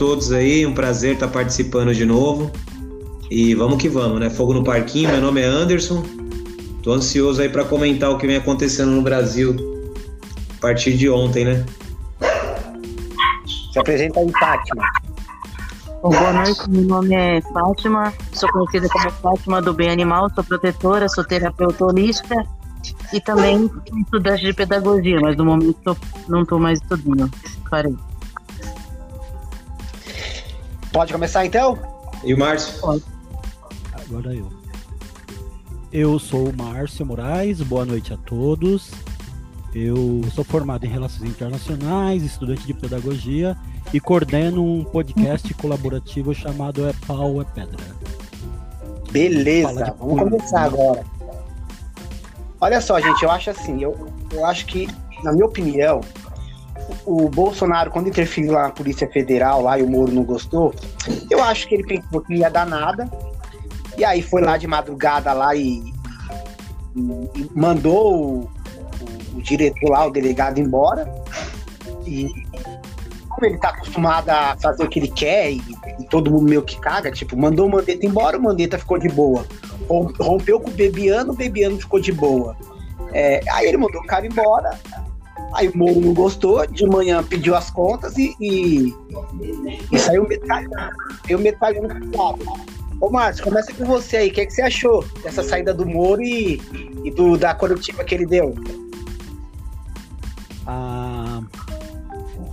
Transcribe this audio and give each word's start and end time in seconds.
todos 0.00 0.32
aí, 0.32 0.64
um 0.64 0.72
prazer 0.72 1.12
estar 1.12 1.28
participando 1.28 1.94
de 1.94 2.06
novo. 2.06 2.50
E 3.30 3.54
vamos 3.54 3.76
que 3.76 3.86
vamos, 3.86 4.18
né? 4.18 4.30
Fogo 4.30 4.54
no 4.54 4.64
Parquinho, 4.64 5.10
meu 5.10 5.20
nome 5.20 5.42
é 5.42 5.44
Anderson. 5.44 6.02
Tô 6.82 6.94
ansioso 6.94 7.42
aí 7.42 7.50
para 7.50 7.66
comentar 7.66 8.10
o 8.10 8.16
que 8.16 8.26
vem 8.26 8.36
acontecendo 8.36 8.92
no 8.92 9.02
Brasil 9.02 9.54
a 10.56 10.60
partir 10.62 10.96
de 10.96 11.10
ontem, 11.10 11.44
né? 11.44 11.66
Se 13.70 13.78
apresenta 13.78 14.20
aí, 14.20 14.32
Fátima. 14.32 14.82
Bom, 16.02 16.08
boa 16.08 16.32
noite, 16.32 16.70
meu 16.70 16.82
nome 16.82 17.14
é 17.14 17.42
Fátima, 17.52 18.10
sou 18.32 18.50
conhecida 18.52 18.88
como 18.88 19.10
Fátima 19.10 19.60
do 19.60 19.74
Bem 19.74 19.90
Animal, 19.90 20.30
sou 20.34 20.42
protetora, 20.42 21.10
sou 21.10 21.24
terapeuta 21.24 21.84
holística 21.84 22.42
e 23.12 23.20
também 23.20 23.70
estudante 24.02 24.46
de 24.46 24.54
pedagogia, 24.54 25.20
mas 25.20 25.36
no 25.36 25.44
momento 25.44 25.94
não 26.26 26.40
estou 26.40 26.58
mais 26.58 26.80
estudando. 26.80 27.30
Parei. 27.68 27.94
Pode 30.92 31.12
começar 31.12 31.46
então? 31.46 31.78
E 32.24 32.34
o 32.34 32.38
Márcio? 32.38 33.02
Agora 33.92 34.34
eu. 34.34 34.48
Eu 35.92 36.18
sou 36.18 36.48
o 36.48 36.56
Márcio 36.56 37.06
Moraes, 37.06 37.60
boa 37.60 37.84
noite 37.84 38.12
a 38.12 38.16
todos. 38.16 38.90
Eu 39.72 40.22
sou 40.34 40.42
formado 40.42 40.84
em 40.84 40.88
Relações 40.88 41.30
Internacionais, 41.30 42.24
estudante 42.24 42.66
de 42.66 42.74
Pedagogia 42.74 43.56
e 43.92 44.00
coordeno 44.00 44.64
um 44.64 44.84
podcast 44.84 45.52
colaborativo 45.54 46.34
chamado 46.34 46.86
É 46.88 46.92
Pau, 47.06 47.40
é 47.40 47.44
Pedra. 47.44 47.84
Beleza, 49.12 49.94
vamos 49.98 50.18
começar 50.18 50.62
agora. 50.62 51.04
Olha 52.60 52.80
só, 52.80 53.00
gente, 53.00 53.22
eu 53.22 53.30
acho 53.30 53.50
assim, 53.50 53.82
eu, 53.82 54.08
eu 54.32 54.44
acho 54.44 54.66
que, 54.66 54.88
na 55.22 55.32
minha 55.32 55.46
opinião, 55.46 56.00
o 57.04 57.28
Bolsonaro, 57.28 57.90
quando 57.90 58.08
interferiu 58.08 58.52
lá 58.52 58.64
na 58.64 58.70
Polícia 58.70 59.08
Federal 59.08 59.62
lá 59.62 59.78
e 59.78 59.82
o 59.82 59.88
Moro 59.88 60.12
não 60.12 60.22
gostou, 60.22 60.74
eu 61.30 61.42
acho 61.42 61.68
que 61.68 61.74
ele 61.74 61.84
pensou 61.84 62.20
que 62.20 62.32
não 62.32 62.38
ia 62.38 62.50
dar 62.50 62.66
nada. 62.66 63.08
E 63.96 64.04
aí 64.04 64.22
foi 64.22 64.40
lá 64.42 64.56
de 64.56 64.66
madrugada 64.66 65.32
lá 65.32 65.54
e, 65.54 65.92
e, 66.96 67.50
mandou 67.54 68.14
o, 68.14 68.40
o, 68.40 69.38
o, 69.38 69.42
diretor 69.42 69.90
lá, 69.90 70.06
o 70.06 70.10
delegado, 70.10 70.58
embora. 70.58 71.12
E 72.06 72.28
como 73.28 73.46
ele 73.46 73.58
tá 73.58 73.70
acostumado 73.70 74.28
a 74.30 74.56
fazer 74.60 74.84
o 74.84 74.88
que 74.88 74.98
ele 74.98 75.08
quer 75.08 75.52
e, 75.52 75.62
e 75.98 76.04
todo 76.08 76.30
mundo 76.30 76.48
meio 76.48 76.62
que 76.62 76.78
caga, 76.80 77.10
tipo, 77.10 77.36
mandou 77.36 77.66
o 77.66 77.70
Mandetta 77.70 78.06
embora, 78.06 78.38
o 78.38 78.42
Mandetta 78.42 78.78
ficou 78.78 78.98
de 78.98 79.08
boa. 79.08 79.44
Rompeu 80.18 80.60
com 80.60 80.70
o 80.70 80.72
Bebiano, 80.72 81.32
o 81.32 81.36
Bebiano 81.36 81.78
ficou 81.78 82.00
de 82.00 82.12
boa. 82.12 82.56
É, 83.12 83.40
aí 83.50 83.66
ele 83.66 83.76
mandou 83.76 84.00
o 84.00 84.06
cara 84.06 84.26
embora, 84.26 84.78
Aí 85.54 85.68
o 85.68 85.76
Moro 85.76 86.00
não 86.00 86.14
gostou, 86.14 86.66
de 86.66 86.86
manhã 86.86 87.22
pediu 87.22 87.54
as 87.54 87.70
contas 87.70 88.16
e, 88.16 88.34
e, 88.40 88.94
e 89.90 89.98
saiu 89.98 90.26
metralhando. 90.26 90.74
Saiu 91.26 91.38
metralhando 91.38 91.94
Ô, 93.00 93.08
Márcio, 93.08 93.44
começa 93.44 93.72
com 93.72 93.84
você 93.84 94.18
aí. 94.18 94.28
O 94.28 94.32
que, 94.32 94.42
é 94.42 94.46
que 94.46 94.52
você 94.52 94.62
achou 94.62 95.04
dessa 95.22 95.42
saída 95.42 95.72
do 95.72 95.86
Moro 95.86 96.22
e, 96.22 96.60
e 97.02 97.10
do, 97.10 97.36
da 97.36 97.54
coletiva 97.54 98.04
que 98.04 98.14
ele 98.14 98.26
deu? 98.26 98.54
Ah, 100.66 101.40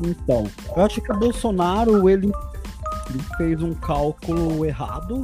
então, 0.01 0.47
eu 0.75 0.83
acho 0.83 1.01
que 1.01 1.11
o 1.11 1.17
Bolsonaro 1.17 2.09
ele, 2.09 2.31
ele 3.09 3.23
fez 3.37 3.61
um 3.61 3.73
cálculo 3.73 4.65
errado, 4.65 5.23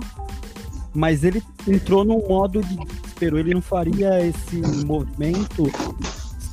mas 0.94 1.24
ele 1.24 1.42
entrou 1.68 2.04
num 2.04 2.28
modo 2.28 2.62
de 2.62 2.76
desespero. 2.76 3.40
Ele 3.40 3.54
não 3.54 3.62
faria 3.62 4.26
esse 4.26 4.58
movimento 4.86 5.72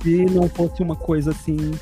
se 0.03 0.25
não 0.27 0.49
fosse 0.49 0.83
uma 0.83 0.97
coisa 0.97 1.31
assim 1.31 1.73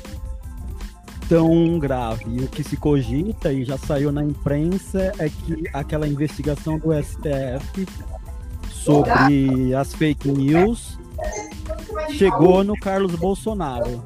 tão 1.27 1.77
grave. 1.77 2.43
o 2.43 2.47
que 2.47 2.63
se 2.63 2.75
cogita 2.75 3.53
e 3.53 3.63
já 3.63 3.77
saiu 3.77 4.11
na 4.11 4.23
imprensa 4.23 5.13
é 5.19 5.29
que 5.29 5.63
aquela 5.71 6.07
investigação 6.07 6.79
do 6.79 6.89
STF 6.91 7.87
sobre 8.67 9.73
as 9.75 9.93
fake 9.93 10.29
news 10.29 10.97
chegou 12.17 12.63
no 12.63 12.77
Carlos 12.79 13.13
Bolsonaro. 13.15 14.03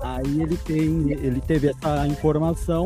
Aí 0.00 0.40
ele 0.40 0.56
tem, 0.56 1.10
ele 1.10 1.40
teve 1.40 1.68
essa 1.68 2.06
informação 2.06 2.84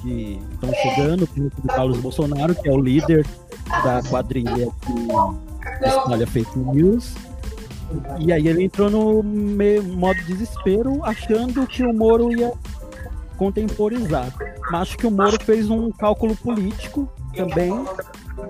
que 0.00 0.40
estão 0.52 0.72
chegando 0.74 1.28
do 1.36 1.68
Carlos 1.68 1.98
Bolsonaro, 1.98 2.54
que 2.54 2.68
é 2.68 2.72
o 2.72 2.80
líder 2.80 3.26
da 3.82 4.00
quadrilha 4.08 4.68
que 4.82 5.86
espalha 5.86 6.26
fake 6.26 6.58
news. 6.58 7.14
E 8.18 8.32
aí 8.32 8.48
ele 8.48 8.64
entrou 8.64 8.90
no 8.90 9.22
modo 9.22 10.20
desespero, 10.24 11.04
achando 11.04 11.66
que 11.66 11.84
o 11.84 11.92
Moro 11.92 12.32
ia 12.36 12.52
contemporizar. 13.36 14.32
Mas 14.70 14.82
acho 14.82 14.98
que 14.98 15.06
o 15.06 15.10
Moro 15.10 15.42
fez 15.42 15.70
um 15.70 15.90
cálculo 15.92 16.34
político 16.36 17.08
também, 17.34 17.72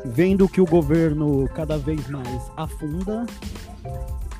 vendo 0.04 0.48
que 0.48 0.60
o 0.60 0.66
governo 0.66 1.48
cada 1.54 1.76
vez 1.76 2.08
mais 2.08 2.50
afunda, 2.56 3.26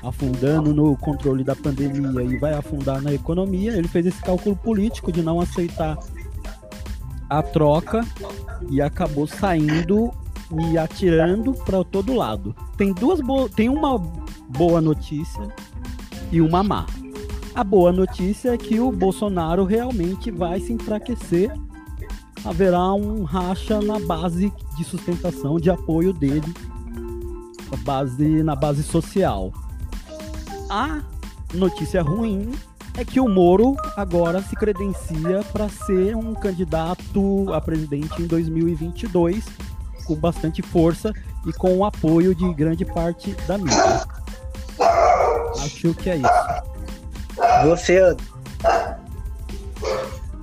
afundando 0.03 0.73
no 0.73 0.95
controle 0.97 1.43
da 1.43 1.55
pandemia 1.55 2.23
e 2.23 2.37
vai 2.37 2.53
afundar 2.53 3.01
na 3.01 3.13
economia. 3.13 3.73
Ele 3.73 3.87
fez 3.87 4.05
esse 4.05 4.21
cálculo 4.21 4.55
político 4.55 5.11
de 5.11 5.21
não 5.21 5.39
aceitar 5.39 5.97
a 7.29 7.43
troca 7.43 8.05
e 8.69 8.81
acabou 8.81 9.27
saindo 9.27 10.11
e 10.69 10.77
atirando 10.77 11.53
para 11.53 11.83
todo 11.83 12.13
lado. 12.13 12.55
Tem 12.77 12.93
duas 12.93 13.19
tem 13.55 13.69
uma 13.69 14.01
boa 14.49 14.81
notícia 14.81 15.47
e 16.31 16.41
uma 16.41 16.63
má. 16.63 16.85
A 17.53 17.63
boa 17.63 17.91
notícia 17.91 18.53
é 18.53 18.57
que 18.57 18.79
o 18.79 18.91
Bolsonaro 18.91 19.63
realmente 19.63 20.29
vai 20.29 20.59
se 20.59 20.73
enfraquecer. 20.73 21.51
Haverá 22.45 22.93
um 22.93 23.23
racha 23.23 23.81
na 23.81 23.99
base 23.99 24.53
de 24.77 24.83
sustentação, 24.83 25.59
de 25.59 25.69
apoio 25.69 26.13
dele, 26.13 26.53
na 27.71 27.77
base, 27.77 28.43
na 28.43 28.55
base 28.55 28.83
social. 28.83 29.51
A 30.69 31.01
notícia 31.53 32.01
ruim 32.01 32.51
é 32.95 33.03
que 33.03 33.19
o 33.19 33.27
Moro 33.27 33.75
agora 33.95 34.41
se 34.41 34.55
credencia 34.55 35.43
para 35.51 35.67
ser 35.67 36.15
um 36.15 36.33
candidato 36.33 37.53
a 37.53 37.59
presidente 37.59 38.21
em 38.21 38.27
2022 38.27 39.45
com 40.07 40.15
bastante 40.15 40.61
força 40.61 41.13
e 41.45 41.53
com 41.53 41.77
o 41.77 41.85
apoio 41.85 42.33
de 42.33 42.51
grande 42.53 42.85
parte 42.85 43.35
da 43.45 43.57
mídia. 43.57 44.07
Acho 44.79 45.93
que 45.93 46.09
é 46.09 46.17
isso. 46.17 47.67
Você. 47.67 48.15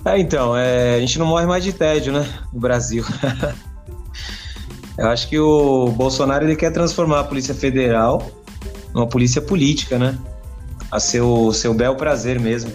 É, 0.05 0.19
então, 0.19 0.55
é, 0.55 0.95
a 0.95 0.99
gente 0.99 1.17
não 1.17 1.25
morre 1.25 1.45
mais 1.45 1.63
de 1.63 1.73
tédio, 1.73 2.13
né? 2.13 2.27
No 2.53 2.59
Brasil. 2.59 3.03
Eu 4.97 5.09
acho 5.09 5.27
que 5.27 5.37
o 5.37 5.89
Bolsonaro 5.89 6.45
ele 6.45 6.55
quer 6.55 6.71
transformar 6.71 7.21
a 7.21 7.23
Polícia 7.23 7.53
Federal 7.53 8.25
numa 8.93 9.07
polícia 9.07 9.41
política, 9.41 9.99
né? 9.99 10.17
A 10.89 10.99
seu, 10.99 11.51
seu 11.51 11.73
bel 11.73 11.95
prazer 11.95 12.39
mesmo. 12.39 12.71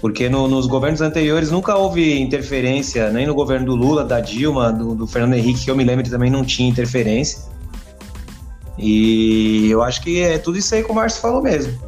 Porque 0.00 0.28
no, 0.28 0.48
nos 0.48 0.66
governos 0.66 1.02
anteriores 1.02 1.50
nunca 1.50 1.76
houve 1.76 2.18
interferência, 2.18 3.10
nem 3.10 3.26
no 3.26 3.34
governo 3.34 3.66
do 3.66 3.74
Lula, 3.74 4.04
da 4.04 4.20
Dilma, 4.20 4.72
do, 4.72 4.94
do 4.94 5.06
Fernando 5.06 5.34
Henrique, 5.34 5.64
que 5.64 5.70
eu 5.70 5.76
me 5.76 5.84
lembro 5.84 6.08
também 6.08 6.30
não 6.30 6.44
tinha 6.44 6.68
interferência. 6.68 7.42
E 8.78 9.70
eu 9.70 9.82
acho 9.82 10.02
que 10.02 10.20
é 10.20 10.38
tudo 10.38 10.58
isso 10.58 10.74
aí 10.74 10.82
que 10.82 10.90
o 10.90 10.94
Márcio 10.94 11.20
falou 11.20 11.42
mesmo. 11.42 11.78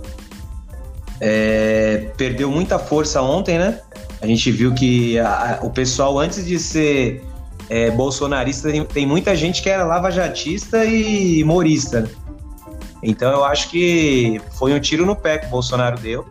É, 1.20 2.10
perdeu 2.16 2.50
muita 2.50 2.78
força 2.78 3.20
ontem, 3.22 3.58
né? 3.58 3.80
A 4.20 4.26
gente 4.26 4.50
viu 4.50 4.74
que 4.74 5.18
a, 5.18 5.60
o 5.62 5.70
pessoal, 5.70 6.18
antes 6.18 6.44
de 6.44 6.58
ser 6.58 7.24
é, 7.68 7.90
bolsonarista, 7.90 8.70
tem, 8.70 8.84
tem, 8.84 9.06
muita 9.06 9.34
gente 9.34 9.62
que 9.62 9.68
era 9.68 9.84
lavajatista 9.84 10.84
e 10.84 11.42
morista. 11.44 12.02
Né? 12.02 12.08
Então 13.02 13.30
eu 13.30 13.44
acho 13.44 13.70
que 13.70 14.40
foi 14.52 14.72
um 14.72 14.80
tiro 14.80 15.04
no 15.04 15.16
pé 15.16 15.38
que 15.38 15.46
o 15.46 15.50
Bolsonaro 15.50 15.98
deu. 15.98 16.26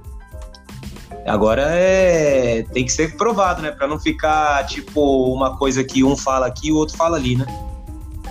Agora 1.25 1.63
é 1.71 2.63
tem 2.71 2.85
que 2.85 2.91
ser 2.91 3.17
provado, 3.17 3.61
né? 3.61 3.71
Para 3.71 3.87
não 3.87 3.99
ficar 3.99 4.65
tipo 4.67 5.33
uma 5.33 5.57
coisa 5.57 5.83
que 5.83 6.03
um 6.03 6.15
fala 6.15 6.45
aqui 6.47 6.67
e 6.67 6.71
o 6.71 6.75
outro 6.75 6.95
fala 6.95 7.17
ali, 7.17 7.35
né? 7.35 7.45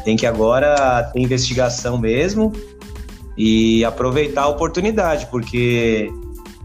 Tem 0.05 0.17
que 0.17 0.27
agora 0.27 1.03
ter 1.13 1.21
investigação 1.21 1.99
mesmo 1.99 2.53
e 3.37 3.85
aproveitar 3.85 4.43
a 4.43 4.49
oportunidade, 4.49 5.27
porque 5.27 6.11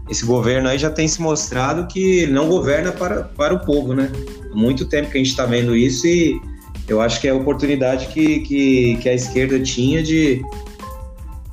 esse 0.08 0.24
governo 0.24 0.68
aí 0.68 0.78
já 0.78 0.90
tem 0.90 1.06
se 1.08 1.20
mostrado 1.20 1.86
que 1.86 2.26
não 2.26 2.48
governa 2.48 2.92
para, 2.92 3.24
para 3.24 3.54
o 3.54 3.60
povo, 3.60 3.94
né? 3.94 4.10
Há 4.52 4.56
muito 4.56 4.84
tempo 4.84 5.10
que 5.10 5.16
a 5.16 5.20
gente 5.20 5.30
está 5.30 5.46
vendo 5.46 5.74
isso 5.74 6.06
e 6.06 6.40
eu 6.88 7.00
acho 7.00 7.20
que 7.20 7.28
é 7.28 7.30
a 7.30 7.34
oportunidade 7.34 8.08
que, 8.08 8.40
que, 8.40 8.96
que 8.96 9.08
a 9.08 9.14
esquerda 9.14 9.60
tinha 9.60 10.02
de 10.02 10.42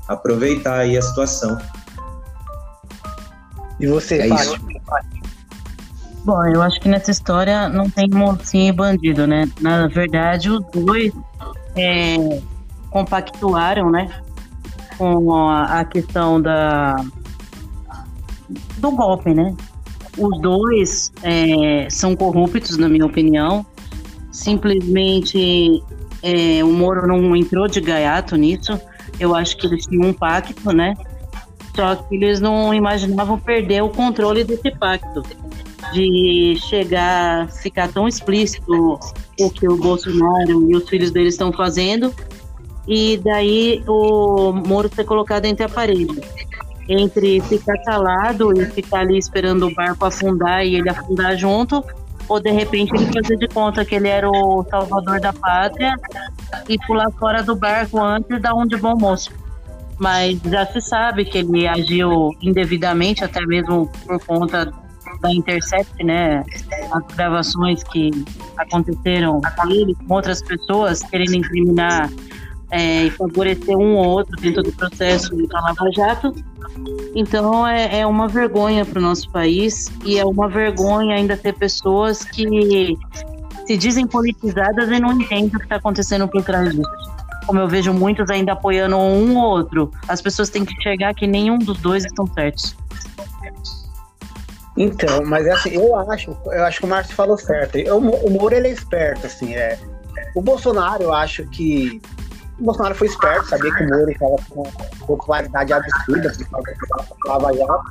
aproveitar 0.07 0.80
aí 0.80 0.98
a 0.98 1.01
situação. 1.01 1.57
E 3.80 3.86
você, 3.86 4.22
é 4.22 4.28
isso. 4.28 4.57
Bom, 6.25 6.44
eu 6.48 6.62
acho 6.62 6.80
que 6.81 6.89
nessa 6.89 7.12
história 7.12 7.69
não 7.69 7.89
tem 7.89 8.10
mocinho 8.10 8.69
e 8.69 8.72
bandido, 8.72 9.28
né? 9.28 9.50
Na 9.62 9.88
verdade, 9.88 10.50
os 10.50 10.62
dois 10.74 11.13
é, 11.77 12.41
compactuaram, 12.89 13.89
né? 13.89 14.09
Com 14.97 15.33
a, 15.33 15.79
a 15.79 15.85
questão 15.85 16.41
da 16.41 16.95
do 18.77 18.91
golpe, 18.91 19.33
né? 19.33 19.56
Os 20.18 20.39
dois 20.41 21.12
é, 21.21 21.88
são 21.89 22.15
corruptos, 22.15 22.77
na 22.77 22.89
minha 22.89 23.06
opinião. 23.06 23.65
simplesmente 24.31 25.83
é, 26.24 26.63
o 26.63 26.71
Moro 26.71 27.07
não 27.07 27.35
entrou 27.35 27.68
de 27.68 27.79
gaiato 27.81 28.35
nisso. 28.35 28.79
Eu 29.19 29.35
acho 29.35 29.57
que 29.57 29.68
eles 29.68 29.85
tinham 29.85 30.09
um 30.09 30.13
pacto, 30.13 30.71
né? 30.71 30.95
Só 31.75 31.95
que 31.95 32.15
eles 32.15 32.39
não 32.39 32.74
imaginavam 32.74 33.39
perder 33.39 33.83
o 33.83 33.89
controle 33.89 34.44
desse 34.44 34.71
pacto. 34.71 35.24
De 35.94 36.57
chegar, 36.68 37.50
ficar 37.50 37.88
tão 37.89 38.07
explícito 38.07 39.00
o 39.39 39.50
que 39.50 39.68
o 39.68 39.78
Bolsonaro 39.78 40.69
e 40.69 40.75
os 40.75 40.89
filhos 40.89 41.12
deles 41.12 41.34
estão 41.34 41.51
fazendo, 41.51 42.13
e 42.88 43.18
daí 43.18 43.84
o 43.88 44.51
Moro 44.54 44.89
ser 44.94 45.04
colocado 45.04 45.45
entre 45.45 45.66
a 45.66 45.69
parede. 45.69 46.22
Entre 46.89 47.42
ficar 47.42 47.78
calado 47.84 48.57
e 48.57 48.66
ficar 48.68 49.00
ali 49.00 49.18
esperando 49.18 49.68
o 49.68 49.74
barco 49.74 50.06
afundar 50.06 50.66
e 50.66 50.75
ele 50.75 50.89
afundar 50.89 51.36
junto, 51.36 51.84
ou 52.30 52.39
de 52.39 52.51
repente 52.51 52.94
ele 52.95 53.12
fazer 53.12 53.38
de 53.38 53.48
conta 53.50 53.84
que 53.84 53.95
ele 53.95 54.07
era 54.07 54.30
o 54.30 54.66
salvador 54.69 55.19
da 55.19 55.34
pátria 55.34 55.94
e 56.68 56.78
pular 56.86 57.12
fora 57.12 57.44
do 57.44 57.56
barco 57.56 58.00
antes 58.00 58.42
da 58.42 58.54
um 58.54 58.66
de 58.66 58.78
bom 58.78 58.95
moço. 58.95 59.31
Mas 60.00 60.39
já 60.45 60.66
se 60.66 60.80
sabe 60.80 61.25
que 61.25 61.39
ele 61.39 61.68
agiu 61.68 62.31
indevidamente, 62.42 63.24
até 63.24 63.45
mesmo 63.45 63.92
por 64.06 64.24
conta 64.25 64.72
da 65.22 65.31
Intercept, 65.31 66.04
né? 66.04 66.44
As 66.92 67.16
gravações 67.16 67.84
que 67.84 68.12
aconteceram 68.58 69.42
com 69.42 69.69
ele, 69.69 69.96
com 69.96 70.14
outras 70.14 70.42
pessoas 70.42 71.02
querendo 71.04 71.36
incriminar 71.36 72.10
é, 72.72 73.06
e 73.06 73.10
favorecer 73.12 73.78
um 73.78 73.96
ou 73.96 74.06
outro 74.06 74.36
dentro 74.42 74.64
do 74.64 74.72
processo 74.72 75.36
da 75.48 75.62
Lava 75.62 75.90
Jato. 75.96 76.34
Então 77.16 77.68
é, 77.68 78.00
é 78.00 78.06
uma 78.06 78.28
vergonha 78.28 78.86
para 78.86 79.00
o 79.00 79.02
nosso 79.02 79.30
país 79.31 79.92
e 80.04 80.18
é 80.18 80.25
uma 80.25 80.48
vergonha 80.48 81.16
ainda 81.16 81.38
ter 81.38 81.54
pessoas 81.54 82.24
que 82.24 82.98
se 83.66 83.78
dizem 83.78 84.06
politizadas 84.06 84.90
e 84.90 85.00
não 85.00 85.13
entendem 85.13 85.48
o 85.48 85.52
que 85.52 85.63
está 85.63 85.78
acontecendo 85.78 86.28
por 86.28 86.44
trás 86.44 86.75
disso. 86.75 87.18
Como 87.46 87.60
eu 87.60 87.68
vejo 87.68 87.94
muitos 87.94 88.30
ainda 88.30 88.52
apoiando 88.52 88.98
um 88.98 89.38
ou 89.38 89.44
outro, 89.44 89.90
as 90.08 90.22
pessoas 90.22 90.50
têm 90.50 90.66
que 90.66 90.74
enxergar 90.74 91.13
que 91.13 91.25
nenhum 91.25 91.58
dos 91.58 91.78
dois 91.80 92.04
estão 92.06 92.28
certos. 92.28 92.75
Então, 94.77 95.25
mas 95.25 95.47
assim, 95.47 95.71
eu 95.71 95.95
acho, 95.95 96.38
eu 96.45 96.63
acho 96.63 96.79
que 96.79 96.85
o 96.85 96.89
Márcio 96.89 97.15
falou 97.15 97.38
certo. 97.38 97.77
Eu, 97.77 97.97
o 97.97 98.29
Moro 98.29 98.53
ele 98.53 98.68
é 98.68 98.71
esperto, 98.71 99.25
assim, 99.25 99.56
é. 99.56 99.79
O 100.35 100.41
Bolsonaro, 100.41 101.03
eu 101.03 101.13
acho 101.13 101.45
que 101.47 102.00
o 102.59 102.65
Bolsonaro 102.65 102.94
foi 102.94 103.07
esperto, 103.07 103.47
sabia 103.47 103.74
que 103.74 103.83
o 103.83 103.88
Moro 103.88 104.12
estava 104.12 104.35
com 104.50 104.63
popularidade 105.06 105.74
absurda 105.74 106.31
Lava 107.25 107.53
Jato. 107.53 107.83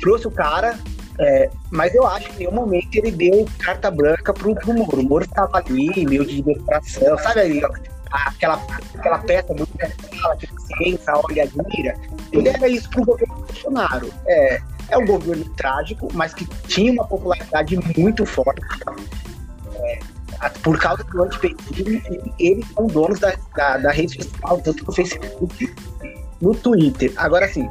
Trouxe 0.00 0.26
o 0.26 0.30
cara, 0.32 0.76
é, 1.20 1.48
mas 1.70 1.94
eu 1.94 2.04
acho 2.06 2.28
que 2.30 2.34
em 2.34 2.38
nenhum 2.38 2.52
momento 2.52 2.94
ele 2.96 3.12
deu 3.12 3.46
carta 3.60 3.88
branca 3.88 4.32
pro, 4.32 4.54
pro 4.56 4.74
Moro. 4.74 5.00
O 5.00 5.08
Moro 5.08 5.24
estava 5.24 5.58
ali, 5.58 6.04
meio 6.06 6.26
de 6.26 6.42
decoração, 6.42 7.16
sabe 7.18 7.40
ali, 7.40 7.62
aquela, 8.10 8.60
aquela 8.94 9.18
peça 9.18 9.54
muito 9.54 9.72
fala 10.20 10.36
que 10.36 10.48
ciência, 10.76 11.12
olha, 11.14 11.44
admira. 11.44 11.94
Ele 12.32 12.48
era 12.48 12.68
isso 12.68 12.88
pro 12.90 13.04
governo 13.04 13.34
Bolsonaro. 13.36 14.12
É, 14.26 14.60
é 14.88 14.98
um 14.98 15.06
governo 15.06 15.44
trágico, 15.56 16.08
mas 16.12 16.34
que 16.34 16.46
tinha 16.66 16.92
uma 16.92 17.06
popularidade 17.06 17.78
muito 17.98 18.24
forte. 18.26 18.62
É, 19.74 19.98
por 20.62 20.78
causa 20.78 21.04
do 21.04 21.22
antipetismo, 21.22 22.02
eles 22.38 22.66
são 22.74 22.86
donos 22.86 23.20
da, 23.20 23.34
da, 23.56 23.78
da, 23.78 23.90
rede 23.90 24.22
social, 24.22 24.60
tanto 24.60 24.84
no 24.84 24.92
Facebook, 24.92 25.74
no 26.40 26.54
Twitter. 26.54 27.12
Agora, 27.16 27.46
assim, 27.46 27.68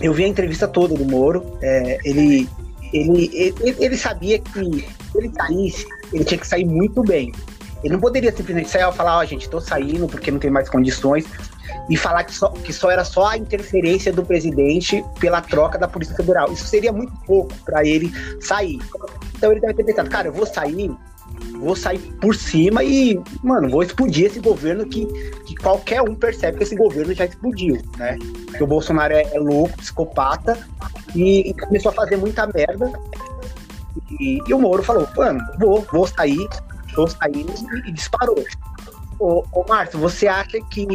eu 0.00 0.12
vi 0.12 0.24
a 0.24 0.28
entrevista 0.28 0.68
toda 0.68 0.94
do 0.94 1.04
Moro, 1.04 1.58
é, 1.60 1.98
ele, 2.04 2.48
ele, 2.92 3.30
ele, 3.34 3.76
ele, 3.78 3.96
sabia 3.96 4.38
que 4.38 4.52
se 4.52 5.18
ele 5.18 5.32
saísse, 5.34 5.86
ele 6.12 6.24
tinha 6.24 6.38
que 6.38 6.46
sair 6.46 6.64
muito 6.64 7.02
bem. 7.02 7.32
Ele 7.82 7.94
não 7.94 8.00
poderia 8.00 8.30
simplesmente 8.34 8.70
sair 8.70 8.88
e 8.88 8.92
falar, 8.92 9.18
ó, 9.18 9.22
oh, 9.22 9.24
gente, 9.24 9.48
tô 9.48 9.60
saindo 9.60 10.06
porque 10.06 10.30
não 10.30 10.38
tem 10.38 10.50
mais 10.50 10.68
condições, 10.68 11.26
e 11.88 11.96
falar 11.96 12.24
que 12.24 12.34
só, 12.34 12.48
que 12.48 12.72
só 12.72 12.90
era 12.90 13.04
só 13.04 13.26
a 13.26 13.36
interferência 13.36 14.12
do 14.12 14.24
presidente 14.24 15.04
pela 15.18 15.40
troca 15.40 15.78
da 15.78 15.88
Polícia 15.88 16.14
Federal. 16.14 16.52
Isso 16.52 16.66
seria 16.66 16.92
muito 16.92 17.12
pouco 17.26 17.52
para 17.64 17.84
ele 17.86 18.12
sair. 18.40 18.78
Então 19.34 19.50
ele 19.50 19.60
deve 19.60 19.74
ter 19.74 19.84
pensado, 19.84 20.08
cara, 20.08 20.28
eu 20.28 20.32
vou 20.32 20.46
sair 20.46 20.90
vou 21.58 21.76
sair 21.76 21.98
por 22.20 22.34
cima 22.34 22.82
e, 22.82 23.20
mano, 23.42 23.68
vou 23.68 23.82
explodir 23.82 24.26
esse 24.26 24.40
governo 24.40 24.86
que, 24.86 25.06
que 25.44 25.54
qualquer 25.56 26.02
um 26.02 26.14
percebe 26.14 26.58
que 26.58 26.64
esse 26.64 26.76
governo 26.76 27.14
já 27.14 27.24
explodiu, 27.24 27.80
né? 27.96 28.18
Que 28.56 28.62
o 28.62 28.66
Bolsonaro 28.66 29.14
é, 29.14 29.22
é 29.32 29.38
louco, 29.38 29.76
psicopata 29.78 30.58
e, 31.14 31.50
e, 31.50 31.54
começou 31.54 31.90
a 31.90 31.94
fazer 31.94 32.16
muita 32.16 32.46
merda. 32.46 32.92
E, 34.20 34.40
e, 34.46 34.54
o 34.54 34.58
Moro 34.58 34.82
falou, 34.82 35.08
mano, 35.16 35.40
vou, 35.58 35.86
vou 35.92 36.06
sair, 36.06 36.48
vou 36.94 37.08
sair 37.08 37.46
e, 37.46 37.88
e 37.88 37.92
disparou. 37.92 38.44
Ô, 39.18 39.44
ô 39.52 39.64
Márcio, 39.68 39.98
você 39.98 40.26
acha 40.26 40.60
que 40.70 40.86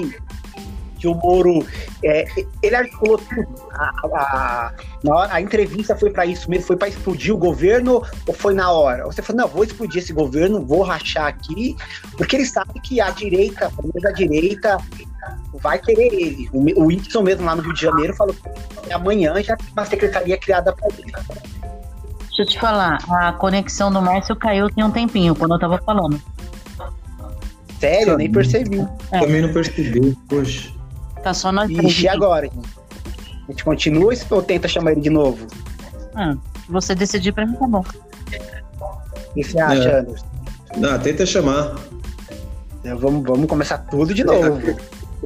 que 1.07 1.09
o 1.09 1.15
Moro 1.15 1.65
é, 2.03 2.25
ele 2.61 2.75
articulou 2.75 3.17
tudo. 3.17 3.47
A, 3.71 3.91
a, 4.13 4.73
a, 5.31 5.41
entrevista 5.41 5.95
foi 5.95 6.09
para 6.09 6.25
isso 6.25 6.49
mesmo, 6.49 6.65
foi 6.65 6.75
para 6.75 6.89
explodir 6.89 7.33
o 7.33 7.37
governo 7.37 8.03
ou 8.25 8.33
foi 8.33 8.53
na 8.53 8.69
hora? 8.71 9.05
Você 9.05 9.21
falou, 9.21 9.43
não, 9.43 9.47
vou 9.47 9.63
explodir 9.63 10.01
esse 10.01 10.11
governo, 10.11 10.65
vou 10.65 10.81
rachar 10.81 11.27
aqui, 11.27 11.75
porque 12.17 12.35
ele 12.35 12.45
sabe 12.45 12.79
que 12.81 12.99
a 12.99 13.09
direita, 13.11 13.71
a 14.05 14.11
direita 14.11 14.77
vai 15.61 15.79
querer 15.79 16.13
ele. 16.13 16.49
O, 16.51 16.85
o 16.85 16.91
Y 16.91 17.23
mesmo 17.23 17.45
lá 17.45 17.55
no 17.55 17.61
Rio 17.61 17.73
de 17.73 17.81
Janeiro 17.81 18.13
falou 18.13 18.35
que 18.83 18.93
amanhã 18.93 19.41
já 19.41 19.55
tem 19.55 19.67
uma 19.71 19.85
secretaria 19.85 20.37
criada 20.37 20.73
para 20.73 20.87
ele. 20.97 21.11
Deixa 21.11 22.41
eu 22.41 22.45
te 22.45 22.59
falar, 22.59 22.99
a 23.09 23.33
conexão 23.33 23.91
do 23.91 24.01
Márcio 24.01 24.35
caiu 24.35 24.69
tem 24.69 24.83
um 24.83 24.91
tempinho, 24.91 25.33
quando 25.33 25.55
eu 25.55 25.59
tava 25.59 25.79
falando. 25.79 26.21
Sério? 27.79 28.17
Nem 28.17 28.31
percebi. 28.31 28.79
É. 29.11 29.19
Também 29.19 29.41
não 29.41 29.53
percebi, 29.53 30.15
poxa. 30.27 30.76
Tá 31.27 31.33
só 31.33 31.51
nós 31.51 31.69
Ixi, 31.69 32.05
e 32.05 32.07
agora? 32.07 32.47
A 32.47 33.51
gente 33.51 33.61
continua 33.61 34.13
ou 34.29 34.41
tenta 34.41 34.65
chamar 34.65 34.93
ele 34.93 35.01
de 35.01 35.09
novo? 35.09 35.45
Ah, 36.15 36.37
você 36.69 36.95
decidir 36.95 37.33
pra 37.33 37.45
mim, 37.45 37.55
tá 37.55 37.67
bom. 37.67 37.81
O 37.81 39.33
que 39.33 39.43
você 39.43 39.59
acha, 39.59 39.89
é. 39.89 39.99
Anderson? 39.99 40.25
Não, 40.77 40.97
tenta 40.97 41.25
chamar. 41.25 41.75
Então, 42.79 42.97
vamos, 42.97 43.27
vamos 43.27 43.45
começar 43.45 43.77
tudo 43.77 44.13
de 44.13 44.23
novo. 44.23 44.61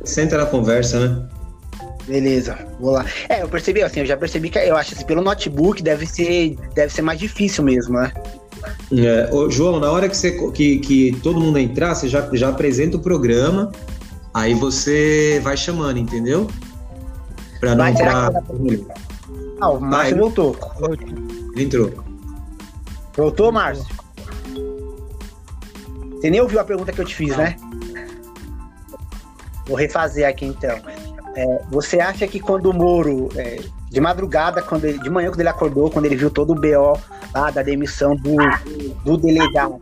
Senta 0.03 0.39
na 0.39 0.48
conversa, 0.48 1.08
né? 1.08 1.29
Beleza, 2.08 2.58
vou 2.79 2.93
lá. 2.93 3.05
É, 3.29 3.43
eu 3.43 3.48
percebi, 3.48 3.84
assim, 3.84 4.00
eu 4.00 4.05
já 4.08 4.17
percebi 4.17 4.50
que 4.50 4.58
eu 4.58 4.75
acho 4.75 4.96
assim, 4.96 5.05
pelo 5.05 5.22
notebook 5.22 5.84
deve 5.84 6.08
ser, 6.08 6.58
deve 6.74 6.91
ser 6.91 7.03
mais 7.03 7.20
difícil 7.20 7.63
mesmo, 7.63 7.93
né? 7.93 8.12
É, 8.91 9.29
ô, 9.31 9.51
João, 9.51 9.79
na 9.79 9.91
hora 9.91 10.10
que, 10.10 10.17
você, 10.17 10.31
que, 10.50 10.79
que 10.79 11.20
todo 11.22 11.39
mundo 11.39 11.60
entrar, 11.60 11.93
você 11.93 12.08
já, 12.08 12.27
já 12.34 12.50
apresenta 12.50 12.98
o 12.98 13.00
programa 13.00 13.72
Aí 14.33 14.53
você 14.53 15.39
vai 15.43 15.57
chamando, 15.57 15.97
entendeu? 15.97 16.47
Pra 17.59 17.75
não. 17.75 17.93
Pra... 17.93 18.31
Ah, 19.59 19.69
o 19.69 19.79
Márcio 19.79 20.11
vai. 20.11 20.19
voltou. 20.19 20.57
Entrou. 21.55 22.03
Voltou, 23.15 23.51
Márcio? 23.51 23.85
Você 26.13 26.29
nem 26.29 26.39
ouviu 26.39 26.59
a 26.59 26.63
pergunta 26.63 26.91
que 26.91 27.01
eu 27.01 27.05
te 27.05 27.15
fiz, 27.15 27.35
né? 27.35 27.55
Vou 29.67 29.75
refazer 29.75 30.27
aqui 30.27 30.45
então. 30.45 30.79
É, 31.35 31.61
você 31.69 32.00
acha 32.00 32.27
que 32.27 32.39
quando 32.39 32.67
o 32.67 32.73
Moro, 32.73 33.29
é, 33.35 33.59
de 33.89 34.00
madrugada, 34.00 34.61
quando 34.61 34.85
ele, 34.85 35.00
de 35.00 35.09
manhã, 35.09 35.29
quando 35.29 35.39
ele 35.39 35.50
acordou, 35.50 35.89
quando 35.89 36.05
ele 36.05 36.15
viu 36.15 36.29
todo 36.29 36.51
o 36.51 36.55
BO 36.55 37.00
lá 37.33 37.51
da 37.51 37.61
demissão 37.63 38.15
do, 38.15 38.35
do 39.03 39.17
delegado, 39.17 39.79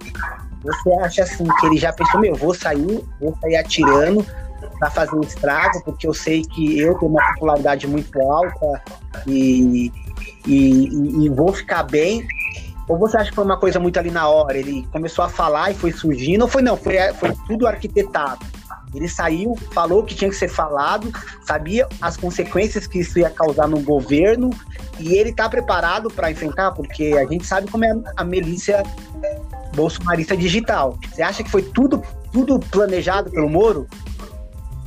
você 0.63 0.91
acha 0.93 1.23
assim 1.23 1.45
que 1.45 1.65
ele 1.65 1.77
já 1.77 1.93
pensou, 1.93 2.19
meu, 2.19 2.35
vou 2.35 2.53
sair, 2.53 3.03
vou 3.19 3.35
sair 3.41 3.55
atirando 3.55 4.25
para 4.77 4.89
fazer 4.89 5.15
um 5.15 5.21
estrago, 5.21 5.83
porque 5.83 6.07
eu 6.07 6.13
sei 6.13 6.41
que 6.41 6.79
eu 6.79 6.97
tenho 6.97 7.11
uma 7.11 7.33
popularidade 7.33 7.87
muito 7.87 8.19
alta 8.21 8.81
e, 9.27 9.91
e, 10.45 11.25
e, 11.25 11.29
vou 11.29 11.53
ficar 11.53 11.83
bem? 11.83 12.25
Ou 12.87 12.97
você 12.97 13.17
acha 13.17 13.29
que 13.29 13.35
foi 13.35 13.45
uma 13.45 13.57
coisa 13.57 13.79
muito 13.79 13.99
ali 13.99 14.09
na 14.09 14.27
hora? 14.27 14.57
Ele 14.57 14.87
começou 14.91 15.23
a 15.23 15.29
falar 15.29 15.71
e 15.71 15.75
foi 15.75 15.91
surgindo, 15.91 16.41
ou 16.41 16.47
foi 16.47 16.61
não? 16.61 16.75
Foi, 16.75 16.95
foi 17.13 17.33
tudo 17.47 17.67
arquitetado. 17.67 18.39
Ele 18.93 19.07
saiu, 19.07 19.55
falou 19.71 20.03
que 20.03 20.15
tinha 20.15 20.29
que 20.29 20.35
ser 20.35 20.47
falado, 20.47 21.11
sabia 21.45 21.87
as 22.01 22.17
consequências 22.17 22.87
que 22.87 22.99
isso 22.99 23.19
ia 23.19 23.29
causar 23.29 23.67
no 23.67 23.79
governo 23.81 24.49
e 24.99 25.13
ele 25.13 25.29
está 25.29 25.47
preparado 25.47 26.09
para 26.09 26.31
enfrentar, 26.31 26.71
porque 26.71 27.15
a 27.17 27.25
gente 27.25 27.45
sabe 27.45 27.69
como 27.69 27.85
é 27.85 27.93
a 28.17 28.23
milícia 28.23 28.83
bolsonarista 29.75 30.35
digital. 30.35 30.97
Você 31.11 31.21
acha 31.21 31.43
que 31.43 31.49
foi 31.49 31.63
tudo, 31.63 32.01
tudo 32.31 32.59
planejado 32.59 33.29
pelo 33.31 33.49
Moro? 33.49 33.87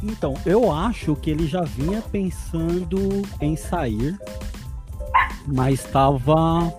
Então, 0.03 0.35
eu 0.45 0.73
acho 0.73 1.15
que 1.15 1.31
ele 1.31 1.47
já 1.47 1.63
vinha 1.63 2.03
pensando 2.03 3.23
em 3.41 3.55
sair, 3.55 4.19
mas 5.47 5.75
estava 5.75 6.73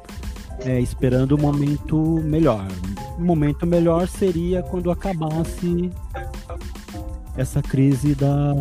é, 0.59 0.79
esperando 0.79 1.33
o 1.33 1.37
um 1.37 1.41
momento 1.41 1.97
melhor. 2.23 2.67
O 3.17 3.21
momento 3.21 3.65
melhor 3.65 4.07
seria 4.07 4.61
quando 4.61 4.91
acabasse 4.91 5.89
essa 7.37 7.61
crise 7.61 8.13
da, 8.13 8.53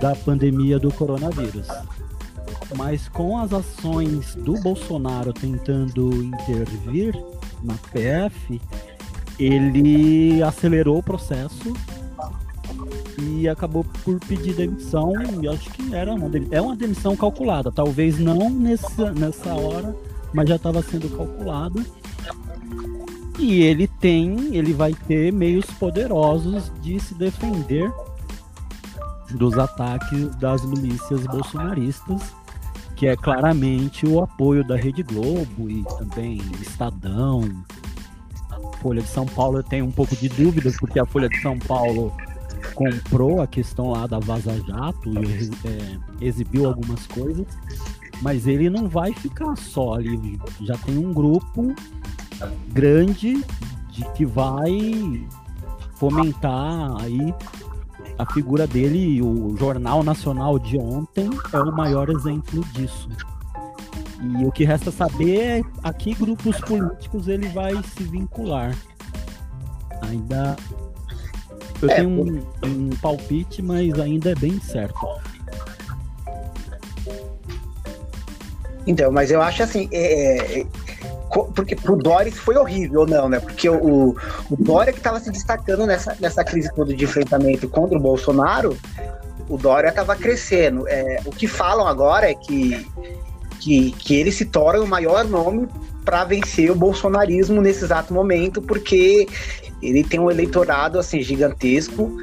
da 0.00 0.14
pandemia 0.16 0.78
do 0.78 0.92
coronavírus. 0.92 1.66
Mas 2.76 3.08
com 3.08 3.38
as 3.38 3.52
ações 3.52 4.34
do 4.34 4.54
Bolsonaro 4.60 5.32
tentando 5.32 6.22
intervir 6.22 7.14
na 7.62 7.74
PF, 7.92 8.60
ele 9.38 10.42
acelerou 10.42 10.98
o 10.98 11.02
processo 11.02 11.72
e 13.20 13.48
acabou 13.48 13.84
por 14.04 14.18
pedir 14.20 14.54
demissão. 14.54 15.12
E 15.42 15.48
acho 15.48 15.70
que 15.70 15.94
era 15.94 16.14
uma, 16.14 16.30
é 16.50 16.60
uma 16.60 16.76
demissão 16.76 17.16
calculada, 17.16 17.70
talvez 17.70 18.18
não 18.18 18.50
nessa, 18.50 19.12
nessa 19.12 19.54
hora, 19.54 19.94
mas 20.32 20.48
já 20.48 20.56
estava 20.56 20.82
sendo 20.82 21.08
calculado. 21.16 21.84
E 23.38 23.62
ele 23.62 23.86
tem, 23.86 24.56
ele 24.56 24.72
vai 24.72 24.92
ter 24.92 25.32
meios 25.32 25.66
poderosos 25.66 26.72
de 26.82 26.98
se 26.98 27.14
defender 27.14 27.90
dos 29.30 29.56
ataques 29.58 30.34
das 30.36 30.64
milícias 30.64 31.24
bolsonaristas, 31.26 32.34
que 32.98 33.06
é 33.06 33.16
claramente 33.16 34.04
o 34.04 34.20
apoio 34.20 34.64
da 34.64 34.74
Rede 34.74 35.04
Globo 35.04 35.70
e 35.70 35.84
também 35.98 36.38
Estadão. 36.60 37.48
Folha 38.82 39.00
de 39.00 39.08
São 39.08 39.24
Paulo 39.24 39.58
eu 39.58 39.62
tenho 39.62 39.84
um 39.84 39.92
pouco 39.92 40.16
de 40.16 40.28
dúvidas, 40.28 40.76
porque 40.76 40.98
a 40.98 41.06
Folha 41.06 41.28
de 41.28 41.40
São 41.40 41.56
Paulo 41.60 42.12
comprou 42.74 43.40
a 43.40 43.46
questão 43.46 43.90
lá 43.90 44.08
da 44.08 44.18
Vaza 44.18 44.60
Jato 44.66 45.12
e 45.14 45.48
é, 45.64 46.26
exibiu 46.26 46.66
algumas 46.66 47.06
coisas, 47.06 47.46
mas 48.20 48.48
ele 48.48 48.68
não 48.68 48.88
vai 48.88 49.12
ficar 49.12 49.54
só 49.56 49.94
ali. 49.94 50.36
Já 50.60 50.76
tem 50.78 50.98
um 50.98 51.12
grupo 51.12 51.72
grande 52.72 53.44
de 53.92 54.04
que 54.14 54.26
vai 54.26 55.24
fomentar 55.94 57.00
aí 57.00 57.32
a 58.18 58.26
figura 58.26 58.66
dele, 58.66 59.22
o 59.22 59.56
Jornal 59.56 60.02
Nacional 60.02 60.58
de 60.58 60.76
ontem 60.76 61.30
é 61.52 61.58
o 61.58 61.72
maior 61.72 62.10
exemplo 62.10 62.64
disso. 62.72 63.08
E 64.20 64.44
o 64.44 64.50
que 64.50 64.64
resta 64.64 64.90
saber 64.90 65.38
é 65.38 65.62
a 65.84 65.92
que 65.92 66.12
grupos 66.14 66.60
políticos 66.60 67.28
ele 67.28 67.48
vai 67.50 67.72
se 67.84 68.02
vincular. 68.02 68.76
Ainda 70.02 70.56
eu 71.80 71.88
é, 71.88 71.94
tenho 71.94 72.08
um, 72.08 72.42
um 72.64 72.90
palpite, 73.00 73.62
mas 73.62 73.96
ainda 74.00 74.32
é 74.32 74.34
bem 74.34 74.60
certo. 74.60 75.06
Então, 78.84 79.12
mas 79.12 79.30
eu 79.30 79.40
acho 79.40 79.62
assim, 79.62 79.88
é, 79.92 80.60
é 80.60 80.66
porque 81.28 81.76
pro 81.76 81.96
Dória 81.96 82.32
foi 82.32 82.56
horrível, 82.56 83.06
não, 83.06 83.28
né? 83.28 83.38
Porque 83.40 83.68
o, 83.68 84.16
o 84.50 84.56
Dória 84.58 84.92
que 84.92 84.98
estava 84.98 85.20
se 85.20 85.30
destacando 85.30 85.86
nessa, 85.86 86.16
nessa 86.20 86.42
crise 86.42 86.72
toda 86.74 86.94
de 86.94 87.04
enfrentamento 87.04 87.68
contra 87.68 87.96
o 87.96 88.00
Bolsonaro, 88.00 88.76
o 89.48 89.56
Dória 89.56 89.88
estava 89.88 90.16
crescendo. 90.16 90.86
É, 90.88 91.20
o 91.24 91.30
que 91.30 91.46
falam 91.46 91.86
agora 91.86 92.30
é 92.30 92.34
que, 92.34 92.86
que, 93.60 93.92
que 93.92 94.14
ele 94.14 94.32
se 94.32 94.44
torna 94.44 94.82
o 94.82 94.88
maior 94.88 95.24
nome 95.24 95.68
para 96.04 96.24
vencer 96.24 96.70
o 96.70 96.74
bolsonarismo 96.74 97.60
nesse 97.60 97.84
exato 97.84 98.14
momento, 98.14 98.62
porque 98.62 99.28
ele 99.82 100.02
tem 100.02 100.18
um 100.18 100.30
eleitorado 100.30 100.98
assim 100.98 101.20
gigantesco. 101.20 102.16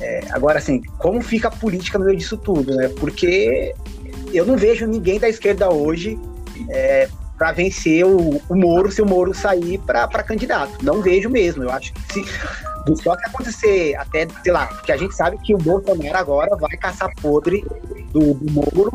É, 0.00 0.24
agora, 0.30 0.58
assim, 0.58 0.82
como 0.98 1.20
fica 1.20 1.48
a 1.48 1.50
política 1.50 1.98
no 1.98 2.04
meio 2.04 2.18
disso 2.18 2.36
tudo, 2.36 2.74
né? 2.74 2.88
Porque 3.00 3.74
eu 4.32 4.44
não 4.44 4.56
vejo 4.56 4.86
ninguém 4.86 5.18
da 5.18 5.28
esquerda 5.28 5.70
hoje 5.70 6.18
é, 6.68 7.08
para 7.38 7.52
vencer 7.52 8.04
o, 8.04 8.42
o 8.48 8.56
Moro 8.56 8.90
se 8.90 9.00
o 9.00 9.06
Moro 9.06 9.32
sair 9.32 9.78
para 9.78 10.22
candidato. 10.22 10.84
Não 10.84 11.00
vejo 11.00 11.30
mesmo. 11.30 11.62
Eu 11.62 11.70
acho 11.70 11.92
que 11.92 12.12
se 12.12 12.24
só 12.96 13.16
se 13.16 13.26
acontecer 13.26 13.94
até, 13.96 14.26
sei 14.42 14.52
lá, 14.52 14.66
porque 14.66 14.92
a 14.92 14.96
gente 14.96 15.14
sabe 15.14 15.38
que 15.38 15.54
o 15.54 15.58
Bolsonaro 15.58 16.16
agora 16.16 16.56
vai 16.56 16.76
caçar 16.76 17.10
podre 17.20 17.64
do, 18.12 18.34
do 18.34 18.52
Moro 18.52 18.90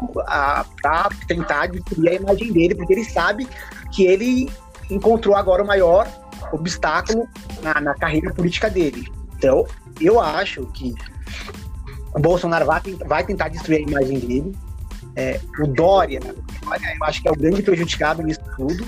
para 0.81 1.09
tentar 1.27 1.67
destruir 1.67 2.09
a 2.09 2.13
imagem 2.15 2.51
dele, 2.51 2.75
porque 2.75 2.93
ele 2.93 3.05
sabe 3.05 3.47
que 3.91 4.05
ele 4.05 4.49
encontrou 4.89 5.35
agora 5.35 5.63
o 5.63 5.67
maior 5.67 6.07
obstáculo 6.51 7.27
na, 7.61 7.79
na 7.79 7.93
carreira 7.93 8.33
política 8.33 8.69
dele. 8.69 9.07
Então, 9.37 9.65
eu 9.99 10.19
acho 10.19 10.65
que 10.67 10.93
o 12.13 12.19
Bolsonaro 12.19 12.65
vai, 12.65 12.81
vai 13.05 13.23
tentar 13.23 13.49
destruir 13.49 13.79
a 13.79 13.89
imagem 13.89 14.19
dele. 14.19 14.55
É, 15.15 15.39
o 15.59 15.67
Dória, 15.67 16.19
eu 16.23 17.05
acho 17.05 17.21
que 17.21 17.27
é 17.27 17.31
o 17.31 17.35
grande 17.35 17.61
prejudicado 17.61 18.23
nisso 18.23 18.41
tudo. 18.57 18.85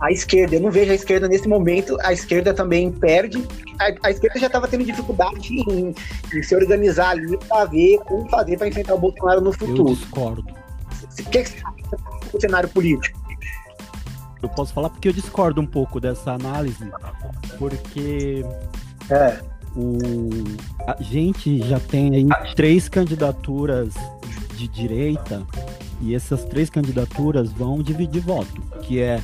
A 0.00 0.12
esquerda, 0.12 0.54
eu 0.54 0.60
não 0.60 0.70
vejo 0.70 0.92
a 0.92 0.94
esquerda 0.94 1.26
nesse 1.26 1.48
momento, 1.48 1.96
a 2.02 2.12
esquerda 2.12 2.54
também 2.54 2.92
perde. 2.92 3.44
A, 3.80 4.08
a 4.08 4.10
esquerda 4.10 4.38
já 4.38 4.46
estava 4.46 4.68
tendo 4.68 4.84
dificuldade 4.84 5.48
em, 5.52 5.94
em, 6.32 6.42
se 6.42 6.54
organizar 6.54 7.10
ali 7.10 7.36
para 7.48 7.64
ver 7.64 7.98
como 8.00 8.28
fazer 8.28 8.56
para 8.56 8.68
enfrentar 8.68 8.94
o 8.94 8.98
Bolsonaro 8.98 9.40
no 9.40 9.52
futuro. 9.52 9.90
Eu 9.90 9.94
discordo. 9.96 10.42
O 10.42 11.30
que, 11.30 11.38
é 11.38 11.42
que 11.42 11.50
você 11.50 11.58
acha 11.58 12.30
do 12.32 12.40
cenário 12.40 12.68
político? 12.68 13.18
Eu 14.40 14.48
posso 14.48 14.72
falar 14.72 14.90
porque 14.90 15.08
eu 15.08 15.12
discordo 15.12 15.60
um 15.60 15.66
pouco 15.66 15.98
dessa 15.98 16.32
análise, 16.32 16.88
porque 17.58 18.44
é. 19.10 19.40
o, 19.74 19.98
a 20.86 21.02
gente 21.02 21.58
já 21.66 21.80
tem 21.80 22.14
aí 22.14 22.54
três 22.54 22.88
candidaturas 22.88 23.94
de 24.58 24.66
direita 24.66 25.46
e 26.00 26.14
essas 26.14 26.44
três 26.44 26.68
candidaturas 26.68 27.52
vão 27.52 27.80
dividir 27.80 28.20
voto, 28.20 28.60
que 28.82 29.00
é 29.00 29.20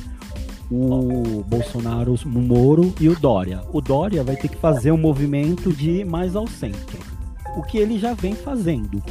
o 0.71 1.43
Bolsonaro, 1.43 2.15
o 2.25 2.29
Moro 2.29 2.93
e 2.99 3.09
o 3.09 3.19
Dória. 3.19 3.61
O 3.73 3.81
Dória 3.81 4.23
vai 4.23 4.35
ter 4.37 4.47
que 4.47 4.57
fazer 4.57 4.91
um 4.91 4.97
movimento 4.97 5.73
de 5.73 5.91
ir 5.91 6.05
mais 6.05 6.35
ao 6.35 6.47
centro, 6.47 6.97
o 7.57 7.61
que 7.63 7.77
ele 7.77 7.99
já 7.99 8.13
vem 8.13 8.33
fazendo 8.33 9.03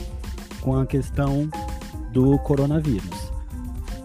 com 0.61 0.77
a 0.79 0.87
questão 0.87 1.49
do 2.11 2.39
coronavírus. 2.39 3.33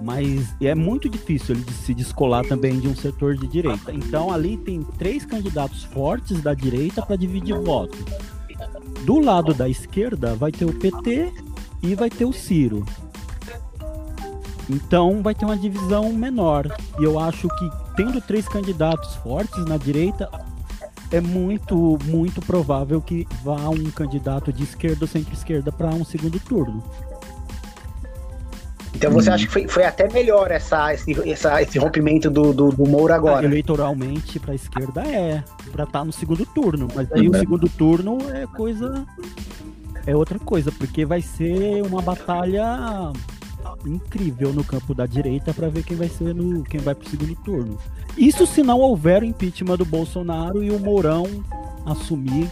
Mas 0.02 0.54
é 0.62 0.76
muito 0.76 1.10
difícil 1.10 1.56
ele 1.56 1.66
se 1.72 1.94
descolar 1.94 2.46
também 2.46 2.80
de 2.80 2.88
um 2.88 2.96
setor 2.96 3.36
de 3.36 3.48
direita. 3.48 3.94
Então 3.94 4.32
ali 4.32 4.56
tem 4.58 4.82
três 4.98 5.26
candidatos 5.26 5.84
fortes 5.84 6.42
da 6.42 6.54
direita 6.54 7.02
para 7.02 7.16
dividir 7.16 7.58
voto. 7.60 7.98
Do 9.06 9.20
lado 9.20 9.54
da 9.54 9.68
esquerda 9.68 10.36
vai 10.36 10.52
ter 10.52 10.66
o 10.66 10.74
PT 10.74 11.32
e 11.82 11.96
vai 11.96 12.10
ter 12.10 12.26
o 12.26 12.34
Ciro. 12.34 12.86
Então 14.70 15.22
vai 15.22 15.34
ter 15.34 15.46
uma 15.46 15.58
divisão 15.58 16.14
menor. 16.14 16.68
E 17.00 17.04
eu 17.04 17.20
acho 17.20 17.48
que 17.48 17.70
tendo 17.96 18.22
três 18.22 18.48
candidatos 18.48 19.16
fortes 19.16 19.66
na 19.66 19.78
direita, 19.78 20.30
é 21.12 21.20
muito, 21.20 21.98
muito 22.06 22.40
provável 22.42 23.02
que 23.02 23.28
vá 23.44 23.70
um 23.70 23.90
candidato 23.92 24.54
de 24.54 24.64
esquerda 24.64 25.00
ou 25.02 25.08
centro-esquerda 25.08 25.72
para 25.72 25.88
um 25.88 26.06
segundo 26.06 26.40
turno. 26.40 26.84
Então 28.94 29.12
você 29.12 29.30
hum. 29.30 29.34
acha 29.34 29.46
que 29.48 29.52
foi, 29.52 29.68
foi 29.68 29.84
até 29.86 30.12
melhor 30.12 30.52
essa, 30.52 30.94
esse, 30.94 31.30
essa, 31.30 31.62
esse 31.62 31.80
rompimento 31.80 32.30
do, 32.30 32.54
do, 32.54 32.70
do 32.70 32.86
Moura 32.86 33.16
agora? 33.16 33.46
eleitoralmente, 33.46 34.40
para 34.40 34.52
a 34.52 34.56
esquerda 34.56 35.02
é, 35.02 35.44
para 35.72 35.86
estar 35.86 36.00
tá 36.00 36.06
no 36.06 36.12
segundo 36.12 36.46
turno. 36.46 36.88
Mas 36.94 37.12
aí 37.12 37.28
o 37.28 37.32
uhum. 37.32 37.40
segundo 37.40 37.70
turno 37.70 38.18
é 38.34 38.46
coisa. 38.46 39.06
É 40.10 40.16
outra 40.16 40.40
coisa, 40.40 40.72
porque 40.72 41.06
vai 41.06 41.22
ser 41.22 41.84
uma 41.84 42.02
batalha 42.02 43.14
incrível 43.86 44.52
no 44.52 44.64
campo 44.64 44.96
da 44.96 45.06
direita 45.06 45.54
para 45.54 45.70
ver 45.70 45.84
quem 45.84 45.96
vai 45.96 46.10
ser 46.10 46.34
no 46.34 46.64
quem 46.64 46.80
vai 46.80 46.96
para 46.96 47.06
o 47.06 47.10
segundo 47.12 47.36
turno. 47.44 47.78
Isso 48.18 48.48
se 48.48 48.64
não 48.64 48.80
houver 48.80 49.22
o 49.22 49.26
impeachment 49.26 49.78
do 49.78 49.86
Bolsonaro 49.86 50.64
e 50.64 50.72
o 50.72 50.80
Mourão 50.80 51.26
assumir 51.86 52.50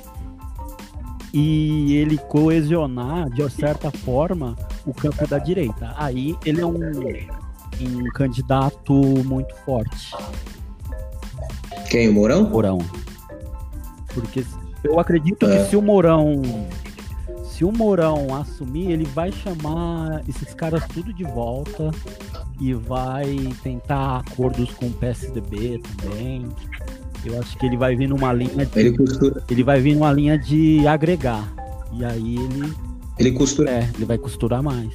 e 1.34 1.96
ele 1.96 2.20
coesionar 2.20 3.28
de 3.32 3.50
certa 3.50 3.90
forma 3.90 4.56
o 4.86 4.94
campo 4.94 5.28
da 5.28 5.40
direita. 5.40 5.96
Aí 5.98 6.36
ele 6.46 6.62
é 6.62 6.66
um, 6.66 6.78
um 6.78 8.04
candidato 8.14 8.94
muito 9.26 9.56
forte. 9.66 10.14
Quem? 11.90 12.10
O 12.10 12.14
Mourão? 12.14 12.48
Mourão. 12.48 12.78
Porque 14.14 14.46
eu 14.84 15.00
acredito 15.00 15.48
é. 15.48 15.58
que 15.64 15.72
se 15.72 15.76
o 15.76 15.82
Mourão 15.82 16.40
se 17.58 17.66
o 17.66 17.72
Mourão 17.72 18.36
assumir, 18.36 18.92
ele 18.92 19.04
vai 19.04 19.32
chamar 19.32 20.22
esses 20.30 20.54
caras 20.54 20.86
tudo 20.94 21.12
de 21.12 21.24
volta 21.24 21.90
e 22.62 22.72
vai 22.72 23.36
tentar 23.64 24.18
acordos 24.18 24.70
com 24.76 24.86
o 24.86 24.92
PSDB 24.92 25.82
também. 25.82 26.46
Eu 27.26 27.40
acho 27.40 27.58
que 27.58 27.66
ele 27.66 27.76
vai 27.76 27.96
vir 27.96 28.10
numa 28.10 28.32
linha 28.32 28.64
de, 28.64 28.80
ele, 28.80 28.96
costura. 28.96 29.44
ele 29.50 29.64
vai 29.64 29.82
vir 29.82 29.96
numa 29.96 30.14
linha 30.14 30.38
de 30.38 30.86
agregar. 30.86 31.52
E 31.94 32.06
aí 32.06 32.36
ele 32.36 32.74
ele 33.18 33.32
costura. 33.32 33.72
É, 33.72 33.90
ele 33.96 34.06
vai 34.06 34.20
costurar 34.20 34.62
mais. 34.62 34.94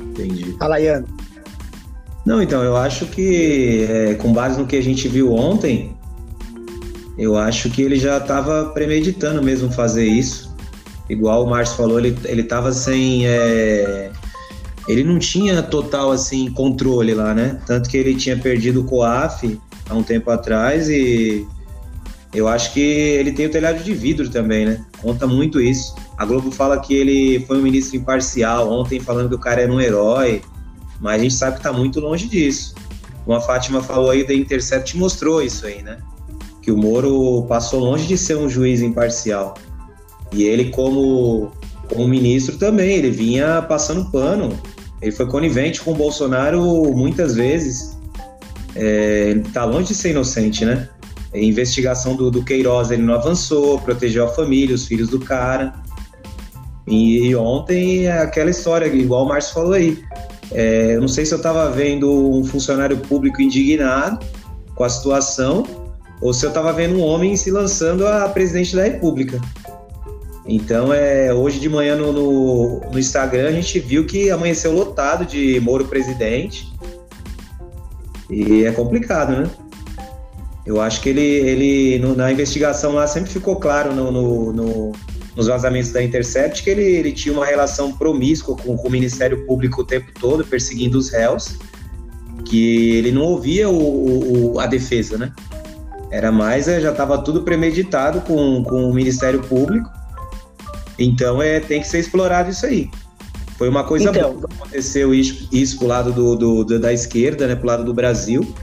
Entendi. 0.00 0.52
Fala, 0.60 0.80
Ian. 0.80 1.04
Não, 2.24 2.40
então, 2.40 2.62
eu 2.62 2.76
acho 2.76 3.06
que, 3.06 3.84
é, 3.90 4.14
com 4.14 4.32
base 4.32 4.60
no 4.60 4.66
que 4.66 4.76
a 4.76 4.82
gente 4.82 5.08
viu 5.08 5.32
ontem, 5.34 5.96
eu 7.16 7.36
acho 7.36 7.70
que 7.70 7.82
ele 7.82 7.96
já 7.96 8.18
estava 8.18 8.66
premeditando 8.66 9.42
mesmo 9.42 9.70
fazer 9.70 10.06
isso. 10.06 10.54
Igual 11.08 11.44
o 11.44 11.50
Márcio 11.50 11.76
falou, 11.76 11.98
ele, 11.98 12.16
ele 12.24 12.42
tava 12.42 12.72
sem. 12.72 13.26
É... 13.26 14.10
Ele 14.88 15.02
não 15.02 15.18
tinha 15.18 15.62
total 15.62 16.10
assim 16.10 16.50
controle 16.50 17.14
lá, 17.14 17.32
né? 17.34 17.60
Tanto 17.66 17.88
que 17.88 17.96
ele 17.96 18.14
tinha 18.14 18.36
perdido 18.36 18.80
o 18.80 18.84
COAF 18.84 19.58
há 19.88 19.94
um 19.94 20.02
tempo 20.02 20.30
atrás 20.30 20.88
e 20.88 21.46
eu 22.34 22.48
acho 22.48 22.72
que 22.72 22.80
ele 22.80 23.32
tem 23.32 23.46
o 23.46 23.50
telhado 23.50 23.82
de 23.82 23.94
vidro 23.94 24.28
também, 24.28 24.66
né? 24.66 24.84
Conta 25.00 25.26
muito 25.26 25.60
isso. 25.60 25.94
A 26.18 26.24
Globo 26.24 26.50
fala 26.50 26.80
que 26.80 26.92
ele 26.92 27.44
foi 27.46 27.58
um 27.58 27.62
ministro 27.62 27.96
imparcial 27.96 28.70
ontem, 28.70 29.00
falando 29.00 29.28
que 29.28 29.34
o 29.36 29.38
cara 29.38 29.62
era 29.62 29.72
um 29.72 29.80
herói, 29.80 30.42
mas 31.00 31.20
a 31.20 31.22
gente 31.22 31.34
sabe 31.34 31.56
que 31.56 31.62
tá 31.62 31.72
muito 31.72 32.00
longe 32.00 32.28
disso. 32.28 32.74
Como 33.24 33.36
a 33.36 33.40
Fátima 33.40 33.82
falou 33.82 34.10
aí, 34.10 34.24
The 34.24 34.34
Intercept 34.34 34.96
mostrou 34.96 35.40
isso 35.40 35.66
aí, 35.66 35.82
né? 35.82 35.98
Que 36.64 36.72
o 36.72 36.76
Moro 36.78 37.44
passou 37.46 37.78
longe 37.78 38.06
de 38.06 38.16
ser 38.16 38.38
um 38.38 38.48
juiz 38.48 38.80
imparcial. 38.80 39.54
E 40.32 40.44
ele, 40.44 40.70
como, 40.70 41.52
como 41.90 42.08
ministro 42.08 42.56
também, 42.56 42.96
ele 42.96 43.10
vinha 43.10 43.60
passando 43.60 44.10
pano. 44.10 44.58
Ele 45.02 45.12
foi 45.12 45.26
conivente 45.26 45.82
com 45.82 45.92
o 45.92 45.94
Bolsonaro 45.94 46.62
muitas 46.96 47.34
vezes. 47.34 47.98
É, 48.74 49.42
tá 49.52 49.66
longe 49.66 49.88
de 49.88 49.94
ser 49.94 50.12
inocente, 50.12 50.64
né? 50.64 50.88
A 51.34 51.38
investigação 51.38 52.16
do, 52.16 52.30
do 52.30 52.42
Queiroz 52.42 52.90
ele 52.90 53.02
não 53.02 53.12
avançou, 53.12 53.78
protegeu 53.80 54.24
a 54.24 54.28
família, 54.28 54.74
os 54.74 54.86
filhos 54.86 55.10
do 55.10 55.20
cara. 55.20 55.74
E, 56.86 57.26
e 57.26 57.36
ontem 57.36 58.06
é 58.06 58.22
aquela 58.22 58.48
história, 58.48 58.86
igual 58.86 59.26
o 59.26 59.28
Márcio 59.28 59.52
falou 59.52 59.74
aí. 59.74 60.02
É, 60.50 60.94
eu 60.94 61.00
não 61.02 61.08
sei 61.08 61.26
se 61.26 61.34
eu 61.34 61.38
estava 61.38 61.70
vendo 61.70 62.10
um 62.10 62.42
funcionário 62.42 62.96
público 62.96 63.42
indignado 63.42 64.24
com 64.74 64.82
a 64.82 64.88
situação 64.88 65.83
ou 66.24 66.32
se 66.32 66.46
eu 66.46 66.48
estava 66.48 66.72
vendo 66.72 66.96
um 66.96 67.02
homem 67.02 67.36
se 67.36 67.50
lançando 67.50 68.06
a 68.06 68.26
presidente 68.30 68.74
da 68.74 68.82
República. 68.82 69.38
Então, 70.46 70.90
é, 70.90 71.34
hoje 71.34 71.60
de 71.60 71.68
manhã 71.68 71.96
no, 71.96 72.12
no, 72.14 72.80
no 72.90 72.98
Instagram 72.98 73.48
a 73.48 73.52
gente 73.52 73.78
viu 73.78 74.06
que 74.06 74.30
amanheceu 74.30 74.72
lotado 74.72 75.26
de 75.26 75.60
Moro 75.60 75.84
presidente. 75.84 76.72
E 78.30 78.64
é 78.64 78.72
complicado, 78.72 79.36
né? 79.36 79.50
Eu 80.64 80.80
acho 80.80 81.02
que 81.02 81.10
ele, 81.10 81.20
ele 81.20 81.98
no, 81.98 82.16
na 82.16 82.32
investigação 82.32 82.92
lá 82.94 83.06
sempre 83.06 83.30
ficou 83.30 83.56
claro 83.56 83.94
no, 83.94 84.10
no, 84.10 84.50
no, 84.50 84.92
nos 85.36 85.46
vazamentos 85.46 85.92
da 85.92 86.02
Intercept 86.02 86.62
que 86.62 86.70
ele, 86.70 86.84
ele 86.84 87.12
tinha 87.12 87.34
uma 87.34 87.44
relação 87.44 87.92
promíscua 87.92 88.56
com, 88.56 88.78
com, 88.78 88.88
o 88.88 88.90
Ministério 88.90 89.44
Público 89.44 89.82
o 89.82 89.84
tempo 89.84 90.10
todo, 90.18 90.42
perseguindo 90.42 90.96
os 90.96 91.10
réus, 91.10 91.58
que 92.46 92.96
ele 92.96 93.12
não 93.12 93.24
ouvia 93.24 93.68
o, 93.68 94.54
o 94.54 94.58
a 94.58 94.66
defesa, 94.66 95.18
né? 95.18 95.30
Era 96.14 96.30
mais, 96.30 96.68
é, 96.68 96.80
já 96.80 96.90
estava 96.90 97.18
tudo 97.18 97.42
premeditado 97.42 98.20
com, 98.20 98.62
com 98.62 98.88
o 98.88 98.94
Ministério 98.94 99.42
Público 99.42 99.90
então 100.98 101.42
é, 101.42 101.60
tem 101.60 101.80
que 101.80 101.88
ser 101.88 101.98
explorado 101.98 102.50
isso 102.50 102.66
aí. 102.66 102.90
Foi 103.58 103.68
uma 103.68 103.84
coisa 103.84 104.10
então, 104.10 104.34
boa 104.34 104.48
que 104.48 104.54
aconteceu 104.54 105.14
isso, 105.14 105.48
isso 105.52 105.78
pro 105.78 105.86
lado 105.86 106.12
do, 106.12 106.34
do, 106.34 106.64
do, 106.64 106.80
da 106.80 106.92
esquerda, 106.92 107.46
né, 107.46 107.54
pro 107.54 107.66
lado 107.66 107.84
do 107.84 107.94
Brasil, 107.94 108.54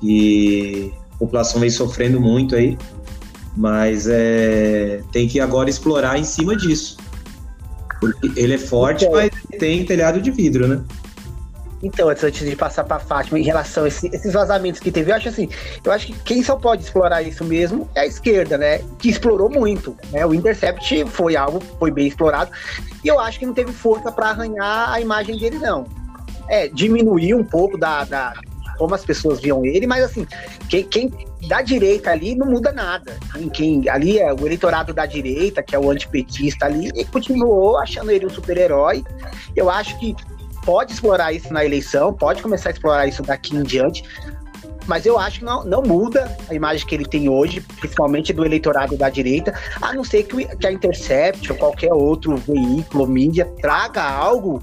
que 0.00 0.92
a 1.14 1.18
população 1.18 1.60
vem 1.60 1.70
sofrendo 1.70 2.20
muito 2.20 2.54
aí, 2.54 2.76
mas 3.56 4.06
é, 4.06 5.02
tem 5.12 5.26
que 5.26 5.40
agora 5.40 5.70
explorar 5.70 6.18
em 6.18 6.24
cima 6.24 6.54
disso. 6.56 6.98
Porque 8.00 8.30
ele 8.36 8.54
é 8.54 8.58
forte, 8.58 9.06
então, 9.06 9.16
mas 9.16 9.30
tem 9.58 9.84
telhado 9.84 10.20
de 10.20 10.30
vidro, 10.30 10.68
né? 10.68 10.80
Então, 11.82 12.08
antes 12.08 12.38
de 12.38 12.56
passar 12.56 12.84
para 12.84 12.98
Fátima, 12.98 13.38
em 13.38 13.42
relação 13.42 13.84
a 13.84 13.88
esse, 13.88 14.08
esses 14.08 14.32
vazamentos 14.32 14.80
que 14.80 14.90
teve, 14.90 15.10
eu 15.10 15.16
acho 15.16 15.28
assim, 15.28 15.48
eu 15.84 15.92
acho 15.92 16.06
que 16.06 16.12
quem 16.20 16.42
só 16.42 16.56
pode 16.56 16.82
explorar 16.82 17.22
isso 17.22 17.44
mesmo 17.44 17.88
é 17.94 18.00
a 18.00 18.06
esquerda, 18.06 18.58
né? 18.58 18.80
Que 18.98 19.08
explorou 19.08 19.48
muito, 19.48 19.96
né? 20.10 20.26
O 20.26 20.34
Intercept 20.34 21.04
foi 21.06 21.36
algo, 21.36 21.60
foi 21.78 21.90
bem 21.90 22.08
explorado, 22.08 22.50
e 23.04 23.08
eu 23.08 23.20
acho 23.20 23.38
que 23.38 23.46
não 23.46 23.54
teve 23.54 23.72
força 23.72 24.10
para 24.10 24.30
arranhar 24.30 24.90
a 24.92 25.00
imagem 25.00 25.38
dele, 25.38 25.58
não. 25.58 25.86
É, 26.48 26.66
diminuiu 26.66 27.38
um 27.38 27.44
pouco 27.44 27.78
da, 27.78 28.04
da 28.04 28.34
como 28.78 28.94
as 28.94 29.04
pessoas 29.04 29.40
viam 29.40 29.64
ele, 29.64 29.86
mas 29.86 30.04
assim, 30.04 30.26
quem, 30.68 30.84
quem 30.84 31.12
da 31.48 31.60
direita 31.60 32.10
ali 32.10 32.34
não 32.34 32.46
muda 32.46 32.72
nada. 32.72 33.18
Quem, 33.32 33.48
quem 33.48 33.88
ali 33.88 34.18
é 34.18 34.32
o 34.32 34.46
eleitorado 34.46 34.94
da 34.94 35.04
direita, 35.04 35.62
que 35.62 35.74
é 35.74 35.78
o 35.78 35.90
antipetista 35.90 36.66
ali, 36.66 36.90
e 36.94 37.04
continuou 37.04 37.76
achando 37.78 38.10
ele 38.10 38.24
um 38.24 38.30
super-herói. 38.30 39.04
Eu 39.54 39.68
acho 39.68 39.98
que 39.98 40.14
pode 40.68 40.92
explorar 40.92 41.32
isso 41.32 41.50
na 41.50 41.64
eleição, 41.64 42.12
pode 42.12 42.42
começar 42.42 42.68
a 42.68 42.72
explorar 42.72 43.06
isso 43.06 43.22
daqui 43.22 43.56
em 43.56 43.62
diante, 43.62 44.04
mas 44.86 45.06
eu 45.06 45.18
acho 45.18 45.38
que 45.38 45.44
não, 45.46 45.64
não 45.64 45.80
muda 45.80 46.36
a 46.46 46.52
imagem 46.52 46.86
que 46.86 46.94
ele 46.94 47.06
tem 47.06 47.26
hoje, 47.26 47.62
principalmente 47.80 48.34
do 48.34 48.44
eleitorado 48.44 48.94
da 48.94 49.08
direita, 49.08 49.54
a 49.80 49.94
não 49.94 50.04
ser 50.04 50.24
que, 50.24 50.44
que 50.44 50.66
a 50.66 50.70
Intercept 50.70 51.50
ou 51.50 51.56
qualquer 51.56 51.90
outro 51.94 52.36
veículo, 52.36 53.06
mídia, 53.06 53.46
traga 53.62 54.02
algo 54.02 54.62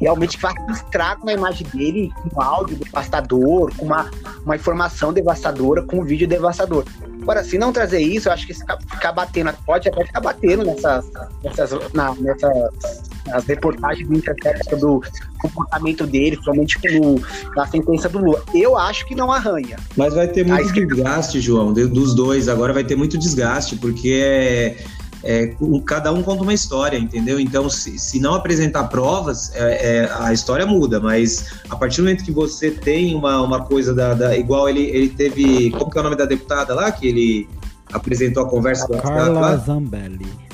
realmente 0.00 0.36
que 0.36 0.40
faça 0.40 0.60
um 0.62 0.70
estrago 0.70 1.26
na 1.26 1.32
imagem 1.32 1.66
dele, 1.66 2.12
com 2.32 2.40
áudio 2.40 2.76
devastador, 2.76 3.74
com 3.76 3.86
uma, 3.86 4.08
uma 4.44 4.54
informação 4.54 5.12
devastadora, 5.12 5.82
com 5.82 5.98
um 5.98 6.04
vídeo 6.04 6.28
devastador. 6.28 6.84
Agora, 7.22 7.42
se 7.42 7.58
não 7.58 7.72
trazer 7.72 7.98
isso, 7.98 8.28
eu 8.28 8.32
acho 8.32 8.46
que 8.46 8.54
ficar 8.54 9.10
batendo, 9.12 9.52
pode 9.66 9.88
até 9.88 10.04
ficar 10.04 10.20
batendo 10.20 10.64
nessas, 10.64 11.10
nessas, 11.42 11.92
na, 11.92 12.14
nessas 12.14 13.10
as 13.32 13.44
reportagens 13.44 14.08
do 14.08 14.14
Intercept 14.14 14.70
sobre 14.70 14.86
o 14.86 15.02
comportamento 15.40 16.06
dele, 16.06 16.36
principalmente 16.36 16.78
no, 16.98 17.20
na 17.54 17.66
sentença 17.66 18.08
do 18.08 18.18
Lula. 18.18 18.42
Eu 18.54 18.76
acho 18.76 19.06
que 19.06 19.14
não 19.14 19.30
arranha. 19.30 19.76
Mas 19.96 20.14
vai 20.14 20.28
ter 20.28 20.46
muito 20.46 20.72
desgaste, 20.72 21.40
João, 21.40 21.72
dos 21.72 22.14
dois. 22.14 22.48
Agora 22.48 22.72
vai 22.72 22.84
ter 22.84 22.96
muito 22.96 23.18
desgaste, 23.18 23.76
porque 23.76 24.20
é, 24.22 24.76
é, 25.22 25.54
cada 25.84 26.12
um 26.12 26.22
conta 26.22 26.42
uma 26.42 26.54
história, 26.54 26.96
entendeu? 26.96 27.38
Então, 27.38 27.68
se, 27.68 27.98
se 27.98 28.18
não 28.18 28.34
apresentar 28.34 28.84
provas, 28.84 29.52
é, 29.54 30.04
é, 30.04 30.10
a 30.18 30.32
história 30.32 30.66
muda, 30.66 31.00
mas 31.00 31.52
a 31.68 31.76
partir 31.76 31.98
do 31.98 32.04
momento 32.04 32.24
que 32.24 32.32
você 32.32 32.70
tem 32.70 33.14
uma, 33.14 33.40
uma 33.42 33.64
coisa 33.64 33.94
da, 33.94 34.14
da, 34.14 34.36
Igual 34.36 34.68
ele, 34.68 34.82
ele 34.82 35.08
teve. 35.08 35.70
Como 35.72 35.90
que 35.90 35.98
é 35.98 36.00
o 36.00 36.04
nome 36.04 36.16
da 36.16 36.24
deputada 36.24 36.74
lá? 36.74 36.90
Que 36.90 37.08
ele 37.08 37.48
apresentou 37.92 38.44
a 38.44 38.48
conversa 38.48 38.86
a 38.86 39.00
Carla 39.00 39.56
Zambelli. 39.56 40.49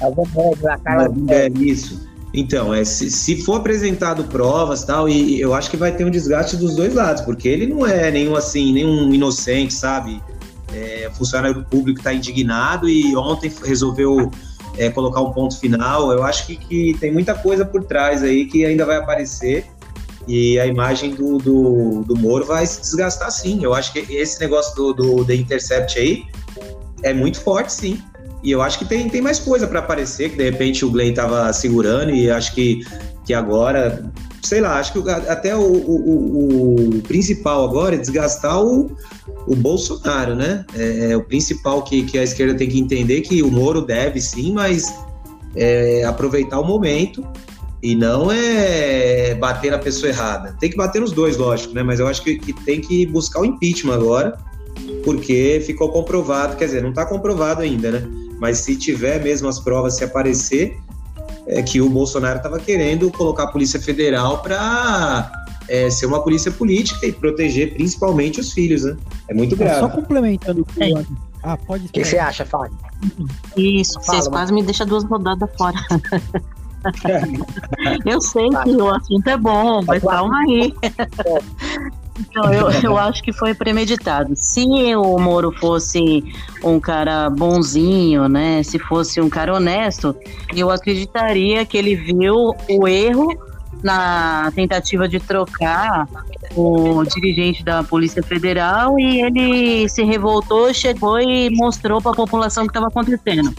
A 0.00 0.78
Carla 0.78 1.08
Zambelli. 1.08 1.70
Isso. 1.70 2.04
Então, 2.32 2.74
é, 2.74 2.84
se, 2.84 3.10
se, 3.12 3.42
for 3.42 3.60
apresentado 3.60 4.24
provas 4.24 4.82
tal, 4.82 5.08
e 5.08 5.40
eu 5.40 5.54
acho 5.54 5.70
que 5.70 5.76
vai 5.76 5.92
ter 5.92 6.04
um 6.04 6.10
desgaste 6.10 6.56
dos 6.56 6.74
dois 6.74 6.92
lados, 6.92 7.22
porque 7.22 7.48
ele 7.48 7.66
não 7.66 7.86
é 7.86 8.10
nenhum 8.10 8.34
assim, 8.34 8.72
nenhum 8.72 9.14
inocente, 9.14 9.72
sabe? 9.72 10.20
É, 10.72 11.08
funcionário 11.14 11.64
público 11.70 12.00
está 12.00 12.12
indignado 12.12 12.88
e 12.88 13.14
ontem 13.14 13.52
resolveu 13.64 14.32
é, 14.76 14.90
colocar 14.90 15.20
um 15.20 15.32
ponto 15.32 15.58
final. 15.60 16.10
Eu 16.10 16.24
acho 16.24 16.46
que, 16.46 16.56
que, 16.56 16.96
tem 16.98 17.12
muita 17.12 17.34
coisa 17.34 17.64
por 17.64 17.84
trás 17.84 18.24
aí 18.24 18.46
que 18.46 18.64
ainda 18.64 18.84
vai 18.84 18.96
aparecer 18.96 19.66
e 20.26 20.58
a 20.58 20.66
imagem 20.66 21.14
do, 21.14 21.38
do, 21.38 22.02
do 22.04 22.16
Moro 22.16 22.44
vai 22.46 22.66
se 22.66 22.80
desgastar 22.80 23.30
sim. 23.30 23.62
Eu 23.62 23.74
acho 23.74 23.92
que 23.92 24.00
esse 24.12 24.40
negócio 24.40 24.74
do, 24.74 24.92
do 24.92 25.24
The 25.24 25.36
Intercept 25.36 25.98
aí 25.98 26.24
é 27.02 27.12
muito 27.12 27.40
forte, 27.40 27.72
sim. 27.72 28.02
E 28.44 28.50
eu 28.50 28.60
acho 28.60 28.78
que 28.78 28.84
tem, 28.84 29.08
tem 29.08 29.22
mais 29.22 29.38
coisa 29.38 29.66
para 29.66 29.78
aparecer, 29.78 30.30
que 30.30 30.36
de 30.36 30.44
repente 30.44 30.84
o 30.84 30.90
Glenn 30.90 31.10
estava 31.10 31.50
segurando 31.54 32.10
e 32.10 32.30
acho 32.30 32.54
que, 32.54 32.86
que 33.24 33.32
agora, 33.32 34.12
sei 34.42 34.60
lá, 34.60 34.78
acho 34.78 34.92
que 34.92 35.10
até 35.10 35.56
o, 35.56 35.62
o, 35.62 36.98
o 36.98 37.02
principal 37.02 37.64
agora 37.64 37.94
é 37.94 37.98
desgastar 37.98 38.62
o, 38.62 38.94
o 39.46 39.56
Bolsonaro, 39.56 40.36
né? 40.36 40.66
É, 40.76 41.12
é, 41.12 41.16
o 41.16 41.24
principal 41.24 41.82
que, 41.84 42.02
que 42.02 42.18
a 42.18 42.22
esquerda 42.22 42.54
tem 42.54 42.68
que 42.68 42.78
entender 42.78 43.22
que 43.22 43.42
o 43.42 43.50
Moro 43.50 43.80
deve 43.80 44.20
sim, 44.20 44.52
mas 44.52 44.92
é, 45.56 46.04
aproveitar 46.04 46.60
o 46.60 46.66
momento 46.66 47.26
e 47.82 47.94
não 47.94 48.30
é 48.30 49.34
bater 49.36 49.70
na 49.70 49.78
pessoa 49.78 50.10
errada. 50.10 50.54
Tem 50.60 50.68
que 50.68 50.76
bater 50.76 51.00
nos 51.00 51.12
dois, 51.12 51.38
lógico, 51.38 51.72
né? 51.74 51.82
Mas 51.82 51.98
eu 51.98 52.06
acho 52.06 52.22
que, 52.22 52.36
que 52.36 52.52
tem 52.52 52.82
que 52.82 53.06
buscar 53.06 53.40
o 53.40 53.44
impeachment 53.46 53.94
agora, 53.94 54.38
porque 55.02 55.62
ficou 55.64 55.88
comprovado, 55.88 56.56
quer 56.56 56.66
dizer, 56.66 56.82
não 56.82 56.90
está 56.90 57.06
comprovado 57.06 57.62
ainda, 57.62 57.90
né? 57.90 58.23
Mas 58.38 58.58
se 58.58 58.76
tiver 58.76 59.22
mesmo 59.22 59.48
as 59.48 59.58
provas, 59.58 59.96
se 59.96 60.04
aparecer, 60.04 60.76
é 61.46 61.62
que 61.62 61.80
o 61.80 61.88
Bolsonaro 61.88 62.38
estava 62.38 62.58
querendo 62.58 63.10
colocar 63.10 63.44
a 63.44 63.46
Polícia 63.46 63.80
Federal 63.80 64.42
para 64.42 65.30
é, 65.68 65.90
ser 65.90 66.06
uma 66.06 66.22
polícia 66.22 66.50
política 66.50 67.06
e 67.06 67.12
proteger 67.12 67.74
principalmente 67.74 68.40
os 68.40 68.52
filhos, 68.52 68.84
né? 68.84 68.96
É 69.28 69.34
muito 69.34 69.56
grave. 69.56 69.80
Só 69.80 69.88
complementando 69.88 70.66
é. 70.80 71.04
Ah, 71.42 71.56
pode. 71.58 71.86
O 71.86 71.88
que 71.90 72.04
você 72.04 72.18
acha, 72.18 72.44
Fábio? 72.46 72.76
Isso, 73.56 74.00
Fala, 74.00 74.18
vocês 74.18 74.28
quase 74.28 74.52
me 74.52 74.62
deixam 74.62 74.86
duas 74.86 75.04
rodadas 75.04 75.50
fora. 75.58 75.76
eu 78.04 78.20
sei 78.20 78.48
que 78.48 78.70
o 78.70 78.88
assunto 78.88 79.28
é 79.28 79.36
bom, 79.36 79.82
mas 79.86 80.02
calma 80.02 80.38
aí. 80.40 80.74
Então, 82.18 82.52
eu, 82.52 82.70
eu 82.82 82.98
acho 82.98 83.22
que 83.22 83.32
foi 83.32 83.54
premeditado. 83.54 84.32
Se 84.36 84.64
o 84.96 85.18
Moro 85.18 85.52
fosse 85.52 86.24
um 86.62 86.78
cara 86.78 87.28
bonzinho, 87.30 88.28
né? 88.28 88.62
Se 88.62 88.78
fosse 88.78 89.20
um 89.20 89.28
cara 89.28 89.54
honesto, 89.54 90.14
eu 90.54 90.70
acreditaria 90.70 91.64
que 91.64 91.76
ele 91.76 91.96
viu 91.96 92.54
o 92.68 92.88
erro 92.88 93.28
na 93.82 94.50
tentativa 94.54 95.06
de 95.06 95.20
trocar 95.20 96.08
o 96.56 97.04
dirigente 97.04 97.62
da 97.62 97.82
Polícia 97.82 98.22
Federal 98.22 98.98
e 98.98 99.20
ele 99.20 99.88
se 99.88 100.02
revoltou, 100.02 100.72
chegou 100.72 101.20
e 101.20 101.50
mostrou 101.50 102.00
para 102.00 102.12
a 102.12 102.14
população 102.14 102.64
o 102.64 102.66
que 102.66 102.70
estava 102.70 102.88
acontecendo. 102.88 103.54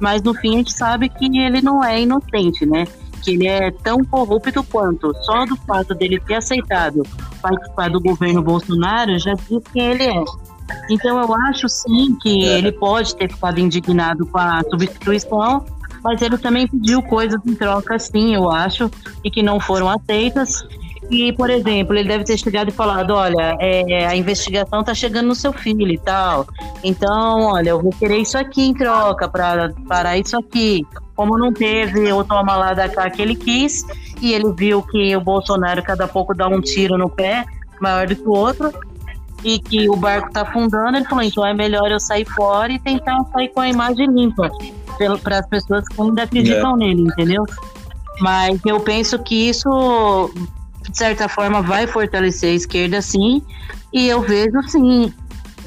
Mas 0.00 0.22
no 0.22 0.34
fim 0.34 0.54
a 0.54 0.58
gente 0.58 0.72
sabe 0.72 1.08
que 1.08 1.24
ele 1.38 1.60
não 1.60 1.84
é 1.84 2.00
inocente, 2.00 2.64
né? 2.64 2.86
Que 3.22 3.32
ele 3.32 3.46
é 3.46 3.70
tão 3.70 4.04
corrupto 4.04 4.62
quanto. 4.64 5.14
Só 5.22 5.44
do 5.44 5.56
fato 5.56 5.94
dele 5.94 6.20
ter 6.20 6.34
aceitado 6.34 7.02
participar 7.40 7.90
do 7.90 8.00
governo 8.00 8.42
Bolsonaro 8.42 9.18
já 9.18 9.34
diz 9.34 9.62
quem 9.72 9.82
ele 9.82 10.04
é. 10.04 10.24
Então 10.90 11.20
eu 11.20 11.34
acho 11.48 11.68
sim 11.68 12.16
que 12.20 12.44
é. 12.44 12.58
ele 12.58 12.72
pode 12.72 13.14
ter 13.16 13.30
ficado 13.32 13.58
indignado 13.58 14.26
com 14.26 14.38
a 14.38 14.62
substituição, 14.68 15.64
mas 16.02 16.20
ele 16.20 16.38
também 16.38 16.66
pediu 16.66 17.02
coisas 17.02 17.40
em 17.46 17.54
troca, 17.54 17.98
sim, 17.98 18.34
eu 18.34 18.50
acho, 18.50 18.90
e 19.24 19.30
que 19.30 19.42
não 19.42 19.60
foram 19.60 19.88
aceitas. 19.88 20.66
Que, 21.08 21.32
por 21.32 21.50
exemplo, 21.50 21.96
ele 21.96 22.08
deve 22.08 22.24
ter 22.24 22.38
chegado 22.38 22.68
e 22.68 22.72
falado: 22.72 23.12
olha, 23.12 23.56
é, 23.60 24.06
a 24.06 24.16
investigação 24.16 24.82
tá 24.82 24.94
chegando 24.94 25.26
no 25.26 25.34
seu 25.34 25.52
filho 25.52 25.90
e 25.90 25.98
tal. 25.98 26.46
Então, 26.82 27.42
olha, 27.42 27.70
eu 27.70 27.82
vou 27.82 27.92
querer 27.92 28.18
isso 28.18 28.36
aqui 28.36 28.62
em 28.62 28.74
troca 28.74 29.28
para 29.28 29.72
parar 29.88 30.18
isso 30.18 30.36
aqui. 30.36 30.86
Como 31.14 31.38
não 31.38 31.52
teve 31.52 32.12
o 32.12 32.22
toma 32.24 32.56
lá 32.56 32.74
da 32.74 32.88
cá 32.88 33.08
que 33.08 33.22
ele 33.22 33.34
quis, 33.34 33.84
e 34.20 34.34
ele 34.34 34.52
viu 34.52 34.82
que 34.82 35.16
o 35.16 35.20
Bolsonaro 35.20 35.82
cada 35.82 36.06
pouco 36.06 36.34
dá 36.34 36.46
um 36.46 36.60
tiro 36.60 36.98
no 36.98 37.08
pé, 37.08 37.44
maior 37.80 38.06
do 38.06 38.14
que 38.14 38.26
o 38.26 38.32
outro, 38.32 38.72
e 39.42 39.58
que 39.58 39.88
o 39.88 39.96
barco 39.96 40.30
tá 40.32 40.42
afundando, 40.42 40.96
ele 40.96 41.06
falou: 41.06 41.24
então 41.24 41.46
é 41.46 41.54
melhor 41.54 41.90
eu 41.90 42.00
sair 42.00 42.24
fora 42.24 42.72
e 42.72 42.78
tentar 42.78 43.24
sair 43.32 43.48
com 43.48 43.60
a 43.60 43.68
imagem 43.68 44.06
limpa 44.08 44.50
para 45.22 45.40
as 45.40 45.46
pessoas 45.46 45.86
que 45.88 46.00
ainda 46.00 46.22
acreditam 46.22 46.74
é. 46.74 46.78
nele, 46.78 47.02
entendeu? 47.02 47.44
Mas 48.20 48.58
eu 48.64 48.80
penso 48.80 49.18
que 49.18 49.48
isso 49.48 50.30
de 50.90 50.96
certa 50.96 51.28
forma, 51.28 51.62
vai 51.62 51.86
fortalecer 51.86 52.50
a 52.50 52.54
esquerda, 52.54 53.02
sim. 53.02 53.42
E 53.92 54.08
eu 54.08 54.20
vejo, 54.20 54.62
sim, 54.68 55.12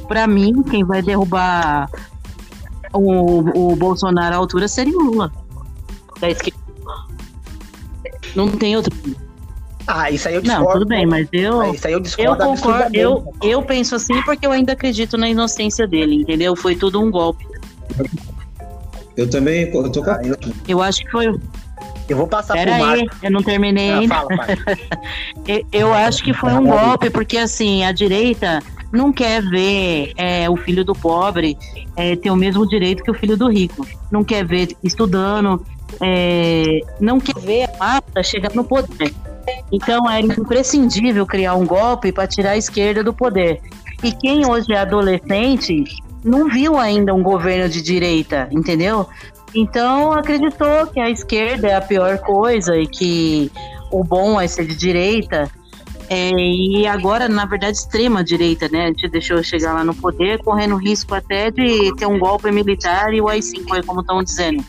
para 0.08 0.28
mim, 0.28 0.64
quem 0.64 0.84
vai 0.84 1.02
derrubar 1.02 1.90
o, 2.94 3.72
o 3.72 3.76
Bolsonaro 3.76 4.36
à 4.36 4.38
altura 4.38 4.68
seria 4.68 4.98
o 4.98 5.04
Lula. 5.04 5.32
Da 6.20 6.30
esquerda. 6.30 6.60
Não 8.36 8.50
tem 8.50 8.76
outro. 8.76 8.96
Ah, 9.88 10.12
isso 10.12 10.28
aí 10.28 10.36
eu 10.36 10.42
discordo. 10.42 10.66
Não, 10.66 10.74
tudo 10.74 10.86
bem, 10.88 11.06
mas 11.06 11.28
eu. 11.32 11.62
Ah, 11.62 11.70
isso 11.70 11.88
aí 11.88 11.94
eu 11.94 12.00
discordo. 12.00 12.44
Eu 12.44 12.48
concordo, 12.50 12.96
eu, 12.96 13.34
eu 13.42 13.62
penso 13.64 13.96
assim 13.96 14.22
porque 14.24 14.46
eu 14.46 14.52
ainda 14.52 14.74
acredito 14.74 15.18
na 15.18 15.28
inocência 15.28 15.88
dele, 15.88 16.16
entendeu? 16.16 16.56
Foi 16.56 16.76
tudo 16.76 17.02
um 17.02 17.10
golpe. 17.10 17.48
Eu 19.18 19.30
também, 19.30 19.74
eu 19.74 19.92
tô 19.92 20.04
com 20.04 20.12
ah, 20.12 20.22
eu... 20.24 20.38
eu 20.68 20.82
acho 20.82 21.04
que 21.04 21.12
foi. 21.12 21.28
Eu 22.10 22.18
vou 22.18 22.28
passar 22.28 22.54
Pera 22.54 22.78
por 22.78 22.90
aí, 22.90 23.08
eu 23.22 23.32
não 23.32 23.44
terminei 23.44 23.92
ah, 23.92 24.00
ainda. 24.00 24.16
Fala, 24.16 24.38
eu 25.72 25.94
acho 25.94 26.24
que 26.24 26.34
foi 26.34 26.54
um 26.54 26.66
golpe, 26.66 27.10
porque 27.10 27.38
assim, 27.38 27.84
a 27.84 27.92
direita 27.92 28.62
não 28.92 29.14
quer 29.14 29.42
ver 29.42 30.14
é, 30.18 30.50
o 30.50 30.58
filho 30.58 30.84
do 30.84 30.94
pobre 30.94 31.58
é, 31.96 32.16
ter 32.16 32.32
o 32.32 32.36
mesmo 32.36 32.68
direito 32.68 33.04
que 33.04 33.12
o 33.12 33.14
filho 33.14 33.38
do 33.38 33.50
rico. 33.50 33.86
Não 34.12 34.24
quer 34.24 34.46
ver 34.46 34.76
estudando, 34.84 35.64
é, 36.02 36.80
não 37.00 37.20
quer 37.20 37.40
ver 37.40 37.64
a 37.64 37.78
massa 37.78 38.24
chegar 38.24 38.54
no 38.56 38.64
poder. 38.64 39.14
Então 39.72 40.10
era 40.10 40.26
imprescindível 40.26 41.26
criar 41.26 41.56
um 41.56 41.66
golpe 41.66 42.12
para 42.12 42.28
tirar 42.28 42.52
a 42.52 42.58
esquerda 42.58 43.04
do 43.04 43.14
poder. 43.14 43.62
E 44.04 44.12
quem 44.12 44.46
hoje 44.46 44.72
é 44.74 44.80
adolescente 44.80 45.84
não 46.24 46.50
viu 46.50 46.78
ainda 46.78 47.14
um 47.14 47.24
governo 47.24 47.70
de 47.70 47.82
direita, 47.82 48.48
entendeu? 48.52 49.08
Então 49.54 50.14
acreditou 50.14 50.88
que 50.88 51.00
a 51.00 51.10
esquerda 51.10 51.68
é 51.68 51.76
a 51.76 51.82
pior 51.82 52.18
coisa 52.20 52.78
e 52.78 52.88
que 52.88 53.52
o 53.92 54.04
bom 54.04 54.40
é 54.40 54.48
ser 54.48 54.66
de 54.66 54.76
direita. 54.76 55.50
É, 56.10 56.32
e 56.32 56.88
agora, 56.88 57.30
na 57.30 57.46
verdade, 57.46 57.78
extrema 57.78 58.24
direita, 58.24 58.68
né? 58.70 58.86
A 58.86 58.88
gente 58.88 59.08
deixou 59.10 59.44
chegar 59.44 59.74
lá 59.74 59.84
no 59.84 59.94
poder, 59.94 60.40
correndo 60.40 60.76
risco 60.76 61.14
até 61.14 61.52
de 61.52 61.94
ter 61.96 62.08
um 62.08 62.18
golpe 62.18 62.52
militar 62.52 63.14
e 63.14 63.22
o 63.22 63.28
AI-5, 63.28 63.86
como 63.86 64.02
estão 64.02 64.24
dizendo. 64.24 64.64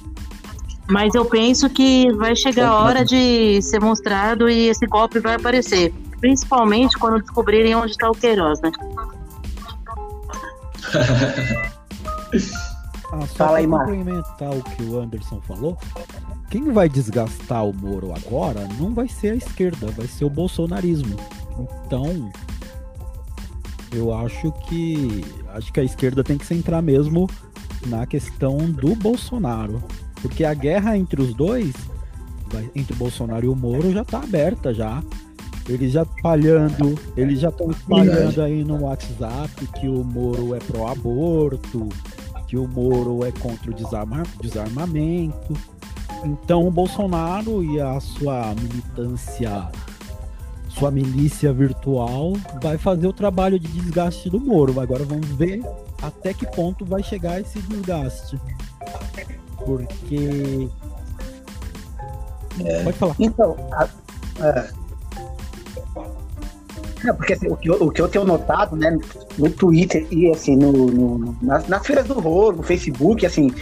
Mas 0.87 1.15
eu 1.15 1.25
penso 1.25 1.71
que 1.71 2.13
vai 2.13 2.37
chegar 2.37 2.69
a 2.69 2.75
hora 2.75 3.05
de 3.05 3.63
ser 3.63 3.81
mostrado 3.81 4.51
e 4.51 4.69
esse 4.69 4.87
golpe 4.87 5.19
vai 5.19 5.37
aparecer. 5.37 5.95
Principalmente 6.21 6.99
quando 6.99 7.21
descobrirem 7.21 7.75
onde 7.75 7.93
está 7.93 8.11
o 8.11 8.15
Queiroz, 8.15 8.61
né? 8.61 8.71
Ah, 13.13 13.27
só 13.27 13.47
Fala 13.47 13.59
aí, 13.59 13.67
complementar 13.67 14.55
o 14.55 14.63
que 14.63 14.83
o 14.85 15.01
Anderson 15.01 15.41
falou, 15.41 15.77
quem 16.51 16.73
vai 16.73 16.89
desgastar 16.89 17.65
o 17.65 17.73
Moro 17.73 18.13
agora 18.13 18.67
não 18.79 18.95
vai 18.95 19.09
ser 19.09 19.33
a 19.33 19.37
esquerda, 19.37 19.89
vai 19.89 20.07
ser 20.07 20.25
o 20.25 20.31
bolsonarismo. 20.31 21.17
Então, 21.87 22.31
eu 23.93 24.13
acho 24.15 24.53
que 24.67 25.25
acho 25.55 25.73
que 25.73 25.81
a 25.81 25.85
esquerda 25.85 26.23
tem 26.23 26.39
que 26.39 26.47
centrar 26.47 26.83
mesmo 26.83 27.29
na 27.87 28.07
questão 28.07 28.59
do 28.59 28.95
Bolsonaro, 28.95 29.83
porque 30.23 30.45
a 30.45 30.55
guerra 30.55 30.97
entre 30.97 31.21
os 31.21 31.35
dois, 31.35 31.73
entre 32.75 32.93
o 32.93 32.97
Bolsonaro 32.97 33.47
e 33.47 33.49
o 33.49 33.57
Moro 33.57 33.93
já 33.93 34.03
está 34.03 34.19
aberta 34.19 34.73
já. 34.73 35.03
Eles 35.69 35.93
já 35.93 36.03
espalhando, 36.03 36.99
eles 37.17 37.39
já 37.39 37.49
estão 37.49 37.71
espalhando 37.71 38.43
aí 38.43 38.65
no 38.65 38.83
WhatsApp 38.83 39.67
que 39.79 39.87
o 39.87 40.03
Moro 40.03 40.55
é 40.55 40.59
pró-aborto, 40.59 41.89
que 42.51 42.57
o 42.57 42.67
Moro 42.67 43.25
é 43.25 43.31
contra 43.31 43.71
o 43.71 43.75
desarma, 43.75 44.25
desarmamento. 44.43 45.55
Então 46.25 46.67
o 46.67 46.71
Bolsonaro 46.71 47.63
e 47.63 47.81
a 47.81 48.01
sua 48.01 48.53
militância, 48.57 49.69
sua 50.69 50.91
milícia 50.91 51.53
virtual, 51.53 52.33
vai 52.61 52.77
fazer 52.77 53.07
o 53.07 53.13
trabalho 53.13 53.57
de 53.57 53.69
desgaste 53.69 54.29
do 54.29 54.41
Moro. 54.41 54.81
Agora 54.81 55.05
vamos 55.05 55.29
ver 55.29 55.63
até 56.03 56.35
que 56.35 56.45
ponto 56.45 56.85
vai 56.85 57.05
chegar 57.05 57.41
esse 57.41 57.61
desgaste. 57.61 58.37
Porque. 59.65 60.69
É. 62.65 62.83
Pode 62.83 62.99
falar. 62.99 63.15
Então, 63.21 63.57
a, 63.71 63.89
é, 64.45 64.71
é, 67.05 67.13
porque 67.13 67.33
assim, 67.33 67.49
o, 67.49 67.57
que 67.57 67.71
eu, 67.71 67.75
o 67.75 67.91
que 67.91 68.01
eu 68.01 68.09
tenho 68.09 68.25
notado, 68.25 68.77
né, 68.77 68.97
no 69.39 69.51
Twitter 69.51 70.07
e 70.11 70.31
assim, 70.31 70.57
no, 70.57 70.73
no 70.73 71.37
nas, 71.41 71.67
nas 71.67 71.87
feiras 71.87 72.07
do 72.07 72.17
horror, 72.19 72.55
no 72.55 72.63
Facebook, 72.63 73.25
assim, 73.25 73.53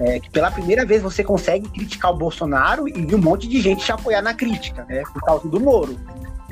é, 0.00 0.18
que 0.18 0.30
pela 0.30 0.50
primeira 0.50 0.84
vez 0.84 1.02
você 1.02 1.22
consegue 1.22 1.68
criticar 1.68 2.12
o 2.12 2.16
Bolsonaro 2.16 2.88
e 2.88 3.14
um 3.14 3.18
monte 3.18 3.48
de 3.48 3.60
gente 3.60 3.84
te 3.84 3.92
apoiar 3.92 4.22
na 4.22 4.34
crítica, 4.34 4.84
né, 4.88 5.02
por 5.12 5.22
causa 5.22 5.48
do 5.48 5.60
Moro. 5.60 5.96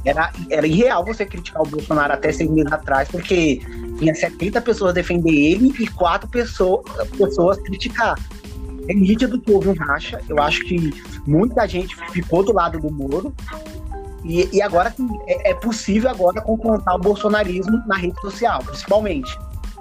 Era, 0.05 0.33
era 0.49 0.67
irreal 0.67 1.05
você 1.05 1.27
criticar 1.27 1.63
o 1.63 1.67
Bolsonaro 1.67 2.13
até 2.13 2.33
seis 2.33 2.51
meses 2.51 2.73
atrás, 2.73 3.09
porque 3.09 3.61
tinha 3.99 4.15
70 4.15 4.61
pessoas 4.63 4.95
defender 4.95 5.35
ele 5.35 5.75
e 5.79 5.87
quatro 5.89 6.29
pessoas, 6.29 6.83
pessoas 7.19 7.59
criticar. 7.59 8.19
É 8.89 8.95
nítido 8.95 9.39
que 9.39 9.53
houve 9.53 9.69
um 9.69 9.75
racha. 9.75 10.21
Eu 10.27 10.41
acho 10.41 10.65
que 10.65 10.91
muita 11.27 11.67
gente 11.67 11.95
ficou 12.13 12.43
do 12.43 12.53
lado 12.53 12.81
do 12.81 12.91
Moro 12.91 13.35
e, 14.25 14.49
e 14.57 14.63
agora 14.63 14.95
é, 15.27 15.51
é 15.51 15.55
possível 15.55 16.11
agora 16.11 16.41
confrontar 16.41 16.97
o 16.97 16.99
bolsonarismo 16.99 17.83
na 17.87 17.97
rede 17.97 18.21
social, 18.21 18.63
principalmente. 18.63 19.39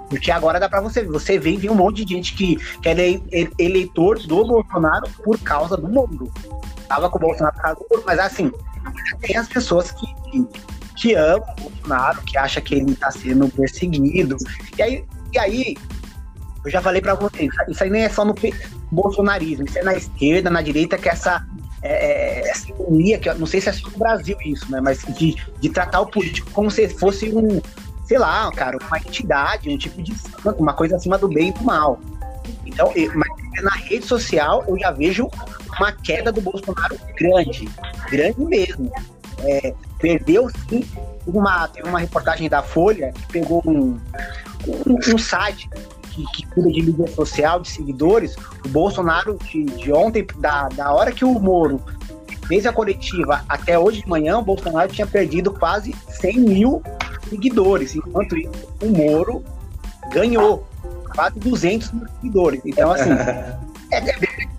Porque 0.08 0.30
agora 0.30 0.58
dá 0.58 0.68
para 0.68 0.80
você 0.80 1.02
ver. 1.02 1.08
Você 1.08 1.38
vê, 1.38 1.56
vê 1.56 1.70
um 1.70 1.74
monte 1.74 2.04
de 2.04 2.14
gente 2.14 2.34
que, 2.34 2.56
que 2.56 2.88
é 2.88 3.20
eleitor 3.58 4.18
do 4.18 4.44
Bolsonaro 4.44 5.08
por 5.22 5.38
causa 5.38 5.76
do 5.76 5.88
mundo. 5.88 6.32
Tava 6.88 7.08
com 7.08 7.18
o 7.18 7.20
Bolsonaro 7.20 7.54
por 7.54 7.62
causa 7.62 7.78
do 7.78 7.86
mundo, 7.90 8.04
mas 8.04 8.18
assim, 8.18 8.50
tem 9.20 9.36
as 9.36 9.48
pessoas 9.48 9.92
que, 9.92 10.06
que, 10.96 11.14
amam 11.14 11.46
o 11.58 11.62
Bolsonaro, 11.62 12.22
que 12.22 12.36
acham 12.36 12.62
que 12.62 12.74
ele 12.74 12.96
tá 12.96 13.10
sendo 13.12 13.48
perseguido. 13.48 14.36
E 14.76 14.82
aí, 14.82 15.04
e 15.32 15.38
aí 15.38 15.76
eu 16.64 16.70
já 16.70 16.82
falei 16.82 17.00
para 17.00 17.14
vocês, 17.14 17.48
isso 17.68 17.84
aí 17.84 17.90
nem 17.90 18.02
é 18.02 18.08
só 18.08 18.24
no 18.24 18.34
bolsonarismo, 18.90 19.64
isso 19.64 19.78
é 19.78 19.82
na 19.82 19.94
esquerda, 19.94 20.50
na 20.50 20.60
direita, 20.60 20.98
que 20.98 21.08
essa 21.08 21.46
é, 21.82 22.42
é, 22.42 22.50
essa 22.50 22.68
ironia, 22.68 23.18
que 23.18 23.28
eu 23.28 23.38
não 23.38 23.46
sei 23.46 23.60
se 23.60 23.68
é 23.68 23.72
só 23.72 23.88
no 23.88 23.98
Brasil 23.98 24.36
isso, 24.44 24.70
né? 24.70 24.80
Mas 24.80 25.02
de, 25.16 25.36
de 25.60 25.68
tratar 25.70 26.00
o 26.00 26.06
político 26.06 26.50
como 26.50 26.70
se 26.70 26.88
fosse 26.88 27.34
um, 27.34 27.60
sei 28.04 28.18
lá, 28.18 28.50
cara, 28.52 28.76
uma 28.86 28.98
entidade, 28.98 29.70
um 29.70 29.78
tipo 29.78 30.02
de 30.02 30.14
santo, 30.14 30.60
uma 30.60 30.74
coisa 30.74 30.96
acima 30.96 31.16
do 31.16 31.28
bem 31.28 31.48
e 31.48 31.52
do 31.52 31.64
mal. 31.64 31.98
Então, 32.66 32.92
mas 33.14 33.62
na 33.62 33.70
rede 33.70 34.04
social 34.04 34.64
eu 34.68 34.78
já 34.78 34.90
vejo 34.90 35.28
uma 35.78 35.92
queda 35.92 36.30
do 36.30 36.40
Bolsonaro 36.40 36.98
grande, 37.16 37.68
grande 38.10 38.40
mesmo. 38.40 38.92
É, 39.42 39.74
perdeu 39.98 40.50
sim 40.68 40.84
uma, 41.26 41.66
teve 41.68 41.88
uma 41.88 41.98
reportagem 41.98 42.48
da 42.48 42.62
Folha 42.62 43.12
que 43.12 43.26
pegou 43.28 43.62
um, 43.64 43.98
um, 44.66 45.14
um 45.14 45.18
site 45.18 45.68
que, 46.10 46.24
que 46.32 46.46
cuida 46.46 46.70
de 46.70 46.82
mídia 46.82 47.06
social, 47.08 47.60
de 47.60 47.68
seguidores, 47.68 48.36
o 48.64 48.68
Bolsonaro, 48.68 49.38
de, 49.50 49.64
de 49.64 49.92
ontem, 49.92 50.26
da, 50.38 50.68
da 50.68 50.92
hora 50.92 51.12
que 51.12 51.24
o 51.24 51.38
Moro 51.38 51.80
fez 52.46 52.66
a 52.66 52.72
coletiva 52.72 53.44
até 53.48 53.78
hoje 53.78 54.02
de 54.02 54.08
manhã, 54.08 54.38
o 54.38 54.42
Bolsonaro 54.42 54.92
tinha 54.92 55.06
perdido 55.06 55.52
quase 55.52 55.94
100 56.20 56.40
mil 56.40 56.82
seguidores, 57.28 57.94
enquanto 57.94 58.36
isso, 58.36 58.50
o 58.82 58.86
Moro 58.86 59.44
ganhou 60.12 60.66
quase 61.14 61.38
200 61.38 61.92
mil 61.92 62.06
seguidores. 62.08 62.60
Então, 62.64 62.90
assim, 62.90 63.10
é, 63.92 63.98
é, 63.98 64.50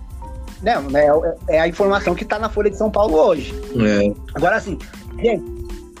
não, 0.62 0.82
né, 0.90 1.06
é, 1.48 1.56
é 1.56 1.60
a 1.60 1.68
informação 1.68 2.14
que 2.14 2.22
está 2.22 2.38
na 2.38 2.48
Folha 2.48 2.70
de 2.70 2.76
São 2.76 2.90
Paulo 2.90 3.14
hoje. 3.14 3.52
É. 3.76 4.14
Agora, 4.34 4.56
assim, 4.56 4.78
gente, 5.20 5.44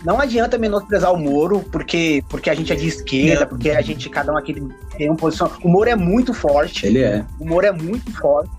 não 0.04 0.20
adianta 0.20 0.58
menosprezar 0.58 1.12
o 1.12 1.16
Moro, 1.16 1.60
porque, 1.70 2.24
porque 2.28 2.50
a 2.50 2.54
gente 2.54 2.72
é 2.72 2.76
de 2.76 2.88
esquerda, 2.88 3.46
porque 3.46 3.70
a 3.70 3.80
gente, 3.80 4.08
cada 4.10 4.32
um 4.32 4.36
aqui 4.36 4.54
tem 4.96 5.08
uma 5.08 5.16
posição. 5.16 5.50
O 5.62 5.68
Moro 5.68 5.88
é 5.88 5.96
muito 5.96 6.34
forte. 6.34 6.86
Ele 6.86 7.02
é. 7.02 7.24
O 7.38 7.46
Moro 7.46 7.66
é 7.66 7.72
muito 7.72 8.12
forte. 8.12 8.50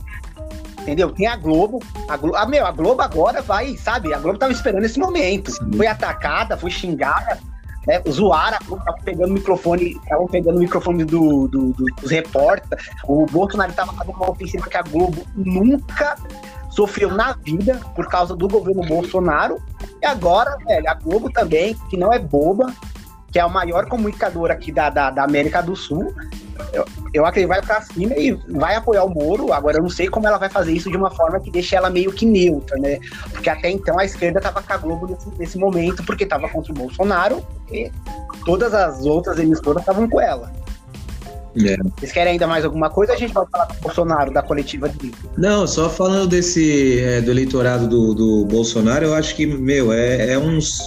Entendeu? 0.81 1.11
Tem 1.11 1.27
a 1.27 1.35
Globo. 1.35 1.79
A 2.09 2.17
Globo, 2.17 2.35
ah, 2.35 2.45
meu, 2.45 2.65
a 2.65 2.71
Globo 2.71 3.01
agora 3.01 3.41
vai, 3.41 3.75
sabe? 3.77 4.13
A 4.13 4.19
Globo 4.19 4.37
tava 4.37 4.51
esperando 4.51 4.83
esse 4.83 4.99
momento. 4.99 5.51
Sim. 5.51 5.71
Foi 5.75 5.87
atacada, 5.87 6.57
foi 6.57 6.69
xingada, 6.69 7.39
né? 7.87 8.01
Zoaram, 8.09 8.57
a 8.61 8.65
Globo 8.65 8.83
tava 8.83 8.97
pegando 9.03 9.31
o 9.31 9.33
microfone, 9.33 9.91
estavam 10.03 10.27
pegando 10.27 10.57
o 10.57 10.59
microfone 10.59 11.05
do, 11.05 11.47
do, 11.47 11.73
do, 11.73 11.85
dos 12.01 12.11
repórteres. 12.11 12.89
O 13.05 13.25
Bolsonaro 13.25 13.71
tava 13.73 13.93
fazendo 13.93 14.15
uma 14.15 14.29
ofensiva 14.29 14.69
que 14.69 14.77
a 14.77 14.81
Globo 14.81 15.25
nunca 15.35 16.17
sofreu 16.75 17.11
na 17.11 17.33
vida 17.33 17.79
por 17.95 18.07
causa 18.07 18.35
do 18.35 18.47
governo 18.47 18.83
Bolsonaro 18.83 19.61
E 20.01 20.05
agora, 20.05 20.57
velho, 20.65 20.89
a 20.89 20.93
Globo 20.93 21.31
também, 21.31 21.75
que 21.89 21.97
não 21.97 22.11
é 22.11 22.19
boba, 22.19 22.73
que 23.31 23.39
é 23.39 23.41
a 23.41 23.47
maior 23.47 23.87
comunicadora 23.87 24.53
aqui 24.53 24.71
da, 24.71 24.89
da, 24.89 25.09
da 25.09 25.23
América 25.23 25.61
do 25.61 25.75
Sul, 25.75 26.13
eu, 26.71 26.85
eu 27.13 27.25
acredito 27.25 27.49
vai 27.49 27.61
pra 27.61 27.81
cima 27.81 28.13
e 28.15 28.31
vai 28.49 28.75
apoiar 28.75 29.03
o 29.03 29.09
Moro. 29.09 29.51
Agora, 29.51 29.77
eu 29.77 29.81
não 29.81 29.89
sei 29.89 30.07
como 30.07 30.27
ela 30.27 30.37
vai 30.37 30.49
fazer 30.49 30.71
isso 30.71 30.89
de 30.89 30.97
uma 30.97 31.09
forma 31.09 31.39
que 31.39 31.51
deixe 31.51 31.75
ela 31.75 31.89
meio 31.89 32.11
que 32.11 32.25
neutra, 32.25 32.77
né? 32.77 32.99
Porque 33.31 33.49
até 33.49 33.69
então 33.69 33.97
a 33.97 34.05
esquerda 34.05 34.39
tava 34.39 34.61
com 34.61 34.73
a 34.73 34.77
Globo 34.77 35.07
nesse, 35.07 35.29
nesse 35.37 35.57
momento, 35.57 36.03
porque 36.03 36.25
tava 36.25 36.47
contra 36.49 36.71
o 36.71 36.75
Bolsonaro 36.75 37.45
e 37.71 37.91
todas 38.45 38.73
as 38.73 39.05
outras 39.05 39.39
emissoras 39.39 39.81
estavam 39.81 40.09
com 40.09 40.21
ela. 40.21 40.51
É. 41.55 41.77
Vocês 41.97 42.11
querem 42.11 42.33
ainda 42.33 42.47
mais 42.47 42.65
alguma 42.65 42.89
coisa? 42.89 43.13
A 43.13 43.17
gente 43.17 43.33
vai 43.33 43.45
falar 43.51 43.67
com 43.67 43.73
o 43.73 43.81
Bolsonaro 43.81 44.31
da 44.31 44.41
coletiva 44.41 44.89
dele. 44.89 45.13
Não, 45.37 45.67
só 45.67 45.89
falando 45.89 46.27
desse 46.27 46.99
é, 46.99 47.21
do 47.21 47.31
eleitorado 47.31 47.87
do, 47.87 48.13
do 48.13 48.45
Bolsonaro, 48.45 49.05
eu 49.05 49.13
acho 49.13 49.35
que, 49.35 49.45
meu, 49.45 49.93
é, 49.93 50.31
é 50.31 50.37
uns 50.37 50.79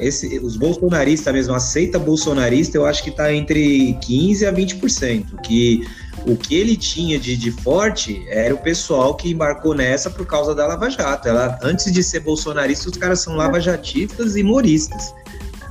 esse, 0.00 0.38
os 0.38 0.56
bolsonaristas 0.56 1.32
mesmo, 1.32 1.54
aceita 1.54 1.98
bolsonarista, 1.98 2.76
eu 2.76 2.86
acho 2.86 3.02
que 3.02 3.10
está 3.10 3.32
entre 3.32 3.94
15% 4.02 4.48
a 4.48 4.52
20%. 4.52 5.40
Que 5.42 5.86
o 6.26 6.36
que 6.36 6.54
ele 6.54 6.76
tinha 6.76 7.18
de, 7.18 7.36
de 7.36 7.50
forte 7.50 8.24
era 8.28 8.54
o 8.54 8.58
pessoal 8.58 9.14
que 9.14 9.30
embarcou 9.30 9.74
nessa 9.74 10.10
por 10.10 10.26
causa 10.26 10.54
da 10.54 10.66
Lava 10.66 10.90
Jato. 10.90 11.28
Ela, 11.28 11.58
antes 11.62 11.92
de 11.92 12.02
ser 12.02 12.20
bolsonarista, 12.20 12.88
os 12.88 12.96
caras 12.96 13.20
são 13.20 13.36
lavajatistas 13.36 14.36
e 14.36 14.42
moristas. 14.42 15.14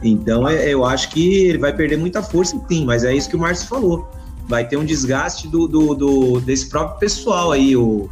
Então 0.10 0.48
é, 0.48 0.70
eu 0.70 0.86
acho 0.86 1.10
que 1.10 1.46
ele 1.46 1.58
vai 1.58 1.74
perder 1.74 1.98
muita 1.98 2.22
força, 2.22 2.60
sim, 2.68 2.86
mas 2.86 3.04
é 3.04 3.14
isso 3.14 3.30
que 3.30 3.36
o 3.36 3.40
Márcio 3.40 3.68
falou. 3.68 4.10
Vai 4.48 4.68
ter 4.68 4.78
um 4.78 4.86
desgaste 4.86 5.48
do, 5.48 5.68
do, 5.68 5.96
do 5.96 6.40
desse 6.42 6.70
próprio 6.70 7.00
pessoal 7.00 7.52
aí, 7.52 7.76
o, 7.76 8.10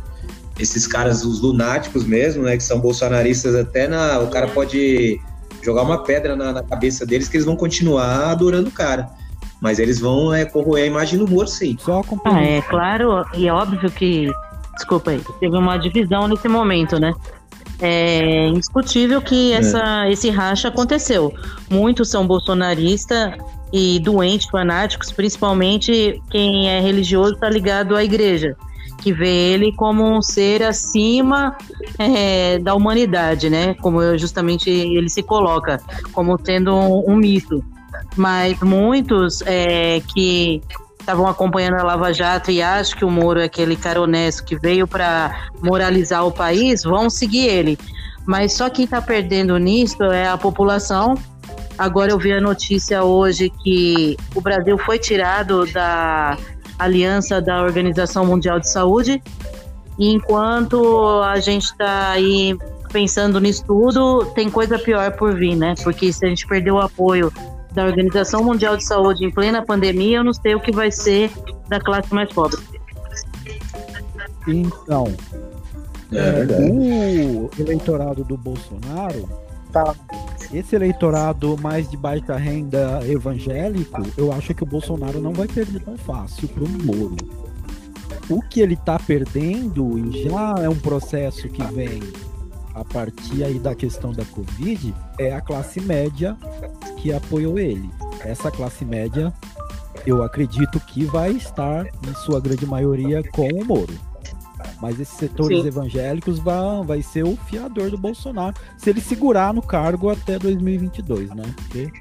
esses 0.58 0.88
caras, 0.88 1.24
os 1.24 1.42
lunáticos 1.42 2.06
mesmo, 2.06 2.44
né? 2.44 2.58
Que 2.58 2.64
são 2.64 2.80
bolsonaristas 2.80 3.56
até 3.56 3.88
na. 3.88 4.20
O 4.20 4.30
cara 4.30 4.48
pode 4.48 5.20
jogar 5.62 5.84
uma 5.84 6.04
pedra 6.04 6.36
na, 6.36 6.52
na, 6.52 6.64
cabeça 6.64 7.06
deles 7.06 7.28
que 7.28 7.38
eles 7.38 7.46
vão 7.46 7.56
continuar 7.56 8.32
adorando 8.32 8.70
o 8.70 8.72
cara. 8.72 9.10
Mas 9.62 9.80
eles 9.80 10.00
vão 10.00 10.34
é, 10.34 10.44
corroer 10.44 10.84
a 10.84 10.88
imagem 10.88 11.18
do 11.18 11.28
Moro, 11.28 11.48
sim. 11.48 11.78
Só 11.80 12.02
ah, 12.26 12.44
é 12.44 12.62
claro, 12.64 13.26
e 13.34 13.48
é 13.48 13.54
óbvio 13.54 13.90
que, 13.90 14.30
desculpa 14.76 15.12
aí, 15.12 15.22
teve 15.40 15.56
uma 15.56 15.78
divisão 15.78 16.28
nesse 16.28 16.50
momento, 16.50 17.00
né? 17.00 17.14
É 17.80 18.48
indiscutível 18.48 19.22
que 19.22 19.52
é. 19.52 19.56
essa, 19.58 20.06
é. 20.06 20.12
esse 20.12 20.30
racha 20.30 20.68
aconteceu. 20.68 21.34
Muitos 21.70 22.10
são 22.10 22.26
bolsonaristas 22.26 23.34
e 23.72 24.00
doentes, 24.00 24.48
fanáticos, 24.50 25.12
principalmente 25.12 26.22
quem 26.30 26.70
é 26.70 26.80
religioso 26.80 27.34
está 27.34 27.50
ligado 27.50 27.96
à 27.96 28.04
igreja 28.04 28.56
que 29.04 29.12
vê 29.12 29.28
ele 29.28 29.74
como 29.74 30.06
um 30.06 30.22
ser 30.22 30.64
acima 30.64 31.58
é, 32.00 32.58
da 32.60 32.74
humanidade, 32.74 33.50
né? 33.50 33.74
Como 33.74 34.18
justamente 34.18 34.70
ele 34.70 35.10
se 35.10 35.22
coloca, 35.22 35.82
como 36.14 36.38
tendo 36.38 36.74
um, 36.74 37.12
um 37.12 37.16
mito. 37.18 37.62
Mas 38.16 38.58
muitos 38.62 39.42
é, 39.46 40.02
que 40.14 40.62
estavam 41.04 41.28
acompanhando 41.28 41.76
a 41.76 41.84
Lava 41.84 42.14
Jato 42.14 42.50
e 42.50 42.62
acham 42.62 42.98
que 42.98 43.06
o 43.06 43.12
Moro 43.12 43.40
é 43.40 43.44
aquele 43.44 43.76
cara 43.76 44.02
honesto 44.02 44.44
que 44.44 44.58
veio 44.58 44.88
para 44.88 45.50
moralizar 45.62 46.26
o 46.26 46.32
país, 46.32 46.84
vão 46.84 47.10
seguir 47.10 47.46
ele. 47.46 47.78
Mas 48.26 48.54
só 48.54 48.70
quem 48.70 48.86
está 48.86 49.02
perdendo 49.02 49.58
nisso 49.58 50.02
é 50.04 50.28
a 50.28 50.38
população. 50.38 51.16
Agora 51.78 52.12
eu 52.12 52.18
vi 52.18 52.32
a 52.32 52.40
notícia 52.40 53.04
hoje 53.04 53.50
que 53.50 54.16
o 54.34 54.40
Brasil 54.40 54.78
foi 54.78 54.98
tirado 54.98 55.66
da 55.74 56.38
aliança 56.80 57.42
da 57.42 57.62
Organização 57.62 58.26
Mundial 58.26 58.60
de 58.60 58.72
Saúde. 58.72 59.22
E 60.00 60.10
enquanto 60.10 61.22
a 61.22 61.38
gente 61.40 61.66
está 61.66 62.12
aí 62.12 62.58
pensando 62.94 63.42
nisso 63.42 63.66
tudo, 63.66 64.26
tem 64.34 64.50
coisa 64.50 64.80
pior 64.80 65.12
por 65.18 65.36
vir, 65.36 65.56
né? 65.56 65.74
Porque 65.84 66.14
se 66.14 66.26
a 66.26 66.30
gente 66.30 66.48
perder 66.48 66.72
o 66.72 66.80
apoio 66.80 67.34
da 67.74 67.86
Organização 67.86 68.44
Mundial 68.44 68.78
de 68.78 68.84
Saúde 68.84 69.26
em 69.26 69.32
plena 69.32 69.66
pandemia, 69.66 70.18
eu 70.18 70.24
não 70.24 70.34
sei 70.34 70.56
o 70.56 70.60
que 70.60 70.72
vai 70.72 70.92
ser 70.92 71.32
da 71.68 71.80
classe 71.80 72.14
mais 72.14 72.32
pobre. 72.32 72.62
Então, 74.48 75.14
é, 76.12 76.46
o 76.62 77.50
eleitorado 77.60 78.24
do 78.24 78.38
Bolsonaro 78.38 79.28
tá 79.72 79.96
esse 80.54 80.76
eleitorado 80.76 81.58
mais 81.60 81.90
de 81.90 81.98
baixa 81.98 82.36
renda 82.36 83.00
evangélico, 83.08 84.04
eu 84.16 84.32
acho 84.32 84.54
que 84.54 84.62
o 84.62 84.66
Bolsonaro 84.68 85.20
não 85.20 85.34
vai 85.34 85.48
perder 85.48 85.82
tão 85.82 85.98
fácil 85.98 86.48
para 86.48 86.64
o 86.64 86.70
Moro. 86.70 87.16
O 88.30 88.40
que 88.42 88.62
ele 88.62 88.76
está 88.76 89.00
perdendo, 89.00 89.98
e 89.98 90.24
já 90.24 90.56
é 90.62 90.70
um 90.70 90.76
processo 90.76 91.50
que 91.50 91.64
vem 91.74 92.00
a 92.74 92.84
partir 92.84 93.44
aí 93.44 93.60
da 93.60 93.76
questão 93.76 94.12
da 94.12 94.26
Covid, 94.26 94.94
é 95.20 95.34
a 95.34 95.42
classe 95.42 95.80
média 95.80 96.36
que 96.98 97.14
apoiou 97.14 97.60
ele. 97.60 97.90
Essa 98.22 98.50
classe 98.50 98.84
média, 98.84 99.34
eu 100.06 100.24
acredito 100.24 100.80
que 100.80 101.06
vai 101.06 101.32
estar, 101.32 101.86
em 101.86 102.14
sua 102.26 102.40
grande 102.40 102.66
maioria, 102.66 103.22
com 103.32 103.48
o 103.48 103.66
Moro. 103.66 103.94
Mas 104.82 105.00
esses 105.00 105.16
setores 105.18 105.62
Sim. 105.62 105.68
evangélicos 105.68 106.40
vão, 106.40 106.84
vai 106.84 107.02
ser 107.02 107.24
o 107.24 107.36
fiador 107.36 107.90
do 107.90 107.98
Bolsonaro 107.98 108.56
se 108.78 108.90
ele 108.90 109.02
segurar 109.02 109.54
no 109.54 109.62
cargo 109.62 110.10
até 110.10 110.40
2022, 110.40 111.30
né? 111.32 111.44
Porque 111.56 111.92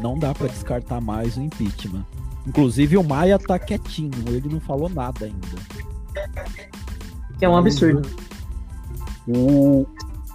não 0.00 0.18
dá 0.18 0.34
para 0.34 0.48
descartar 0.48 1.00
mais 1.00 1.36
o 1.36 1.42
impeachment. 1.42 2.04
Inclusive 2.46 2.96
o 2.96 3.04
Maia 3.04 3.38
tá 3.38 3.58
quietinho, 3.58 4.12
ele 4.28 4.48
não 4.48 4.60
falou 4.60 4.88
nada 4.88 5.26
ainda. 5.26 5.46
Que 7.38 7.44
é 7.44 7.48
um 7.48 7.56
absurdo. 7.56 8.08
O, 9.26 9.86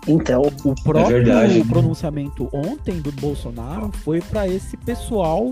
então, 0.07 0.41
o 0.41 0.71
é 0.71 0.83
próprio 0.83 1.31
é 1.31 1.63
pronunciamento 1.63 2.49
ontem 2.53 2.99
do 2.99 3.11
Bolsonaro 3.11 3.91
foi 4.03 4.21
para 4.21 4.47
esse 4.47 4.77
pessoal 4.77 5.51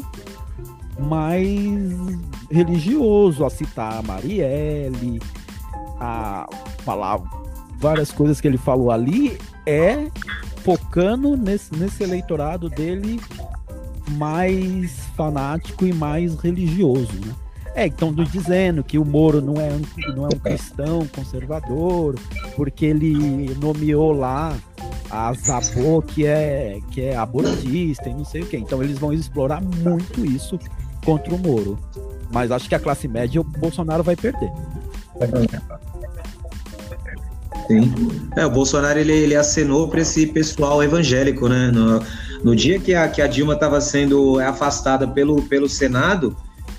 mais 1.00 1.60
religioso, 2.52 3.44
a 3.46 3.50
citar 3.50 3.98
a 3.98 4.02
Marielle, 4.04 5.20
a 6.00 6.48
falar 6.80 7.20
várias 7.78 8.12
coisas 8.12 8.40
que 8.40 8.48
ele 8.48 8.58
falou 8.58 8.92
ali 8.92 9.38
é 9.66 10.10
focando 10.64 11.36
nesse, 11.36 11.76
nesse 11.76 12.04
eleitorado 12.04 12.70
dele 12.70 13.20
mais 14.12 14.92
fanático 15.16 15.86
e 15.86 15.94
mais 15.94 16.36
religioso, 16.36 17.14
né? 17.26 17.34
É, 17.76 17.88
então 17.88 18.14
dizendo 18.14 18.84
que 18.84 19.00
o 19.00 19.06
Moro 19.06 19.42
não 19.42 19.60
é, 19.60 19.70
não 20.16 20.26
é 20.26 20.28
um 20.28 20.40
cristão 20.40 21.08
conservador, 21.08 22.16
porque 22.56 22.86
ele 22.86 23.56
nomeou 23.60 24.12
lá 24.12 24.56
a 25.10 25.34
Zabô, 25.34 26.02
que 26.02 26.26
é, 26.26 26.80
que 26.92 27.02
é 27.02 27.16
abortista 27.16 28.10
e 28.10 28.14
não 28.14 28.26
sei 28.26 28.42
o 28.42 28.46
que. 28.46 28.58
Então 28.58 28.84
eles 28.84 29.00
vão 29.00 29.12
explorar 29.12 29.62
muito 29.62 30.26
isso 30.26 30.60
contra 31.04 31.34
o 31.34 31.38
Moro. 31.38 31.80
Mas 32.32 32.52
acho 32.52 32.70
que 32.70 32.76
a 32.76 32.80
classe 32.80 33.08
média 33.08 33.42
o 33.42 33.44
Bolsonaro 33.44 34.04
vai 34.04 34.16
perder. 34.16 34.52
Sim. 37.68 37.94
É, 38.36 38.46
o 38.46 38.50
Bolsonaro 38.50 39.00
ele, 39.00 39.14
ele 39.14 39.36
acenou 39.36 39.88
para 39.88 40.02
esse 40.02 40.28
pessoal 40.28 40.84
evangélico, 40.84 41.48
né? 41.48 41.72
No, 41.72 42.02
no 42.44 42.56
dia 42.56 42.80
que 42.80 42.94
a, 42.94 43.08
que 43.08 43.22
a 43.22 43.28
Dilma 43.28 43.54
estava 43.54 43.80
sendo 43.80 44.40
afastada 44.40 45.08
pelo, 45.08 45.42
pelo 45.44 45.70
Senado, 45.70 46.36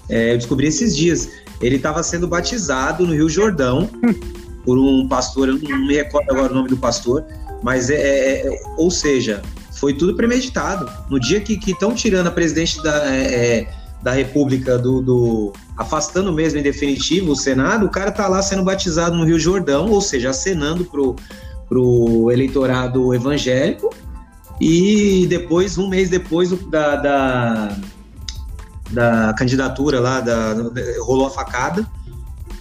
é, 0.09 0.33
eu 0.33 0.39
descobri 0.39 0.67
esses 0.67 0.97
dias, 0.97 1.31
ele 1.61 1.77
estava 1.77 2.03
sendo 2.03 2.27
batizado 2.27 3.07
no 3.07 3.15
Rio 3.15 3.29
Jordão 3.29 3.89
por 4.65 4.79
um 4.79 5.07
pastor, 5.09 5.49
eu 5.49 5.59
não 5.59 5.87
me 5.87 5.95
recordo 5.95 6.31
agora 6.31 6.53
o 6.53 6.55
nome 6.55 6.69
do 6.69 6.77
pastor, 6.77 7.25
mas 7.63 7.91
é, 7.91 7.95
é, 7.95 8.47
é 8.47 8.63
ou 8.77 8.91
seja, 8.91 9.43
foi 9.73 9.95
tudo 9.95 10.15
premeditado. 10.15 10.91
No 11.11 11.21
dia 11.21 11.41
que 11.41 11.59
estão 11.71 11.95
tirando 11.95 12.27
a 12.29 12.31
presidente 12.31 12.83
da, 12.83 13.15
é, 13.15 13.35
é 13.35 13.69
da 14.03 14.13
República 14.13 14.79
do, 14.79 15.01
do, 15.01 15.53
afastando 15.77 16.31
mesmo 16.33 16.59
em 16.59 16.63
definitivo 16.63 17.33
o 17.33 17.37
Senado, 17.37 17.87
o 17.87 17.91
cara 17.91 18.13
tá 18.13 18.29
lá 18.29 18.43
sendo 18.43 18.63
batizado 18.63 19.17
no 19.17 19.25
Rio 19.25 19.41
Jordão, 19.41 19.91
ou 19.91 20.01
seja, 20.01 20.31
acenando 20.31 20.85
pro, 20.85 21.17
pro 21.69 22.31
eleitorado 22.31 23.15
evangélico, 23.15 23.91
e 24.61 25.27
depois, 25.29 25.79
um 25.79 25.89
mês 25.89 26.11
depois 26.11 26.51
da, 26.69 26.97
da, 26.97 27.77
da 28.91 29.35
candidatura 29.35 30.01
lá, 30.01 30.21
da, 30.21 30.55
rolou 31.01 31.27
a 31.27 31.31
facada, 31.31 31.87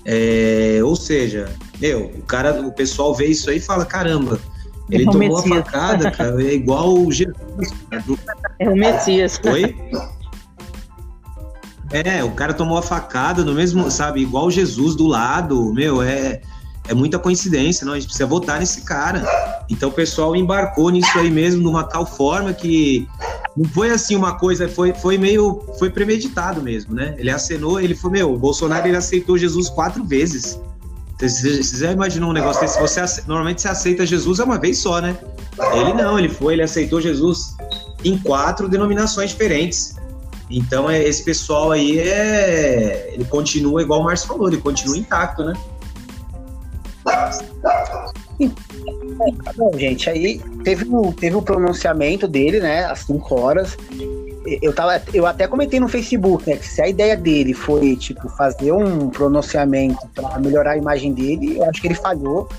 é, 0.06 0.80
ou 0.84 0.96
seja, 0.96 1.50
meu, 1.80 2.06
o 2.18 2.22
cara, 2.24 2.62
o 2.62 2.72
pessoal 2.72 3.14
vê 3.14 3.28
isso 3.28 3.50
aí 3.50 3.58
e 3.58 3.62
fala, 3.62 3.86
caramba, 3.86 4.40
ele 4.90 5.04
é 5.04 5.06
tomou 5.06 5.20
Messias. 5.20 5.58
a 5.60 5.64
facada, 5.64 6.12
cara, 6.12 6.44
é 6.44 6.54
igual 6.54 6.94
o 6.94 7.12
Jesus. 7.12 7.36
É 8.60 8.70
o 8.70 8.76
Messias. 8.76 9.40
Oi? 9.46 9.76
É, 11.92 12.24
o 12.24 12.32
cara 12.32 12.54
tomou 12.54 12.78
a 12.78 12.82
facada 12.82 13.46
no 13.46 13.54
mesmo, 13.54 13.90
sabe, 13.90 14.22
igual 14.22 14.50
Jesus 14.50 14.96
do 14.96 15.08
lado, 15.08 15.72
meu, 15.74 16.02
é, 16.02 16.42
é 16.88 16.94
muita 16.94 17.20
coincidência, 17.20 17.86
não? 17.86 17.94
A 17.94 17.96
gente 17.96 18.06
precisa 18.06 18.26
votar 18.26 18.60
nesse 18.60 18.84
cara. 18.84 19.24
Então 19.70 19.90
o 19.90 19.92
pessoal 19.92 20.36
embarcou 20.36 20.90
nisso 20.90 21.18
aí 21.18 21.30
mesmo, 21.30 21.62
de 21.62 21.68
uma 21.68 21.84
tal 21.84 22.06
forma 22.06 22.52
que 22.52 23.08
não 23.56 23.66
foi 23.70 23.92
assim 23.92 24.16
uma 24.16 24.38
coisa, 24.38 24.68
foi, 24.68 24.94
foi 24.94 25.18
meio, 25.18 25.64
foi 25.78 25.90
premeditado 25.90 26.62
mesmo, 26.62 26.94
né? 26.96 27.14
Ele 27.18 27.30
acenou, 27.30 27.80
ele 27.80 27.94
foi, 27.94 28.12
meu, 28.12 28.34
o 28.34 28.38
Bolsonaro 28.38 28.88
ele 28.88 28.98
aceitou 28.98 29.38
Jesus 29.38 29.70
quatro 29.70 30.04
vezes, 30.04 30.60
Você, 31.20 31.62
você 31.64 31.78
já 31.78 31.92
imaginou 31.92 32.32
um 32.32 32.34
negócio 32.34 32.62
desse? 32.62 32.80
Você, 32.80 33.00
normalmente 33.28 33.62
você 33.62 33.68
aceita 33.68 34.06
Jesus 34.06 34.40
é 34.40 34.44
uma 34.44 34.58
vez 34.58 34.80
só, 34.80 35.00
né? 35.00 35.16
Ele 35.74 35.94
não, 35.94 36.18
ele 36.18 36.30
foi, 36.30 36.54
ele 36.54 36.64
aceitou 36.64 37.00
Jesus 37.00 37.56
em 38.04 38.18
quatro 38.18 38.68
denominações 38.68 39.30
diferentes. 39.30 39.96
Então, 40.50 40.90
é- 40.90 41.02
esse 41.04 41.24
pessoal 41.24 41.72
aí 41.72 42.00
é. 42.00 43.12
Ele 43.14 43.26
continua, 43.26 43.82
igual 43.82 44.02
o 44.02 44.04
Márcio 44.04 44.28
falou, 44.28 44.48
ele 44.48 44.58
continua 44.58 44.98
intacto, 44.98 45.44
né? 45.44 45.54
Bom, 49.56 49.72
gente, 49.78 50.10
aí 50.10 50.40
teve 50.64 50.86
o, 50.90 51.12
teve 51.14 51.36
o 51.36 51.42
pronunciamento 51.42 52.28
dele, 52.28 52.60
né, 52.60 52.86
às 52.86 53.00
5 53.00 53.40
horas. 53.40 53.78
Eu, 54.62 54.74
tava, 54.74 55.02
eu 55.14 55.26
até 55.26 55.48
comentei 55.48 55.80
no 55.80 55.88
Facebook, 55.88 56.50
né, 56.50 56.58
que 56.58 56.68
se 56.68 56.82
a 56.82 56.88
ideia 56.88 57.16
dele 57.16 57.54
foi, 57.54 57.96
tipo, 57.96 58.28
fazer 58.30 58.72
um 58.74 59.10
pronunciamento 59.10 60.06
para 60.14 60.38
melhorar 60.40 60.72
a 60.72 60.78
imagem 60.78 61.14
dele, 61.14 61.58
eu 61.58 61.64
acho 61.70 61.80
que 61.82 61.88
ele 61.88 61.96
falhou. 61.96 62.50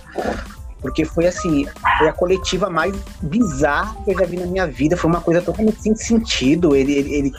Porque 0.80 1.02
foi 1.02 1.26
assim, 1.26 1.66
foi 1.96 2.08
a 2.08 2.12
coletiva 2.12 2.68
mais 2.68 2.94
bizarra 3.22 3.96
que 4.04 4.10
eu 4.10 4.18
já 4.18 4.26
vi 4.26 4.36
na 4.36 4.44
minha 4.44 4.66
vida. 4.66 4.98
Foi 4.98 5.10
uma 5.10 5.20
coisa 5.22 5.40
totalmente 5.40 5.80
sem 5.80 5.94
sentido. 5.96 6.76
Ele, 6.76 6.92
ele, 6.92 7.14
ele, 7.14 7.32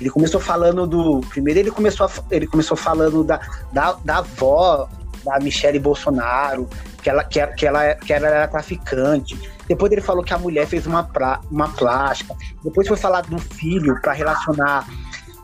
ele 0.00 0.08
começou 0.10 0.40
falando 0.40 0.86
do. 0.86 1.20
Primeiro 1.28 1.58
ele 1.58 1.70
começou, 1.72 2.06
a- 2.06 2.10
ele 2.30 2.46
começou 2.46 2.76
falando 2.76 3.24
da, 3.24 3.40
da, 3.72 3.96
da 4.04 4.18
avó 4.18 4.88
da 5.24 5.38
Michelle 5.40 5.78
Bolsonaro, 5.78 6.68
que 7.02 7.10
ela, 7.10 7.24
que, 7.24 7.44
que, 7.48 7.66
ela, 7.66 7.94
que 7.94 8.12
ela 8.12 8.28
era 8.28 8.48
traficante. 8.48 9.38
Depois 9.68 9.90
ele 9.92 10.00
falou 10.00 10.22
que 10.22 10.34
a 10.34 10.38
mulher 10.38 10.66
fez 10.66 10.86
uma, 10.86 11.02
pra, 11.04 11.40
uma 11.50 11.68
plástica. 11.68 12.34
Depois 12.62 12.86
foi 12.88 12.96
falar 12.96 13.22
do 13.22 13.38
filho 13.38 14.00
para 14.00 14.12
relacionar 14.12 14.86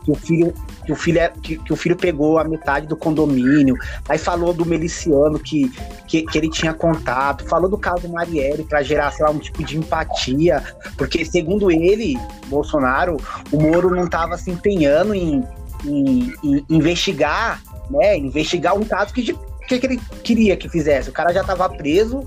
que 0.03 0.11
o 0.11 0.15
filho 0.15 0.53
que 0.85 0.93
o 0.93 0.95
filho 0.95 1.19
é- 1.19 1.31
que, 1.43 1.57
que 1.57 1.71
o 1.71 1.75
filho 1.75 1.95
pegou 1.95 2.39
a 2.39 2.43
metade 2.43 2.87
do 2.87 2.97
condomínio. 2.97 3.75
Aí 4.07 4.17
falou 4.17 4.51
do 4.53 4.65
miliciano 4.65 5.37
que, 5.37 5.69
que, 6.07 6.23
que 6.23 6.37
ele 6.37 6.49
tinha 6.49 6.73
contato. 6.73 7.45
Falou 7.47 7.69
do 7.69 7.77
caso 7.77 8.09
Marielle 8.09 8.63
para 8.63 8.81
gerar 8.81 9.11
sei 9.11 9.23
lá 9.23 9.31
um 9.31 9.37
tipo 9.37 9.63
de 9.63 9.77
empatia, 9.77 10.63
porque 10.97 11.23
segundo 11.23 11.69
ele, 11.69 12.17
Bolsonaro, 12.47 13.17
o 13.51 13.61
Moro 13.61 13.91
não 13.93 14.05
estava 14.05 14.35
se 14.35 14.49
empenhando 14.49 15.13
em, 15.13 15.43
em- 15.85 16.33
em 16.43 16.65
investigar, 16.69 17.61
né? 17.91 18.17
Investigar 18.17 18.75
um 18.75 18.83
caso 18.83 19.13
que 19.13 19.37
que, 19.69 19.79
que 19.79 19.85
ele 19.85 20.01
queria 20.23 20.57
que 20.57 20.67
fizesse. 20.67 21.09
O 21.09 21.13
cara 21.13 21.31
já 21.33 21.41
estava 21.41 21.69
preso, 21.69 22.25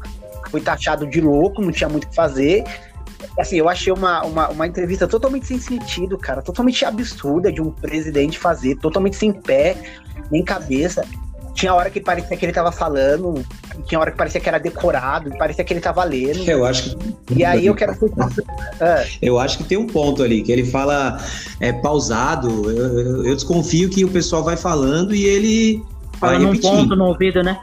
foi 0.51 0.61
taxado 0.61 1.07
de 1.07 1.21
louco, 1.21 1.61
não 1.61 1.73
tinha 1.73 1.89
muito 1.89 2.05
o 2.05 2.09
que 2.09 2.15
fazer. 2.15 2.65
Assim, 3.39 3.57
eu 3.57 3.69
achei 3.69 3.93
uma, 3.93 4.23
uma, 4.25 4.49
uma 4.49 4.67
entrevista 4.67 5.07
totalmente 5.07 5.47
sem 5.47 5.59
sentido, 5.59 6.19
cara, 6.19 6.43
totalmente 6.43 6.85
absurda 6.85 7.53
de 7.53 7.61
um 7.63 7.71
presidente 7.71 8.39
fazer, 8.39 8.77
totalmente 8.77 9.17
sem 9.17 9.33
pé, 9.33 9.77
nem 10.31 10.43
cabeça. 10.45 11.05
Tinha 11.55 11.75
hora 11.75 11.91
que 11.91 12.01
parecia 12.01 12.35
que 12.37 12.45
ele 12.47 12.53
tava 12.53 12.73
falando, 12.73 13.45
tinha 13.87 14.01
hora 14.01 14.11
que 14.11 14.17
parecia 14.17 14.41
que 14.41 14.49
era 14.49 14.59
decorado, 14.59 15.31
parecia 15.37 15.63
que 15.63 15.73
ele 15.73 15.81
tava 15.81 16.03
lendo. 16.03 16.49
Eu 16.51 16.65
acho 16.65 16.97
que. 16.97 17.15
E 17.37 17.45
aí 17.45 17.67
eu 17.67 17.75
quero. 17.75 17.93
Ah, 18.81 19.05
Eu 19.21 19.39
acho 19.39 19.59
que 19.59 19.65
tem 19.65 19.77
um 19.77 19.87
ponto 19.87 20.23
ali, 20.23 20.43
que 20.43 20.51
ele 20.51 20.65
fala 20.65 21.19
é, 21.61 21.71
pausado. 21.73 22.71
Eu, 22.71 22.99
eu- 22.99 23.27
eu 23.27 23.35
desconfio 23.35 23.91
que 23.91 24.03
o 24.05 24.09
pessoal 24.09 24.43
vai 24.43 24.57
falando 24.57 25.15
e 25.15 25.25
ele 25.27 25.83
Falando 26.23 26.43
um 26.43 26.53
repetindo. 26.53 26.71
ponto 26.71 26.97
no 26.97 27.05
ouvido, 27.07 27.43
né? 27.43 27.61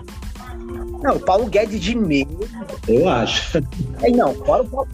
não, 1.02 1.16
o 1.16 1.20
Paulo 1.20 1.46
Guedes 1.48 1.80
de 1.80 1.96
meia. 1.96 2.28
Eu 2.88 3.08
acho. 3.10 3.58
É, 4.02 4.10
não, 4.12 4.34
fora 4.36 4.64
o 4.64 4.68
Paulo, 4.70 4.88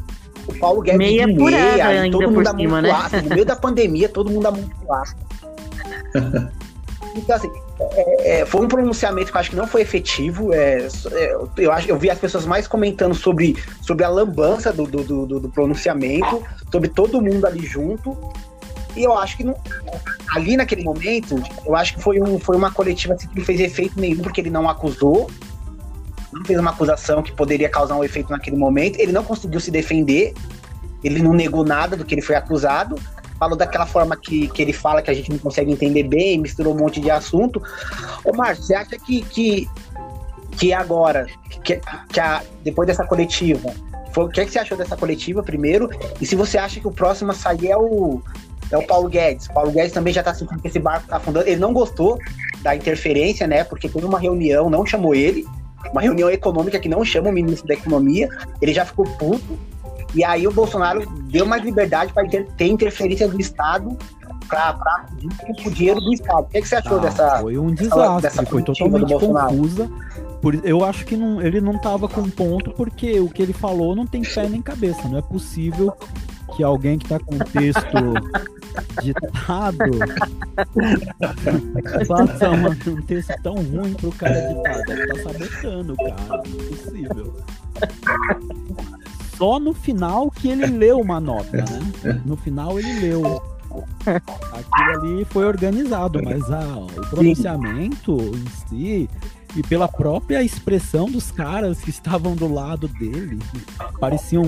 o 0.47 0.53
Paulo 0.59 0.81
Guedes 0.81 0.97
Meia 0.99 1.25
de 1.25 1.33
meia, 1.33 1.87
aí 1.87 1.97
ainda 1.97 2.17
todo 2.17 2.25
por 2.25 2.33
mundo 2.33 2.49
cima, 2.59 2.81
né? 2.81 2.89
amontoado. 2.91 3.23
No 3.23 3.29
meio 3.35 3.45
da 3.45 3.55
pandemia, 3.55 4.07
todo 4.09 4.29
mundo 4.29 4.45
amontoado. 4.47 5.11
Então, 7.17 7.33
assim, 7.33 7.49
é, 7.93 8.41
é, 8.41 8.45
foi 8.45 8.59
um 8.59 8.67
pronunciamento 8.67 9.31
que 9.31 9.37
eu 9.37 9.39
acho 9.39 9.49
que 9.49 9.55
não 9.55 9.65
foi 9.65 9.81
efetivo. 9.81 10.53
é, 10.53 10.85
é, 11.13 11.35
eu, 11.57 11.71
acho, 11.71 11.87
eu 11.89 11.97
vi 11.97 12.09
as 12.09 12.19
pessoas 12.19 12.45
mais 12.45 12.67
comentando 12.67 13.15
sobre, 13.15 13.55
sobre 13.81 14.03
a 14.03 14.09
lambança 14.09 14.73
do, 14.73 14.83
do- 14.85 15.25
do- 15.25 15.39
do 15.39 15.49
pronunciamento, 15.49 16.43
sobre 16.69 16.89
todo 16.89 17.21
mundo 17.21 17.45
ali 17.47 17.65
junto. 17.65 18.17
E 18.95 19.03
eu 19.03 19.17
acho 19.17 19.37
que 19.37 19.43
não- 19.43 19.55
ali 20.33 20.55
naquele 20.57 20.83
momento, 20.83 21.41
eu 21.65 21.75
acho 21.75 21.95
que 21.95 22.01
foi, 22.01 22.19
um, 22.21 22.39
foi 22.39 22.55
uma 22.55 22.71
coletiva 22.71 23.13
assim, 23.13 23.27
que 23.27 23.37
não 23.37 23.45
fez 23.45 23.59
efeito 23.59 23.99
nenhum, 23.99 24.21
porque 24.21 24.41
ele 24.41 24.49
não 24.49 24.69
acusou, 24.69 25.29
não 26.31 26.43
fez 26.45 26.59
uma 26.59 26.71
acusação 26.71 27.21
que 27.23 27.31
poderia 27.31 27.69
causar 27.69 27.95
um 27.95 28.03
efeito 28.03 28.29
naquele 28.31 28.57
momento. 28.57 28.99
Ele 28.99 29.11
não 29.11 29.23
conseguiu 29.23 29.59
se 29.59 29.71
defender, 29.71 30.33
ele 31.03 31.21
não 31.21 31.33
negou 31.33 31.63
nada 31.63 31.95
do 31.95 32.03
que 32.05 32.13
ele 32.15 32.21
foi 32.21 32.35
acusado. 32.35 32.95
Falou 33.37 33.57
daquela 33.57 33.85
forma 33.85 34.15
que, 34.15 34.47
que 34.47 34.61
ele 34.61 34.71
fala 34.71 35.01
que 35.01 35.11
a 35.11 35.13
gente 35.13 35.29
não 35.29 35.37
consegue 35.37 35.71
entender 35.71 36.03
bem, 36.03 36.39
misturou 36.39 36.73
um 36.73 36.77
monte 36.77 37.01
de 37.01 37.11
assunto. 37.11 37.61
Ô, 38.23 38.33
Márcio, 38.33 38.63
você 38.63 38.75
acha 38.75 38.97
que, 38.97 39.21
que, 39.23 39.69
que 40.57 40.71
agora, 40.73 41.25
que, 41.61 41.79
que 42.09 42.19
a- 42.19 42.41
depois 42.63 42.87
dessa 42.87 43.05
coletiva, 43.05 43.73
foi- 44.13 44.23
o 44.25 44.29
que, 44.29 44.39
é 44.39 44.45
que 44.45 44.51
você 44.51 44.59
achou 44.59 44.77
dessa 44.77 44.95
coletiva 44.95 45.43
primeiro? 45.43 45.89
E 46.21 46.25
se 46.25 46.33
você 46.35 46.57
acha 46.57 46.79
que 46.79 46.87
o 46.87 46.91
próximo 46.91 47.31
a 47.31 47.33
sair 47.33 47.71
é 47.71 47.77
o, 47.77 48.21
é 48.71 48.77
o 48.77 48.85
Paulo 48.85 49.09
Guedes? 49.09 49.47
O 49.47 49.53
Paulo 49.53 49.71
Guedes 49.71 49.91
também 49.91 50.13
já 50.13 50.23
tá 50.23 50.33
sentindo 50.33 50.61
que 50.61 50.67
esse 50.67 50.79
barco 50.79 51.07
tá 51.07 51.17
afundando. 51.17 51.47
Ele 51.47 51.59
não 51.59 51.73
gostou 51.73 52.17
da 52.61 52.75
interferência, 52.75 53.47
né? 53.47 53.63
Porque 53.63 53.87
teve 53.87 54.05
uma 54.05 54.19
reunião, 54.19 54.69
não 54.69 54.85
chamou 54.85 55.13
ele, 55.13 55.45
uma 55.91 56.01
reunião 56.01 56.29
econômica 56.29 56.79
que 56.79 56.89
não 56.89 57.03
chama 57.05 57.29
o 57.29 57.33
ministro 57.33 57.67
da 57.67 57.75
Economia. 57.75 58.29
Ele 58.61 58.73
já 58.73 58.85
ficou 58.85 59.05
puto. 59.05 59.57
E 60.13 60.23
aí 60.23 60.47
o 60.47 60.51
Bolsonaro 60.51 61.05
deu 61.29 61.45
mais 61.45 61.63
liberdade 61.63 62.13
para 62.13 62.27
ter, 62.27 62.47
ter 62.57 62.67
interferência 62.67 63.27
do 63.27 63.39
Estado 63.39 63.97
para 64.47 65.05
o 65.65 65.71
dinheiro 65.71 65.99
do 65.99 66.13
Estado. 66.13 66.43
O 66.43 66.45
que, 66.45 66.57
é 66.57 66.61
que 66.61 66.67
você 66.67 66.75
achou 66.75 66.97
Ah, 66.97 67.01
dessa. 67.01 67.39
Foi 67.39 67.57
um 67.57 67.71
dessa 67.71 68.17
desastre, 68.17 68.45
foi 68.45 68.63
coletiva 68.63 68.99
do 68.99 69.07
totalmente 69.07 69.49
confusa. 69.49 69.89
Por, 70.41 70.61
eu 70.63 70.85
acho 70.85 71.05
que 71.05 71.17
não, 71.17 71.41
ele 71.41 71.59
não 71.59 71.77
tava 71.79 72.07
com 72.07 72.29
ponto 72.29 72.71
porque 72.71 73.19
o 73.19 73.29
que 73.29 73.41
ele 73.41 73.53
falou 73.53 73.95
não 73.95 74.05
tem 74.05 74.21
pé 74.21 74.47
nem 74.47 74.61
cabeça. 74.61 75.07
Não 75.07 75.17
é 75.17 75.21
possível 75.21 75.93
que 76.55 76.63
alguém 76.63 76.97
que 76.97 77.07
tá 77.07 77.19
com 77.19 77.35
o 77.35 77.39
texto 77.39 77.83
ditado 79.03 79.83
faça 82.07 82.49
uma- 82.49 82.69
um 82.87 83.01
texto 83.03 83.33
tão 83.43 83.55
ruim 83.55 83.93
pro 83.93 84.11
cara 84.13 84.51
editar. 84.51 84.81
Deve 84.87 85.03
estar 85.03 85.31
sabotando, 85.31 85.95
cara. 85.95 86.15
Não 86.29 86.35
é 86.35 86.67
possível. 86.69 87.33
Só 89.37 89.59
no 89.59 89.73
final 89.73 90.31
que 90.31 90.49
ele 90.49 90.65
leu 90.67 90.99
uma 90.99 91.19
nota, 91.19 91.57
né? 91.57 92.21
No 92.25 92.37
final 92.37 92.79
ele 92.79 92.99
leu. 93.01 93.41
Aquilo 94.05 95.01
ali 95.13 95.25
foi 95.25 95.43
organizado, 95.45 96.21
mas 96.23 96.49
ah, 96.49 96.77
o 96.77 97.07
pronunciamento 97.09 98.15
em 98.17 98.45
si 98.69 99.09
e 99.55 99.63
pela 99.63 99.87
própria 99.89 100.41
expressão 100.43 101.09
dos 101.11 101.31
caras 101.31 101.79
que 101.81 101.89
estavam 101.89 102.35
do 102.35 102.51
lado 102.53 102.87
dele, 102.87 103.39
pareciam 103.99 104.43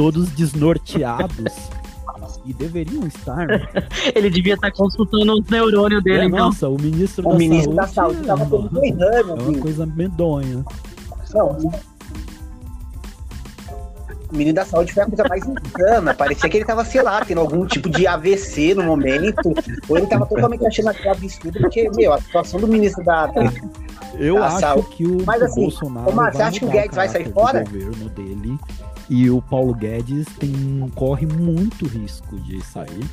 todos 0.00 0.30
desnorteados 0.30 1.68
e 2.46 2.54
deveriam 2.54 3.06
estar. 3.06 3.46
né? 3.46 3.60
Ele 4.16 4.30
devia 4.30 4.54
estar 4.54 4.72
consultando 4.72 5.34
os 5.34 5.46
neurônios 5.50 6.02
dele, 6.02 6.20
É, 6.22 6.24
então. 6.24 6.38
nossa, 6.46 6.70
o 6.70 6.80
ministro, 6.80 7.28
O 7.28 7.32
da, 7.32 7.38
ministro 7.38 7.74
da 7.74 7.86
saúde, 7.86 8.14
Saúde 8.14 8.20
estava 8.22 8.42
é 8.42 8.46
todo 8.46 8.68
uma, 8.70 8.80
berrando, 8.80 9.30
é 9.30 9.34
uma 9.34 9.42
assim. 9.50 9.58
coisa 9.60 9.84
medonha. 9.84 10.64
Não, 11.34 11.48
o 14.32 14.36
menino 14.36 14.54
da 14.54 14.64
saúde 14.64 14.90
foi 14.94 15.02
a 15.02 15.06
coisa 15.06 15.24
mais 15.28 15.44
insana. 15.44 16.14
Parecia 16.14 16.48
que 16.48 16.56
ele 16.56 16.64
tava, 16.64 16.82
sei 16.84 17.02
lá, 17.02 17.22
tendo 17.22 17.40
algum 17.42 17.66
tipo 17.66 17.90
de 17.90 18.06
AVC 18.06 18.74
no 18.74 18.84
momento. 18.84 19.52
Ou 19.86 19.98
ele 19.98 20.06
tava 20.06 20.24
totalmente 20.24 20.64
achando 20.66 20.88
aquilo 20.88 21.10
absurdo, 21.10 21.58
porque, 21.60 21.90
meu, 21.94 22.14
a 22.14 22.20
situação 22.22 22.58
do 22.58 22.66
ministro 22.68 23.04
da. 23.04 23.26
da- 23.26 23.52
Eu 24.18 24.36
Tá, 24.36 24.46
acho 24.46 24.60
Sal. 24.60 24.82
que 24.84 25.04
o, 25.06 25.18
Mas, 25.26 25.42
o 25.42 25.44
assim, 25.44 25.60
Bolsonaro 25.60 26.10
ô, 26.10 26.12
Márcio, 26.14 26.38
você 26.38 26.42
acha 26.42 26.58
que 26.58 26.64
o 26.64 26.68
Guedes 26.70 26.96
vai 26.96 27.08
sair 27.08 27.30
fora? 27.32 27.62
do 27.64 27.70
governo 27.70 28.08
dele 28.10 28.58
e 29.10 29.28
o 29.28 29.42
Paulo 29.42 29.74
Guedes 29.74 30.26
tem, 30.38 30.88
corre 30.94 31.26
muito 31.26 31.84
risco 31.86 32.38
de 32.38 32.64
sair 32.64 33.04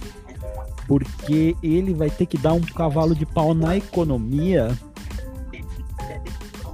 porque 0.88 1.58
ele 1.62 1.94
vai 1.94 2.10
ter 2.10 2.26
que 2.26 2.38
dar 2.38 2.54
um 2.54 2.62
cavalo 2.62 3.14
de 3.14 3.26
pau 3.26 3.54
na 3.54 3.76
economia 3.76 4.70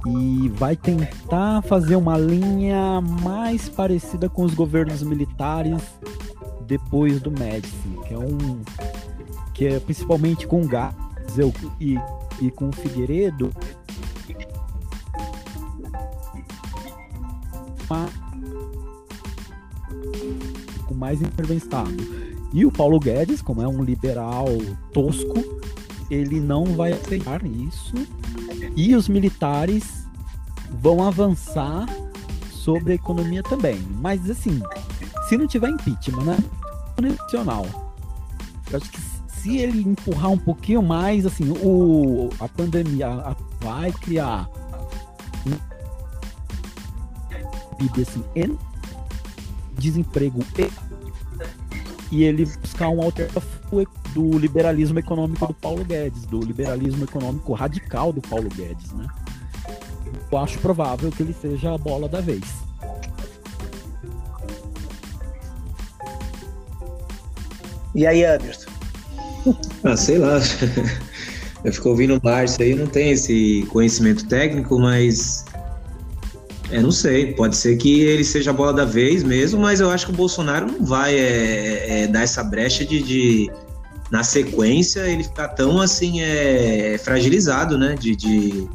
e 0.06 0.48
vai 0.50 0.76
tentar 0.76 1.62
fazer 1.62 1.96
uma 1.96 2.16
linha 2.16 3.00
mais 3.00 3.68
parecida 3.68 4.28
com 4.28 4.42
os 4.42 4.54
governos 4.54 5.02
militares 5.02 5.82
depois 6.66 7.20
do 7.20 7.30
Médici, 7.30 7.74
que 8.06 8.14
é 8.14 8.18
um 8.18 8.60
que 9.52 9.66
é 9.66 9.80
principalmente 9.80 10.46
com 10.46 10.62
o 10.62 10.68
Gazel 10.68 11.52
e, 11.80 11.98
e 12.40 12.50
com 12.50 12.68
o 12.68 12.72
Figueiredo. 12.72 13.50
Uma- 17.88 18.23
mais 21.04 21.20
intervenção. 21.20 21.84
E 22.50 22.64
o 22.64 22.72
Paulo 22.72 22.98
Guedes, 22.98 23.42
como 23.42 23.60
é 23.60 23.68
um 23.68 23.84
liberal 23.84 24.46
tosco, 24.94 25.34
ele 26.10 26.40
não 26.40 26.64
vai 26.64 26.92
aceitar 26.92 27.44
isso. 27.44 27.92
E 28.74 28.96
os 28.96 29.06
militares 29.06 30.06
vão 30.80 31.06
avançar 31.06 31.86
sobre 32.50 32.92
a 32.92 32.94
economia 32.94 33.42
também. 33.42 33.78
Mas 34.00 34.30
assim, 34.30 34.62
se 35.28 35.36
não 35.36 35.46
tiver 35.46 35.68
impeachment, 35.68 36.24
né? 36.24 36.38
Nacional. 37.02 37.66
Eu 38.70 38.78
acho 38.78 38.90
que 38.90 39.00
se 39.28 39.58
ele 39.58 39.82
empurrar 39.86 40.30
um 40.30 40.38
pouquinho 40.38 40.80
mais, 40.82 41.26
assim, 41.26 41.50
o, 41.62 42.30
a 42.40 42.48
pandemia 42.48 43.08
a- 43.08 43.36
vai 43.60 43.92
criar 43.92 44.48
PIB 47.78 48.02
assim, 48.02 48.24
desemprego 49.76 50.40
E, 50.58 50.70
e 52.14 52.22
ele 52.22 52.46
buscar 52.46 52.88
um 52.90 53.02
alternativo 53.02 53.44
do 54.14 54.38
liberalismo 54.38 55.00
econômico 55.00 55.48
do 55.48 55.54
Paulo 55.54 55.84
Guedes, 55.84 56.24
do 56.26 56.38
liberalismo 56.40 57.02
econômico 57.02 57.52
radical 57.52 58.12
do 58.12 58.20
Paulo 58.20 58.48
Guedes, 58.48 58.92
né? 58.92 59.06
Eu 60.30 60.38
acho 60.38 60.58
provável 60.60 61.10
que 61.10 61.24
ele 61.24 61.34
seja 61.34 61.74
a 61.74 61.78
bola 61.78 62.08
da 62.08 62.20
vez. 62.20 62.44
E 67.94 68.06
aí, 68.06 68.24
Anderson? 68.24 68.70
Ah, 69.84 69.96
sei 69.96 70.16
lá. 70.16 70.38
Eu 71.62 71.72
fico 71.72 71.90
ouvindo 71.90 72.16
o 72.16 72.20
Márcio 72.22 72.62
aí, 72.62 72.74
não 72.74 72.86
tem 72.86 73.10
esse 73.10 73.66
conhecimento 73.70 74.26
técnico, 74.26 74.78
mas. 74.78 75.44
É, 76.70 76.80
não 76.80 76.90
sei. 76.90 77.32
Pode 77.34 77.56
ser 77.56 77.76
que 77.76 78.00
ele 78.02 78.24
seja 78.24 78.50
a 78.50 78.52
bola 78.52 78.72
da 78.72 78.84
vez 78.84 79.22
mesmo, 79.22 79.60
mas 79.60 79.80
eu 79.80 79.90
acho 79.90 80.06
que 80.06 80.12
o 80.12 80.16
Bolsonaro 80.16 80.66
não 80.66 80.84
vai 80.84 81.14
é, 81.14 82.02
é, 82.02 82.06
dar 82.06 82.22
essa 82.22 82.42
brecha 82.42 82.84
de, 82.84 83.02
de, 83.02 83.50
na 84.10 84.22
sequência, 84.22 85.00
ele 85.00 85.24
ficar 85.24 85.48
tão 85.48 85.80
assim, 85.80 86.20
é, 86.20 86.98
fragilizado, 87.02 87.76
né? 87.76 87.94
De, 87.98 88.16
de 88.16 88.68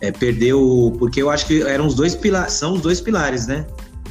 é, 0.00 0.10
perder 0.10 0.54
o. 0.54 0.92
Porque 0.98 1.22
eu 1.22 1.30
acho 1.30 1.46
que 1.46 1.62
eram 1.62 1.86
os 1.86 1.94
dois 1.94 2.14
pilares, 2.14 2.52
são 2.52 2.74
os 2.74 2.80
dois 2.80 3.00
pilares, 3.00 3.46
né? 3.46 3.66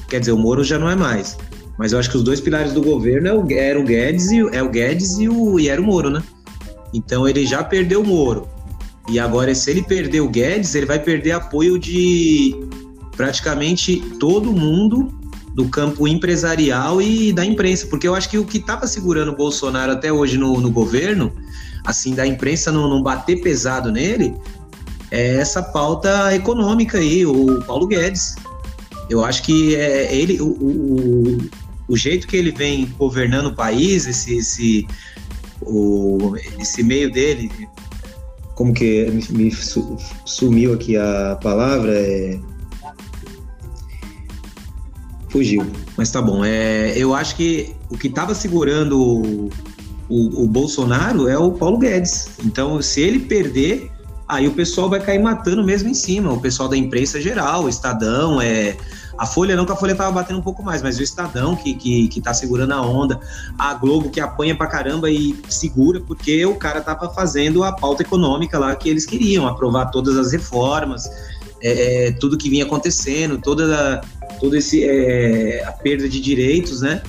Quer 0.10 0.20
dizer, 0.20 0.32
o 0.32 0.38
Moro 0.38 0.64
já 0.64 0.78
não 0.78 0.90
é 0.90 0.96
mais. 0.96 1.38
Mas 1.78 1.92
eu 1.92 2.00
acho 2.00 2.10
que 2.10 2.18
os 2.18 2.24
dois 2.24 2.40
pilares 2.40 2.72
do 2.74 2.82
governo 2.82 3.28
é 3.28 3.34
o, 3.34 3.52
era 3.52 3.80
o 3.80 3.84
Guedes 3.84 4.32
e 4.32 4.40
é 4.52 4.62
o 4.62 4.70
Guedes 4.70 5.18
e, 5.18 5.28
o, 5.28 5.60
e 5.60 5.70
era 5.70 5.82
o 5.82 5.84
Moro, 5.84 6.10
né? 6.10 6.22
Então 6.94 7.28
ele 7.28 7.46
já 7.46 7.64
perdeu 7.64 8.02
o 8.02 8.06
Moro. 8.06 8.48
E 9.10 9.20
agora, 9.20 9.54
se 9.54 9.70
ele 9.70 9.82
perder 9.82 10.22
o 10.22 10.30
Guedes, 10.30 10.76
ele 10.76 10.86
vai 10.86 11.00
perder 11.00 11.32
apoio 11.32 11.78
de 11.78 12.56
praticamente 13.16 14.00
todo 14.20 14.52
mundo 14.52 15.14
do 15.54 15.70
campo 15.70 16.08
empresarial 16.08 17.02
e 17.02 17.32
da 17.32 17.46
imprensa, 17.46 17.86
porque 17.88 18.08
eu 18.08 18.16
acho 18.16 18.30
que 18.30 18.38
o 18.38 18.46
que 18.46 18.58
estava 18.58 18.88
segurando 18.88 19.32
o 19.32 19.36
Bolsonaro 19.36 19.92
até 19.92 20.12
hoje 20.12 20.38
no, 20.38 20.60
no 20.60 20.72
governo, 20.72 21.32
assim, 21.86 22.16
da 22.16 22.26
imprensa 22.26 22.72
não, 22.72 22.90
não, 22.90 23.04
bater 23.04 23.42
pesado 23.42 23.92
nele, 23.92 24.34
é 25.12 25.36
essa 25.36 25.62
pauta 25.62 26.34
econômica 26.36 26.98
aí, 26.98 27.26
o 27.26 27.62
Paulo 27.66 27.86
Guedes. 27.86 28.36
Eu 29.10 29.24
acho 29.24 29.44
que 29.44 29.76
é 29.76 30.16
ele, 30.16 30.42
o, 30.42 30.48
o, 30.48 31.38
o 31.88 31.96
jeito 31.96 32.26
que 32.28 32.36
ele 32.36 32.52
vem 32.52 32.92
governando 32.98 33.48
o 33.48 33.56
país, 33.56 34.08
esse, 34.08 34.38
esse, 34.38 34.88
o, 35.62 36.36
esse 36.60 36.82
meio 36.82 37.12
dele, 37.12 37.52
como 38.56 38.74
que 38.74 39.06
me, 39.12 39.24
me 39.30 39.52
sumiu 40.26 40.74
aqui 40.74 40.98
a 40.98 41.38
palavra, 41.42 41.94
é... 41.94 42.40
fugiu, 45.34 45.66
mas 45.98 46.12
tá 46.12 46.22
bom. 46.22 46.46
É, 46.46 46.94
eu 46.96 47.16
acho 47.16 47.36
que 47.36 47.76
o 47.90 47.98
que 47.98 48.08
estava 48.08 48.36
segurando 48.36 49.02
o, 49.02 49.50
o, 50.08 50.44
o, 50.44 50.48
Bolsonaro 50.48 51.28
é 51.28 51.36
o 51.36 51.52
Paulo 51.52 51.80
Guedes. 51.80 52.30
Então, 52.46 52.80
se 52.84 53.02
ele 53.02 53.20
perder, 53.22 53.92
aí 54.28 54.48
o 54.48 54.52
pessoal 54.52 54.88
vai 54.88 55.00
cair 55.00 55.20
matando 55.20 55.64
mesmo 55.64 55.90
em 55.90 55.96
cima. 55.96 56.32
O 56.32 56.40
pessoal 56.40 56.70
da 56.70 56.78
imprensa 56.78 57.20
geral, 57.20 57.64
o 57.64 57.70
Estadão, 57.70 58.40
é, 58.40 58.78
a 59.18 59.26
Folha 59.26 59.56
não, 59.56 59.66
que 59.66 59.72
a 59.72 59.76
Folha 59.76 59.96
tava 59.96 60.12
batendo 60.12 60.38
um 60.38 60.44
pouco 60.44 60.62
mais, 60.62 60.84
mas 60.84 61.00
o 61.00 61.04
Estadão 61.04 61.56
que, 61.56 61.74
que, 61.74 62.08
que 62.10 62.22
tá 62.22 62.32
segurando 62.32 62.74
a 62.74 62.82
onda, 62.82 63.20
a 63.58 63.74
Globo 63.74 64.12
que 64.12 64.20
apanha 64.20 64.56
pra 64.56 64.68
caramba 64.68 65.10
e 65.10 65.36
segura, 65.50 66.00
porque 66.00 66.46
o 66.46 66.56
cara 66.56 66.80
tava 66.80 67.10
fazendo 67.10 67.64
a 67.64 67.72
pauta 67.72 68.04
econômica 68.04 68.60
lá 68.60 68.76
que 68.76 68.88
eles 68.88 69.04
queriam, 69.04 69.48
aprovar 69.48 69.88
todas 69.88 70.16
as 70.16 70.32
reformas, 70.32 71.10
é, 71.60 72.08
é 72.08 72.12
tudo 72.12 72.38
que 72.38 72.52
vinha 72.52 72.66
acontecendo, 72.66 73.40
toda, 73.40 74.02
toda 74.44 74.58
esse, 74.58 74.84
é, 74.84 75.64
a 75.66 75.72
perda 75.72 76.10
de 76.10 76.20
direitos, 76.20 76.82
né? 76.82 77.02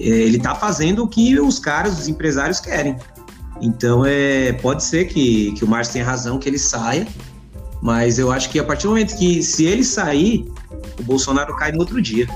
É, 0.00 0.04
ele 0.04 0.38
tá 0.38 0.54
fazendo 0.54 1.02
o 1.02 1.08
que 1.08 1.40
os 1.40 1.58
caras, 1.58 1.98
os 1.98 2.06
empresários 2.06 2.60
querem. 2.60 2.96
Então, 3.60 4.06
é, 4.06 4.52
pode 4.52 4.84
ser 4.84 5.06
que, 5.06 5.50
que 5.52 5.64
o 5.64 5.68
Márcio 5.68 5.94
tenha 5.94 6.04
razão, 6.04 6.38
que 6.38 6.48
ele 6.48 6.60
saia, 6.60 7.04
mas 7.82 8.16
eu 8.16 8.30
acho 8.30 8.48
que 8.48 8.60
a 8.60 8.64
partir 8.64 8.84
do 8.84 8.90
momento 8.90 9.18
que, 9.18 9.42
se 9.42 9.64
ele 9.64 9.82
sair, 9.82 10.48
o 11.00 11.02
Bolsonaro 11.02 11.56
cai 11.56 11.72
no 11.72 11.80
outro 11.80 12.00
dia. 12.00 12.28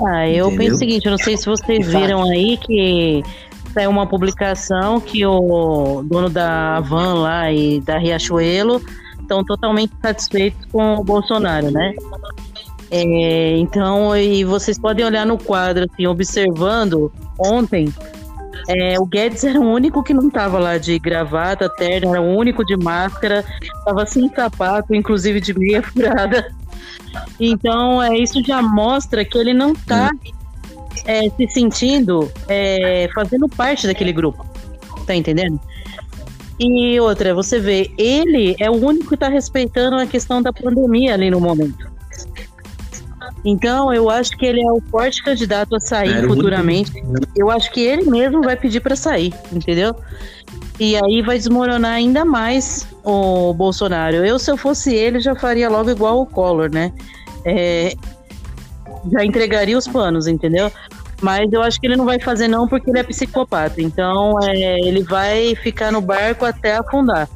Ah, 0.00 0.28
eu 0.28 0.46
Entendeu? 0.46 0.58
penso 0.58 0.76
o 0.76 0.78
seguinte, 0.78 1.04
eu 1.06 1.10
não 1.10 1.18
sei 1.18 1.36
se 1.36 1.46
vocês 1.46 1.84
viram 1.84 2.22
aí 2.30 2.56
que 2.58 3.24
saiu 3.74 3.90
uma 3.90 4.06
publicação 4.06 5.00
que 5.00 5.26
o 5.26 6.04
dono 6.04 6.30
da 6.30 6.78
van 6.78 7.14
lá 7.14 7.50
e 7.50 7.80
da 7.80 7.98
Riachuelo 7.98 8.80
estão 9.20 9.44
totalmente 9.44 9.92
satisfeitos 10.00 10.64
com 10.70 10.94
o 10.94 11.02
Bolsonaro, 11.02 11.72
né? 11.72 11.92
É, 12.90 13.58
então, 13.58 14.16
e 14.16 14.44
vocês 14.44 14.78
podem 14.78 15.04
olhar 15.04 15.26
no 15.26 15.36
quadro, 15.36 15.86
assim, 15.90 16.06
observando 16.06 17.12
ontem, 17.38 17.92
é, 18.66 18.98
o 18.98 19.04
Guedes 19.04 19.44
era 19.44 19.60
o 19.60 19.70
único 19.70 20.02
que 20.02 20.14
não 20.14 20.28
estava 20.28 20.58
lá 20.58 20.78
de 20.78 20.98
gravata, 20.98 21.68
terno, 21.68 22.14
era 22.14 22.22
o 22.22 22.36
único 22.36 22.64
de 22.64 22.76
máscara, 22.76 23.44
estava 23.62 24.06
sem 24.06 24.28
sapato, 24.34 24.94
inclusive 24.94 25.40
de 25.40 25.58
meia 25.58 25.82
furada. 25.84 26.50
Então, 27.38 28.02
é, 28.02 28.16
isso 28.16 28.42
já 28.42 28.62
mostra 28.62 29.24
que 29.24 29.36
ele 29.36 29.52
não 29.52 29.72
está 29.72 30.10
é, 31.04 31.28
se 31.30 31.48
sentindo 31.48 32.30
é, 32.48 33.08
fazendo 33.14 33.48
parte 33.48 33.86
daquele 33.86 34.12
grupo. 34.12 34.46
Tá 35.06 35.14
entendendo? 35.14 35.60
E 36.58 36.98
outra, 37.00 37.32
você 37.34 37.60
vê, 37.60 37.90
ele 37.96 38.56
é 38.58 38.68
o 38.68 38.74
único 38.74 39.08
que 39.08 39.14
está 39.14 39.28
respeitando 39.28 39.96
a 39.96 40.06
questão 40.06 40.42
da 40.42 40.52
pandemia 40.52 41.14
ali 41.14 41.30
no 41.30 41.40
momento. 41.40 41.97
Então, 43.44 43.92
eu 43.92 44.10
acho 44.10 44.36
que 44.36 44.44
ele 44.44 44.60
é 44.60 44.70
o 44.70 44.80
forte 44.90 45.22
candidato 45.22 45.74
a 45.76 45.80
sair 45.80 46.26
futuramente. 46.26 46.92
Eu 47.36 47.50
acho 47.50 47.70
que 47.72 47.80
ele 47.80 48.10
mesmo 48.10 48.42
vai 48.42 48.56
pedir 48.56 48.80
para 48.80 48.96
sair, 48.96 49.32
entendeu? 49.52 49.94
E 50.78 50.96
aí 50.96 51.22
vai 51.22 51.38
desmoronar 51.38 51.92
ainda 51.92 52.24
mais 52.24 52.86
o 53.04 53.52
Bolsonaro. 53.54 54.16
Eu, 54.16 54.38
se 54.38 54.50
eu 54.50 54.56
fosse 54.56 54.94
ele, 54.94 55.20
já 55.20 55.34
faria 55.34 55.68
logo 55.68 55.90
igual 55.90 56.20
o 56.20 56.26
Collor, 56.26 56.70
né? 56.70 56.92
É, 57.44 57.94
já 59.10 59.24
entregaria 59.24 59.76
os 59.76 59.88
panos, 59.88 60.26
entendeu? 60.26 60.70
Mas 61.20 61.52
eu 61.52 61.62
acho 61.62 61.80
que 61.80 61.86
ele 61.86 61.96
não 61.96 62.04
vai 62.04 62.20
fazer 62.20 62.46
não 62.46 62.68
porque 62.68 62.90
ele 62.90 63.00
é 63.00 63.02
psicopata. 63.02 63.80
Então 63.82 64.38
é, 64.42 64.78
ele 64.80 65.02
vai 65.02 65.54
ficar 65.56 65.90
no 65.90 66.00
barco 66.00 66.44
até 66.44 66.76
afundar. 66.76 67.28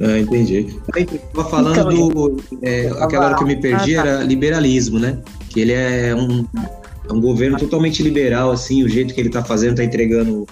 Ah, 0.00 0.18
entendi. 0.18 0.78
Aí, 0.94 1.04
tava 1.04 1.48
falando 1.48 1.72
então, 1.72 2.08
do. 2.08 2.36
É, 2.62 2.88
aquela 3.00 3.26
hora 3.26 3.34
que 3.34 3.42
eu 3.42 3.46
me 3.46 3.56
perdi 3.56 3.96
ah, 3.96 4.02
tá. 4.02 4.08
era 4.08 4.22
liberalismo, 4.22 4.98
né? 4.98 5.18
Que 5.50 5.60
ele 5.60 5.72
é 5.72 6.14
um, 6.14 6.46
é 7.08 7.12
um 7.12 7.20
governo 7.20 7.58
totalmente 7.58 8.02
liberal, 8.02 8.50
assim, 8.50 8.84
o 8.84 8.88
jeito 8.88 9.12
que 9.12 9.20
ele 9.20 9.30
tá 9.30 9.42
fazendo, 9.42 9.76
tá 9.76 9.84
entregando 9.84 10.46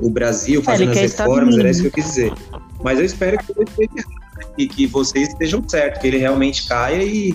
o 0.00 0.10
Brasil, 0.10 0.62
fazendo 0.62 0.90
as 0.92 0.98
reformas, 0.98 1.58
era 1.58 1.70
isso 1.70 1.82
que 1.82 1.86
eu 1.88 1.92
quis 1.92 2.04
dizer. 2.04 2.32
Mas 2.82 2.98
eu 2.98 3.04
espero 3.04 3.38
que 3.38 3.52
eu 3.56 3.64
esteja 3.64 4.08
e 4.56 4.66
que 4.66 4.86
vocês 4.86 5.28
estejam 5.28 5.62
certos, 5.68 6.00
que 6.00 6.06
ele 6.06 6.18
realmente 6.18 6.66
caia 6.66 7.02
e 7.02 7.34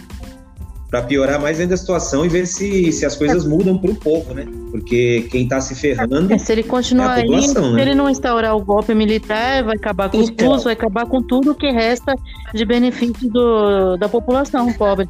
para 0.93 1.01
piorar 1.01 1.41
mais 1.41 1.59
ainda 1.59 1.73
a 1.73 1.77
situação 1.77 2.23
e 2.23 2.29
ver 2.29 2.45
se, 2.45 2.91
se 2.91 3.03
as 3.03 3.15
coisas 3.15 3.47
mudam 3.47 3.75
para 3.79 3.89
o 3.89 3.95
povo, 3.95 4.31
né? 4.31 4.45
Porque 4.69 5.27
quem 5.31 5.45
está 5.45 5.59
se 5.59 5.73
ferrando. 5.73 6.31
É, 6.31 6.37
se 6.37 6.51
ele 6.51 6.61
continuar 6.61 7.17
é 7.17 7.23
aí, 7.23 7.47
se 7.47 7.59
né? 7.59 7.81
ele 7.81 7.95
não 7.95 8.07
instaurar 8.07 8.55
o 8.55 8.63
golpe 8.63 8.93
militar, 8.93 9.63
vai 9.63 9.75
acabar 9.75 10.11
com 10.11 10.21
então, 10.21 10.49
os 10.49 10.57
SUS, 10.57 10.65
vai 10.65 10.73
acabar 10.73 11.07
com 11.07 11.19
tudo 11.19 11.55
que 11.55 11.71
resta 11.71 12.13
de 12.53 12.63
benefício 12.63 13.27
do, 13.27 13.97
da 13.97 14.07
população 14.07 14.71
pobre. 14.73 15.09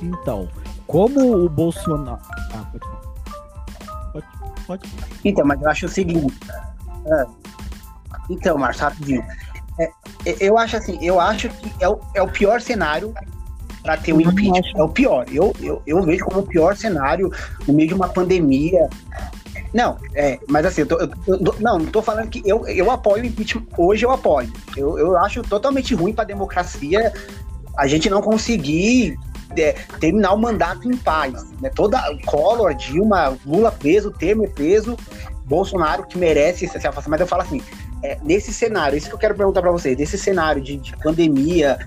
Então, 0.00 0.48
como 0.86 1.44
o 1.44 1.48
Bolsonaro. 1.48 2.20
Ah, 2.52 2.64
pode, 4.12 4.28
pode. 4.64 4.88
Então, 5.24 5.44
mas 5.44 5.60
eu 5.60 5.68
acho 5.70 5.86
o 5.86 5.88
seguinte. 5.88 6.32
É, 7.04 7.24
então, 8.30 8.56
Márcio, 8.56 8.84
rapidinho. 8.84 9.24
É, 9.80 9.90
eu 10.38 10.56
acho 10.56 10.76
assim, 10.76 10.96
eu 11.02 11.18
acho 11.18 11.48
que 11.48 11.72
é 11.80 11.88
o, 11.88 11.98
é 12.14 12.22
o 12.22 12.28
pior 12.28 12.60
cenário 12.60 13.12
para 13.84 13.96
ter 13.98 14.12
o 14.12 14.20
impeachment. 14.20 14.72
É 14.74 14.82
o 14.82 14.88
pior. 14.88 15.26
Eu, 15.30 15.54
eu, 15.60 15.80
eu 15.86 16.02
vejo 16.02 16.24
como 16.24 16.40
o 16.40 16.46
pior 16.46 16.74
cenário 16.74 17.30
no 17.68 17.74
meio 17.74 17.88
de 17.88 17.94
uma 17.94 18.08
pandemia. 18.08 18.88
Não, 19.72 19.98
é, 20.14 20.40
mas 20.48 20.64
assim, 20.64 20.80
eu 20.80 20.86
tô, 20.86 20.96
eu, 20.98 21.10
eu, 21.26 21.38
não, 21.60 21.78
não 21.78 21.86
tô 21.86 22.00
falando 22.00 22.28
que 22.28 22.42
eu, 22.44 22.66
eu 22.66 22.90
apoio 22.90 23.22
o 23.22 23.26
impeachment. 23.26 23.66
Hoje 23.76 24.04
eu 24.04 24.10
apoio. 24.10 24.50
Eu, 24.76 24.98
eu 24.98 25.16
acho 25.18 25.42
totalmente 25.42 25.94
ruim 25.94 26.12
para 26.12 26.24
a 26.24 26.26
democracia 26.26 27.12
a 27.76 27.86
gente 27.86 28.08
não 28.08 28.22
conseguir 28.22 29.18
é, 29.56 29.72
terminar 30.00 30.32
o 30.32 30.38
mandato 30.38 30.88
em 30.88 30.96
paz. 30.96 31.44
Né? 31.60 31.70
Toda 31.74 32.00
Collor, 32.24 32.74
Dilma, 32.74 33.36
Lula 33.44 33.70
preso, 33.70 34.10
Temer 34.10 34.50
preso, 34.52 34.96
Bolsonaro 35.44 36.06
que 36.06 36.16
merece 36.16 36.66
se 36.66 36.76
afastar. 36.76 37.10
Mas 37.10 37.20
eu 37.20 37.26
falo 37.26 37.42
assim, 37.42 37.60
é, 38.02 38.18
nesse 38.22 38.52
cenário, 38.52 38.96
isso 38.96 39.08
que 39.08 39.14
eu 39.14 39.18
quero 39.18 39.34
perguntar 39.34 39.62
para 39.62 39.70
vocês, 39.70 39.96
nesse 39.96 40.18
cenário 40.18 40.62
de, 40.62 40.76
de, 40.76 40.96
pandemia, 40.98 41.78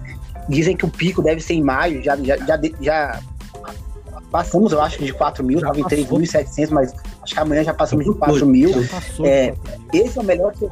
dizem 0.48 0.76
que 0.76 0.86
o 0.86 0.90
pico 0.90 1.22
deve 1.22 1.42
ser 1.42 1.54
em 1.54 1.64
maio, 1.64 2.02
já, 2.04 2.16
já, 2.18 2.38
já, 2.38 2.60
já 2.80 3.20
passamos, 4.32 4.72
eu 4.72 4.82
acho, 4.82 5.04
de 5.04 5.14
4 5.14 5.44
mil, 5.44 5.58
estava 5.58 5.80
em 5.80 5.84
3.700, 5.84 6.70
mas 6.70 6.94
acho 7.22 7.34
que 7.34 7.40
amanhã 7.40 7.64
já 7.64 7.74
passamos 7.74 8.06
de 8.06 8.14
4 8.14 8.46
mil. 8.46 8.72
É, 9.24 9.54
esse 9.94 10.18
é 10.18 10.22
o 10.22 10.24
melhor 10.24 10.54
que. 10.54 10.68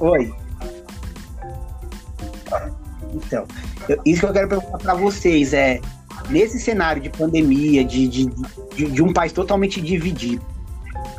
Oi. 0.00 0.32
Então, 3.14 3.46
eu, 3.88 4.00
isso 4.06 4.20
que 4.20 4.26
eu 4.26 4.32
quero 4.32 4.48
perguntar 4.48 4.78
para 4.78 4.94
vocês 4.94 5.52
é, 5.52 5.80
nesse 6.30 6.58
cenário 6.58 7.02
de 7.02 7.10
pandemia, 7.10 7.84
de, 7.84 8.08
de, 8.08 8.26
de, 8.74 8.90
de 8.90 9.02
um 9.02 9.12
país 9.12 9.32
totalmente 9.32 9.80
dividido, 9.80 10.44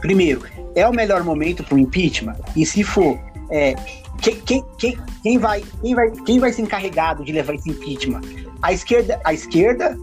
primeiro, 0.01 0.43
é 0.75 0.87
o 0.87 0.93
melhor 0.93 1.23
momento 1.23 1.63
para 1.63 1.75
o 1.75 1.79
impeachment? 1.79 2.35
E 2.55 2.65
se 2.65 2.83
for, 2.83 3.19
é, 3.49 3.75
quem, 4.23 4.35
quem, 4.39 4.65
quem, 4.77 4.97
quem, 5.21 5.37
vai, 5.37 5.61
quem, 5.81 5.93
vai, 5.93 6.11
quem 6.11 6.39
vai 6.39 6.53
ser 6.53 6.61
encarregado 6.61 7.25
de 7.25 7.33
levar 7.33 7.55
esse 7.55 7.69
impeachment? 7.69 8.21
A 8.61 8.71
esquerda, 8.71 9.19
a 9.25 9.33
esquerda, 9.33 9.97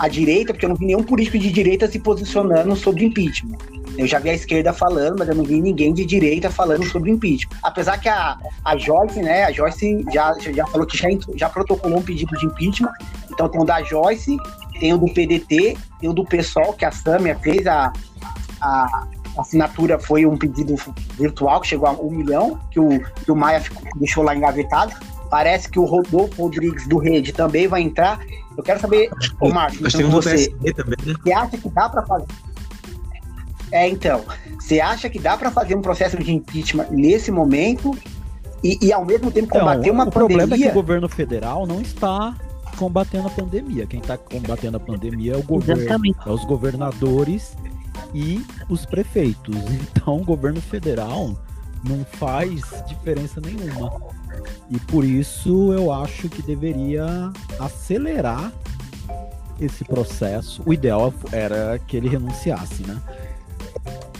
a 0.00 0.08
direita, 0.08 0.52
porque 0.52 0.66
eu 0.66 0.70
não 0.70 0.76
vi 0.76 0.86
nenhum 0.86 1.04
político 1.04 1.38
de 1.38 1.50
direita 1.52 1.88
se 1.88 2.00
posicionando 2.00 2.74
sobre 2.74 3.04
impeachment. 3.04 3.56
Eu 3.96 4.06
já 4.06 4.18
vi 4.18 4.30
a 4.30 4.34
esquerda 4.34 4.72
falando, 4.72 5.18
mas 5.18 5.28
eu 5.28 5.34
não 5.34 5.44
vi 5.44 5.60
ninguém 5.60 5.94
de 5.94 6.04
direita 6.04 6.50
falando 6.50 6.84
sobre 6.86 7.10
impeachment. 7.10 7.56
Apesar 7.62 7.98
que 7.98 8.08
a, 8.08 8.36
a 8.64 8.76
Joyce, 8.76 9.20
né, 9.20 9.44
a 9.44 9.52
Joyce 9.52 10.04
já, 10.12 10.34
já 10.38 10.66
falou 10.66 10.84
que 10.84 10.96
já, 10.96 11.08
já 11.36 11.48
protocolou 11.48 11.98
um 11.98 12.02
pedido 12.02 12.36
de 12.38 12.46
impeachment. 12.46 12.92
Então 13.30 13.48
tem 13.48 13.60
o 13.60 13.64
da 13.64 13.80
Joyce, 13.84 14.36
tem 14.80 14.92
o 14.92 14.98
do 14.98 15.06
PDT, 15.06 15.76
tem 16.00 16.10
o 16.10 16.12
do 16.12 16.24
PSOL, 16.24 16.72
que 16.72 16.84
a 16.84 16.90
Samia 16.90 17.38
fez 17.38 17.64
a, 17.66 17.92
a 18.60 19.06
assinatura 19.38 19.98
foi 19.98 20.26
um 20.26 20.36
pedido 20.36 20.74
virtual 21.18 21.60
que 21.60 21.68
chegou 21.68 21.88
a 21.88 21.92
um 21.92 22.10
milhão, 22.10 22.58
que 22.70 22.78
o, 22.78 22.88
que 23.24 23.30
o 23.30 23.36
Maia 23.36 23.60
ficou, 23.60 23.82
deixou 23.96 24.22
lá 24.22 24.34
engavetado. 24.34 24.92
Parece 25.30 25.68
que 25.70 25.78
o 25.78 25.84
Rodolfo 25.84 26.42
Rodrigues 26.42 26.86
do 26.86 26.98
Rede 26.98 27.32
também 27.32 27.66
vai 27.66 27.80
entrar. 27.80 28.20
Eu 28.56 28.62
quero 28.62 28.80
saber, 28.80 29.10
ô 29.40 29.48
Márcio, 29.48 29.86
então, 29.86 30.10
você, 30.10 30.48
também, 30.74 30.96
né? 31.06 31.14
você 31.22 31.32
acha 31.32 31.56
que 31.56 31.68
dá 31.70 31.88
para 31.88 32.02
fazer? 32.02 32.26
É, 33.70 33.88
então, 33.88 34.22
você 34.60 34.80
acha 34.80 35.08
que 35.08 35.18
dá 35.18 35.36
para 35.36 35.50
fazer 35.50 35.74
um 35.74 35.80
processo 35.80 36.18
de 36.18 36.30
impeachment 36.30 36.88
nesse 36.90 37.30
momento 37.30 37.96
e, 38.62 38.78
e 38.82 38.92
ao 38.92 39.04
mesmo 39.04 39.30
tempo 39.30 39.48
combater 39.48 39.88
então, 39.88 39.94
uma 39.94 40.04
o 40.04 40.10
pandemia? 40.10 40.36
O 40.36 40.38
problema 40.38 40.54
é 40.54 40.58
que 40.58 40.68
o 40.68 40.74
governo 40.74 41.08
federal 41.08 41.66
não 41.66 41.80
está 41.80 42.34
combatendo 42.76 43.28
a 43.28 43.30
pandemia. 43.30 43.86
Quem 43.86 44.00
está 44.00 44.18
combatendo 44.18 44.76
a 44.76 44.80
pandemia 44.80 45.32
é 45.32 45.36
o 45.36 45.42
governo, 45.42 45.82
Exatamente. 45.82 46.18
é 46.26 46.30
os 46.30 46.44
governadores 46.44 47.56
e 48.14 48.44
os 48.68 48.84
prefeitos. 48.84 49.56
Então, 49.94 50.16
o 50.16 50.24
governo 50.24 50.60
federal 50.60 51.36
não 51.84 52.04
faz 52.04 52.62
diferença 52.88 53.40
nenhuma. 53.40 53.92
E 54.70 54.78
por 54.80 55.04
isso 55.04 55.72
eu 55.72 55.92
acho 55.92 56.28
que 56.28 56.42
deveria 56.42 57.30
acelerar 57.58 58.52
esse 59.60 59.84
processo. 59.84 60.62
O 60.66 60.72
ideal 60.72 61.12
era 61.30 61.78
que 61.86 61.96
ele 61.96 62.08
renunciasse, 62.08 62.82
né? 62.86 63.00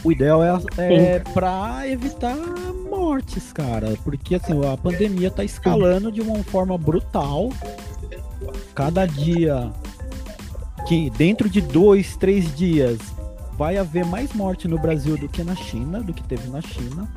O 0.03 0.11
ideal 0.11 0.43
é, 0.43 0.59
é 0.77 1.19
para 1.19 1.87
evitar 1.87 2.37
mortes, 2.89 3.51
cara. 3.51 3.97
Porque 4.03 4.35
assim, 4.35 4.53
a 4.65 4.77
pandemia 4.77 5.31
tá 5.31 5.43
escalando 5.43 6.11
de 6.11 6.21
uma 6.21 6.43
forma 6.43 6.77
brutal. 6.77 7.49
Cada 8.75 9.05
dia 9.05 9.71
que 10.87 11.09
dentro 11.11 11.49
de 11.49 11.61
dois, 11.61 12.17
três 12.17 12.53
dias 12.55 12.99
vai 13.57 13.77
haver 13.77 14.05
mais 14.05 14.33
morte 14.33 14.67
no 14.67 14.77
Brasil 14.77 15.17
do 15.17 15.27
que 15.29 15.43
na 15.43 15.55
China, 15.55 16.01
do 16.01 16.13
que 16.13 16.23
teve 16.23 16.47
na 16.49 16.61
China. 16.61 17.07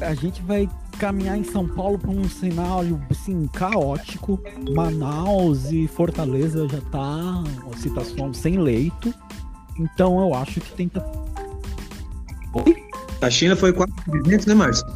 A 0.00 0.14
gente 0.14 0.42
vai 0.42 0.68
caminhar 0.98 1.38
em 1.38 1.44
São 1.44 1.66
Paulo 1.66 1.98
para 1.98 2.10
um 2.10 2.28
cenário 2.28 3.00
assim, 3.10 3.46
caótico. 3.52 4.40
Manaus 4.74 5.70
e 5.70 5.86
Fortaleza 5.86 6.68
já 6.68 6.80
tá 6.90 7.44
situação 7.76 8.34
sem 8.34 8.58
leito. 8.58 9.14
Então 9.78 10.18
eu 10.20 10.34
acho 10.34 10.60
que 10.60 10.72
tenta. 10.72 11.04
Oi? 12.54 12.88
A 13.20 13.30
China 13.30 13.56
foi 13.56 13.72
4.300, 13.72 14.46
né, 14.46 14.54
Márcio? 14.54 14.86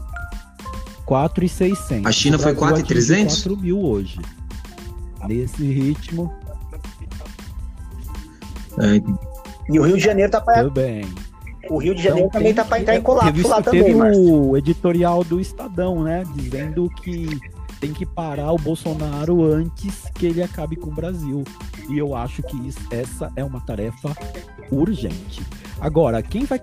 4.600. 1.06 2.06
A 2.06 2.12
China 2.12 2.38
foi 2.38 2.54
4.300? 2.54 3.24
4 3.24 3.56
mil 3.56 3.80
hoje. 3.80 4.20
Nesse 5.26 5.64
ritmo. 5.64 6.32
E 9.68 9.78
o 9.78 9.82
Rio 9.82 9.96
de 9.96 10.02
Janeiro 10.02 10.30
tá 10.30 10.40
para. 10.40 10.62
Tudo 10.62 10.72
bem. 10.72 11.04
O 11.70 11.78
Rio 11.78 11.94
de 11.94 12.02
Janeiro 12.02 12.28
então, 12.28 12.40
também 12.40 12.54
tá 12.54 12.64
para 12.64 12.80
entrar 12.80 12.96
em 12.96 13.02
colapso 13.02 13.32
teve, 13.32 13.48
lá 13.48 13.62
teve 13.62 13.92
também, 13.92 14.30
o 14.30 14.56
editorial 14.56 15.22
do 15.22 15.40
Estadão, 15.40 16.02
né? 16.02 16.24
Dizendo 16.34 16.90
que 17.02 17.40
tem 17.80 17.92
que 17.92 18.04
parar 18.04 18.52
o 18.52 18.58
Bolsonaro 18.58 19.42
antes 19.44 20.04
que 20.14 20.26
ele 20.26 20.42
acabe 20.42 20.76
com 20.76 20.90
o 20.90 20.94
Brasil. 20.94 21.44
E 21.88 21.98
eu 21.98 22.14
acho 22.14 22.42
que 22.42 22.56
isso, 22.66 22.80
essa 22.90 23.32
é 23.36 23.44
uma 23.44 23.60
tarefa 23.60 24.14
urgente. 24.70 25.42
Agora, 25.80 26.22
quem 26.22 26.44
vai 26.44 26.60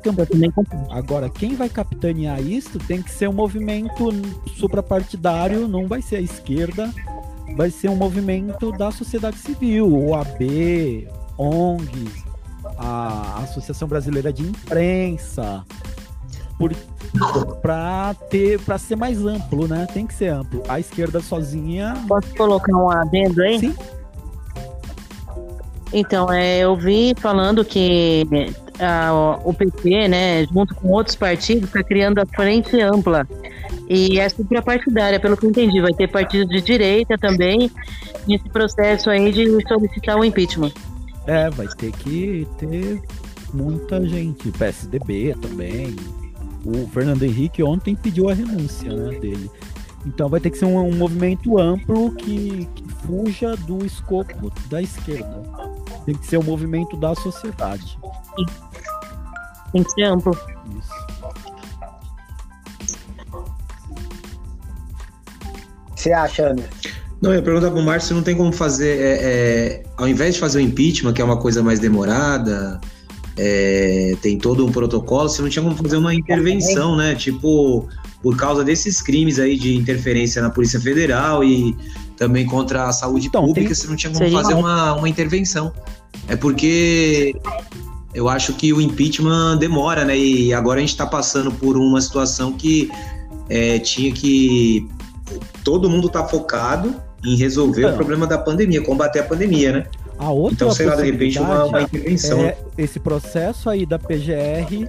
agora 0.89 1.30
quem 1.30 1.55
vai 1.55 1.68
capitanear 1.68 2.41
isso 2.41 2.80
tem 2.80 3.01
que 3.01 3.12
ser 3.12 3.28
um 3.28 3.34
movimento 3.34 4.12
suprapartidário, 4.55 5.68
não 5.68 5.88
vai 5.88 6.01
ser 6.01 6.18
a 6.18 6.22
esquerda, 6.22 6.89
vai 7.55 7.70
ser 7.70 7.89
um 7.89 7.95
movimento 7.95 8.72
da 8.72 8.91
sociedade 8.91 9.38
civil, 9.38 9.93
o 9.93 10.16
AB, 10.16 11.05
ONGs, 11.40 12.26
a 12.78 13.40
Associação 13.44 13.88
Brasileira 13.88 14.32
de 14.32 14.44
Imprensa, 14.44 15.66
para 17.62 18.14
ter 18.30 18.60
para 18.60 18.78
ser 18.78 18.98
mais 18.98 19.26
amplo, 19.26 19.68
né? 19.68 19.88
Tem 19.94 20.06
que 20.06 20.14
ser 20.14 20.28
amplo. 20.28 20.62
A 20.68 20.80
esquerda 20.80 21.22
sozinha. 21.22 21.94
Posso 22.08 22.36
colocar 22.36 22.76
um 22.76 22.90
adendo 22.90 23.42
aí? 23.42 23.60
Sim. 23.60 23.76
Então, 25.92 26.32
é, 26.32 26.60
eu 26.60 26.76
vi 26.76 27.16
falando 27.18 27.66
que 27.66 28.28
a, 28.80 29.40
o 29.44 29.54
PT, 29.54 30.08
né, 30.08 30.46
junto 30.46 30.76
com 30.76 30.90
outros 30.90 31.16
partidos, 31.16 31.64
está 31.64 31.84
criando 31.84 32.20
a 32.20 32.26
frente 32.26 32.80
ampla. 32.80 33.28
E 33.88 34.20
é 34.20 34.30
suprapartidária, 34.30 35.20
pelo 35.20 35.36
que 35.36 35.46
eu 35.46 35.50
entendi. 35.50 35.82
Vai 35.82 35.94
ter 35.94 36.08
partido 36.08 36.48
de 36.48 36.62
direita 36.62 37.18
também 37.18 37.72
nesse 38.28 38.48
processo 38.50 39.10
aí 39.10 39.32
de 39.32 39.68
solicitar 39.68 40.16
o 40.16 40.24
impeachment. 40.24 40.72
É, 41.30 41.48
vai 41.48 41.68
ter 41.68 41.92
que 41.92 42.48
ter 42.58 43.00
muita 43.54 44.04
gente. 44.04 44.52
PSDB 44.52 45.36
também. 45.40 45.96
O 46.66 46.88
Fernando 46.88 47.22
Henrique 47.22 47.62
ontem 47.62 47.96
pediu 47.96 48.30
a 48.30 48.34
renúncia 48.34 48.92
né, 48.92 49.20
dele. 49.20 49.52
Então 50.08 50.28
vai 50.28 50.40
ter 50.40 50.50
que 50.50 50.58
ser 50.58 50.66
um, 50.66 50.80
um 50.80 50.96
movimento 50.96 51.60
amplo 51.60 52.16
que, 52.16 52.68
que, 52.74 52.84
fuja 53.06 53.56
do 53.56 53.86
escopo 53.86 54.52
da 54.70 54.82
esquerda. 54.82 55.44
Tem 56.04 56.16
que 56.16 56.26
ser 56.26 56.40
um 56.40 56.44
movimento 56.44 56.98
da 56.98 57.14
sociedade. 57.14 58.00
Sim. 58.36 58.46
Tem 59.72 59.84
que 59.84 59.92
ser 59.92 60.04
amplo. 60.06 60.36
Isso. 60.80 60.90
Você 65.96 66.12
acha, 66.12 66.48
Ana? 66.48 66.68
Não, 67.22 67.32
eu 67.32 67.38
ia 67.38 67.42
perguntar 67.42 67.72
pro 67.72 67.82
Márcio 67.82 68.10
se 68.10 68.14
não 68.14 68.22
tem 68.22 68.36
como 68.36 68.52
fazer, 68.52 68.98
é, 69.00 69.20
é, 69.22 69.84
ao 69.98 70.08
invés 70.08 70.36
de 70.36 70.40
fazer 70.40 70.60
o 70.60 70.62
impeachment, 70.62 71.14
que 71.14 71.22
é 71.22 71.26
uma 71.26 71.38
coisa 71.38 71.62
mais 71.62 71.78
demorada, 71.80 72.80
é, 73.38 74.16
tem 74.22 74.38
todo 74.38 74.66
um 74.66 74.72
protocolo, 74.72 75.28
se 75.28 75.42
não 75.42 75.50
tinha 75.50 75.64
como 75.64 75.76
fazer 75.76 75.98
uma 75.98 76.14
intervenção, 76.14 76.96
né? 76.96 77.16
Tipo, 77.16 77.88
por 78.22 78.38
causa 78.38 78.64
desses 78.64 79.02
crimes 79.02 79.38
aí 79.38 79.58
de 79.58 79.76
interferência 79.76 80.42
na 80.42 80.50
Polícia 80.50 80.80
Federal 80.80 81.44
e 81.44 81.76
também 82.16 82.46
contra 82.46 82.88
a 82.88 82.92
saúde 82.92 83.28
então, 83.28 83.46
pública, 83.46 83.68
tem... 83.68 83.76
se 83.76 83.88
não 83.88 83.96
tinha 83.96 84.12
como 84.14 84.30
fazer 84.30 84.54
uma, 84.54 84.94
uma 84.94 85.10
intervenção. 85.10 85.74
É 86.28 86.36
porque 86.36 87.36
eu 88.14 88.30
acho 88.30 88.54
que 88.54 88.72
o 88.74 88.82
impeachment 88.82 89.58
demora, 89.58 90.06
né? 90.06 90.18
E 90.18 90.54
agora 90.54 90.80
a 90.80 90.82
gente 90.82 90.90
está 90.90 91.06
passando 91.06 91.52
por 91.52 91.78
uma 91.78 92.00
situação 92.00 92.54
que 92.54 92.90
é, 93.50 93.78
tinha 93.80 94.12
que. 94.12 94.88
Todo 95.64 95.90
mundo 95.90 96.10
tá 96.10 96.26
focado 96.28 96.96
em 97.24 97.36
resolver 97.36 97.82
então, 97.82 97.94
o 97.94 97.96
problema 97.96 98.26
da 98.26 98.38
pandemia, 98.38 98.82
combater 98.82 99.20
a 99.20 99.24
pandemia, 99.24 99.72
né? 99.72 99.86
A 100.18 100.32
outra 100.32 100.56
então, 100.56 100.72
sei 100.72 100.86
lá, 100.86 100.96
de 100.96 101.04
repente, 101.12 101.40
uma, 101.40 101.66
uma 101.66 101.82
intervenção. 101.82 102.42
É 102.42 102.58
esse 102.78 103.00
processo 103.00 103.70
aí 103.70 103.86
da 103.86 103.98
PGR, 103.98 104.88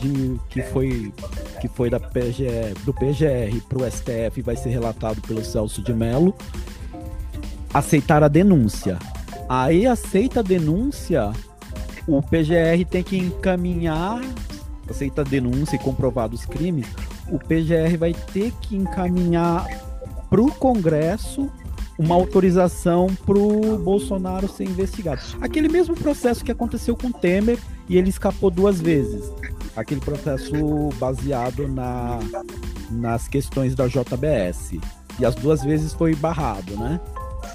de, 0.00 0.40
que 0.50 0.62
foi, 0.62 1.12
que 1.60 1.68
foi 1.68 1.90
da 1.90 2.00
PGR, 2.00 2.74
do 2.84 2.92
PGR 2.92 3.60
para 3.68 3.78
o 3.78 3.90
STF 3.90 4.42
vai 4.42 4.56
ser 4.56 4.70
relatado 4.70 5.20
pelo 5.22 5.44
Celso 5.44 5.82
de 5.82 5.92
Mello, 5.92 6.34
aceitar 7.72 8.22
a 8.22 8.28
denúncia. 8.28 8.98
Aí 9.48 9.86
aceita 9.86 10.40
a 10.40 10.42
denúncia, 10.42 11.32
o 12.06 12.20
PGR 12.22 12.84
tem 12.90 13.02
que 13.02 13.16
encaminhar, 13.16 14.20
aceita 14.88 15.22
a 15.22 15.24
denúncia 15.24 15.76
e 15.76 15.78
comprovados 15.78 16.40
os 16.40 16.46
crimes, 16.46 16.86
o 17.28 17.38
PGR 17.38 17.96
vai 17.98 18.14
ter 18.32 18.52
que 18.60 18.76
encaminhar 18.76 19.66
para 20.28 20.40
o 20.40 20.50
Congresso 20.50 21.50
uma 21.98 22.14
autorização 22.14 23.06
para 23.24 23.38
o 23.38 23.78
Bolsonaro 23.78 24.48
ser 24.48 24.64
investigado. 24.64 25.20
Aquele 25.40 25.68
mesmo 25.68 25.94
processo 25.94 26.44
que 26.44 26.52
aconteceu 26.52 26.94
com 26.96 27.10
Temer 27.10 27.58
e 27.88 27.96
ele 27.96 28.10
escapou 28.10 28.50
duas 28.50 28.80
vezes. 28.80 29.32
Aquele 29.74 30.00
processo 30.00 30.52
baseado 30.98 31.66
na, 31.68 32.18
nas 32.90 33.28
questões 33.28 33.74
da 33.74 33.86
JBS. 33.86 34.78
E 35.18 35.24
as 35.24 35.34
duas 35.34 35.62
vezes 35.62 35.94
foi 35.94 36.14
barrado, 36.14 36.76
né? 36.76 37.00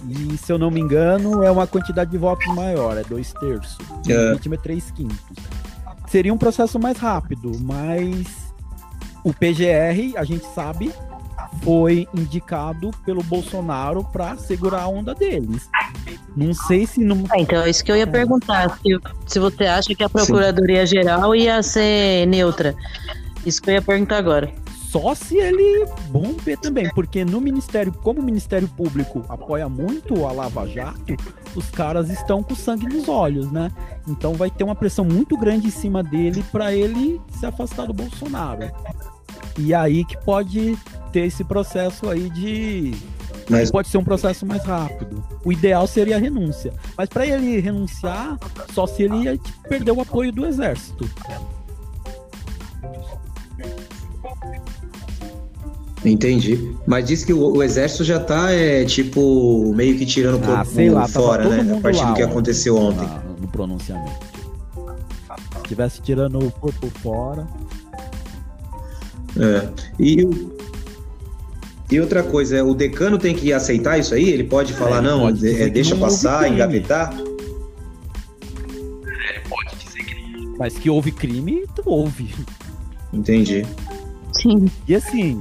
E 0.09 0.35
se 0.37 0.51
eu 0.51 0.57
não 0.57 0.71
me 0.71 0.79
engano, 0.79 1.43
é 1.43 1.51
uma 1.51 1.67
quantidade 1.67 2.09
de 2.09 2.17
votos 2.17 2.47
maior, 2.55 2.97
é 2.97 3.03
dois 3.03 3.33
terços. 3.33 3.77
O 4.07 4.11
é. 4.11 4.33
ritmo 4.33 4.55
é 4.55 4.57
três 4.57 4.89
quintos. 4.89 5.19
Seria 6.07 6.33
um 6.33 6.37
processo 6.37 6.79
mais 6.79 6.97
rápido, 6.97 7.51
mas 7.61 8.25
o 9.23 9.31
PGR, 9.31 10.17
a 10.17 10.23
gente 10.23 10.45
sabe, 10.53 10.91
foi 11.63 12.07
indicado 12.13 12.91
pelo 13.05 13.21
Bolsonaro 13.23 14.03
para 14.03 14.37
segurar 14.37 14.83
a 14.83 14.87
onda 14.87 15.13
deles. 15.13 15.69
Não 16.35 16.53
sei 16.53 16.87
se 16.87 17.01
não. 17.01 17.23
Ah, 17.29 17.39
então, 17.39 17.61
é 17.61 17.69
isso 17.69 17.83
que 17.83 17.91
eu 17.91 17.97
ia 17.97 18.07
perguntar. 18.07 18.79
Se, 18.79 18.99
se 19.27 19.39
você 19.39 19.65
acha 19.65 19.93
que 19.93 20.03
a 20.03 20.09
Procuradoria-Geral 20.09 21.35
ia 21.35 21.61
ser 21.61 22.25
neutra. 22.25 22.75
Isso 23.45 23.61
que 23.61 23.69
eu 23.69 23.73
ia 23.75 23.81
perguntar 23.81 24.17
agora. 24.17 24.51
Só 24.91 25.15
se 25.15 25.37
ele 25.37 25.85
romper 26.11 26.57
também, 26.57 26.89
porque 26.89 27.23
no 27.23 27.39
Ministério, 27.39 27.93
como 27.93 28.19
o 28.19 28.23
Ministério 28.23 28.67
Público 28.67 29.23
apoia 29.29 29.69
muito 29.69 30.25
a 30.25 30.33
Lava 30.33 30.67
Jato, 30.67 31.15
os 31.55 31.69
caras 31.69 32.09
estão 32.09 32.43
com 32.43 32.53
sangue 32.53 32.87
nos 32.87 33.07
olhos, 33.07 33.49
né? 33.49 33.71
Então 34.05 34.33
vai 34.33 34.49
ter 34.49 34.65
uma 34.65 34.75
pressão 34.75 35.05
muito 35.05 35.37
grande 35.37 35.67
em 35.67 35.71
cima 35.71 36.03
dele 36.03 36.43
para 36.51 36.73
ele 36.73 37.21
se 37.39 37.45
afastar 37.45 37.87
do 37.87 37.93
Bolsonaro. 37.93 38.69
E 39.57 39.73
aí 39.73 40.03
que 40.03 40.17
pode 40.25 40.77
ter 41.11 41.25
esse 41.25 41.43
processo 41.43 42.09
aí 42.09 42.29
de 42.29 42.95
mas... 43.49 43.69
Pode 43.69 43.89
ser 43.89 43.97
um 43.97 44.03
processo 44.03 44.45
mais 44.45 44.63
rápido. 44.63 45.23
O 45.43 45.51
ideal 45.51 45.85
seria 45.85 46.15
a 46.15 46.19
renúncia. 46.19 46.73
Mas 46.97 47.09
para 47.09 47.25
ele 47.25 47.59
renunciar, 47.59 48.39
só 48.73 48.87
se 48.87 49.03
ele 49.03 49.39
perder 49.67 49.91
o 49.91 50.01
apoio 50.01 50.31
do 50.31 50.45
exército. 50.45 51.09
Entendi. 56.03 56.75
Mas 56.87 57.05
diz 57.05 57.23
que 57.23 57.33
o, 57.33 57.57
o 57.57 57.61
exército 57.61 58.03
já 58.03 58.19
tá, 58.19 58.51
é, 58.51 58.85
tipo, 58.85 59.71
meio 59.75 59.97
que 59.97 60.05
tirando 60.05 60.43
o 60.43 60.53
ah, 60.53 60.65
corpo 60.65 60.93
lá, 60.93 61.07
fora, 61.07 61.49
né? 61.63 61.77
A 61.77 61.81
partir 61.81 62.05
do 62.05 62.13
que 62.13 62.23
aconteceu 62.23 62.75
ontem. 62.75 63.07
No 63.39 63.47
pronunciamento. 63.47 64.31
Se 65.57 65.63
tivesse 65.67 66.01
tirando 66.01 66.39
o 66.39 66.51
corpo 66.51 66.87
fora. 67.01 67.47
É. 69.37 69.69
E, 69.99 70.27
e 71.91 71.99
outra 71.99 72.23
coisa, 72.23 72.57
é, 72.57 72.63
o 72.63 72.73
decano 72.73 73.17
tem 73.17 73.35
que 73.35 73.51
aceitar 73.51 73.99
isso 73.99 74.13
aí? 74.13 74.29
Ele 74.29 74.45
pode 74.45 74.73
falar, 74.73 74.99
é, 74.99 75.01
não, 75.01 75.19
pode 75.21 75.47
é, 75.47 75.69
deixa 75.69 75.93
não 75.93 76.01
passar, 76.01 76.49
engavetar? 76.49 77.13
É, 79.29 79.39
pode 79.49 79.75
dizer 79.75 80.03
que 80.05 80.57
Mas 80.57 80.77
que 80.77 80.89
houve 80.89 81.11
crime, 81.11 81.65
houve. 81.85 82.33
Entendi. 83.11 83.65
Sim. 84.31 84.71
E 84.87 84.95
assim, 84.95 85.37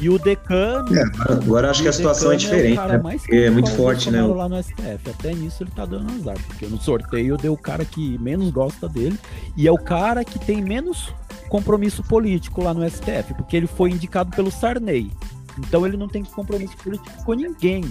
e 0.00 0.08
o 0.08 0.18
decano. 0.18 0.96
É, 0.96 1.04
agora 1.28 1.70
acho 1.70 1.82
que 1.82 1.88
a 1.88 1.92
situação 1.92 2.32
é 2.32 2.36
diferente, 2.36 2.78
é 2.78 2.98
né? 2.98 3.46
É 3.46 3.50
muito 3.50 3.70
forte, 3.72 4.10
né? 4.10 4.22
lá 4.22 4.48
no 4.48 4.60
STF. 4.62 5.10
Até 5.10 5.34
nisso 5.34 5.62
ele 5.62 5.70
tá 5.70 5.84
dando 5.84 6.10
azar. 6.12 6.36
Porque 6.46 6.66
no 6.66 6.80
sorteio 6.80 7.36
deu 7.36 7.52
o 7.52 7.58
cara 7.58 7.84
que 7.84 8.18
menos 8.18 8.50
gosta 8.50 8.88
dele. 8.88 9.18
E 9.56 9.68
é 9.68 9.72
o 9.72 9.76
cara 9.76 10.24
que 10.24 10.38
tem 10.38 10.62
menos 10.62 11.12
compromisso 11.50 12.02
político 12.02 12.62
lá 12.62 12.72
no 12.72 12.88
STF. 12.88 13.34
Porque 13.36 13.56
ele 13.56 13.66
foi 13.66 13.90
indicado 13.90 14.30
pelo 14.30 14.50
Sarney. 14.50 15.10
Então 15.58 15.86
ele 15.86 15.96
não 15.96 16.08
tem 16.08 16.24
compromisso 16.24 16.76
político 16.78 17.24
com 17.24 17.34
ninguém. 17.34 17.84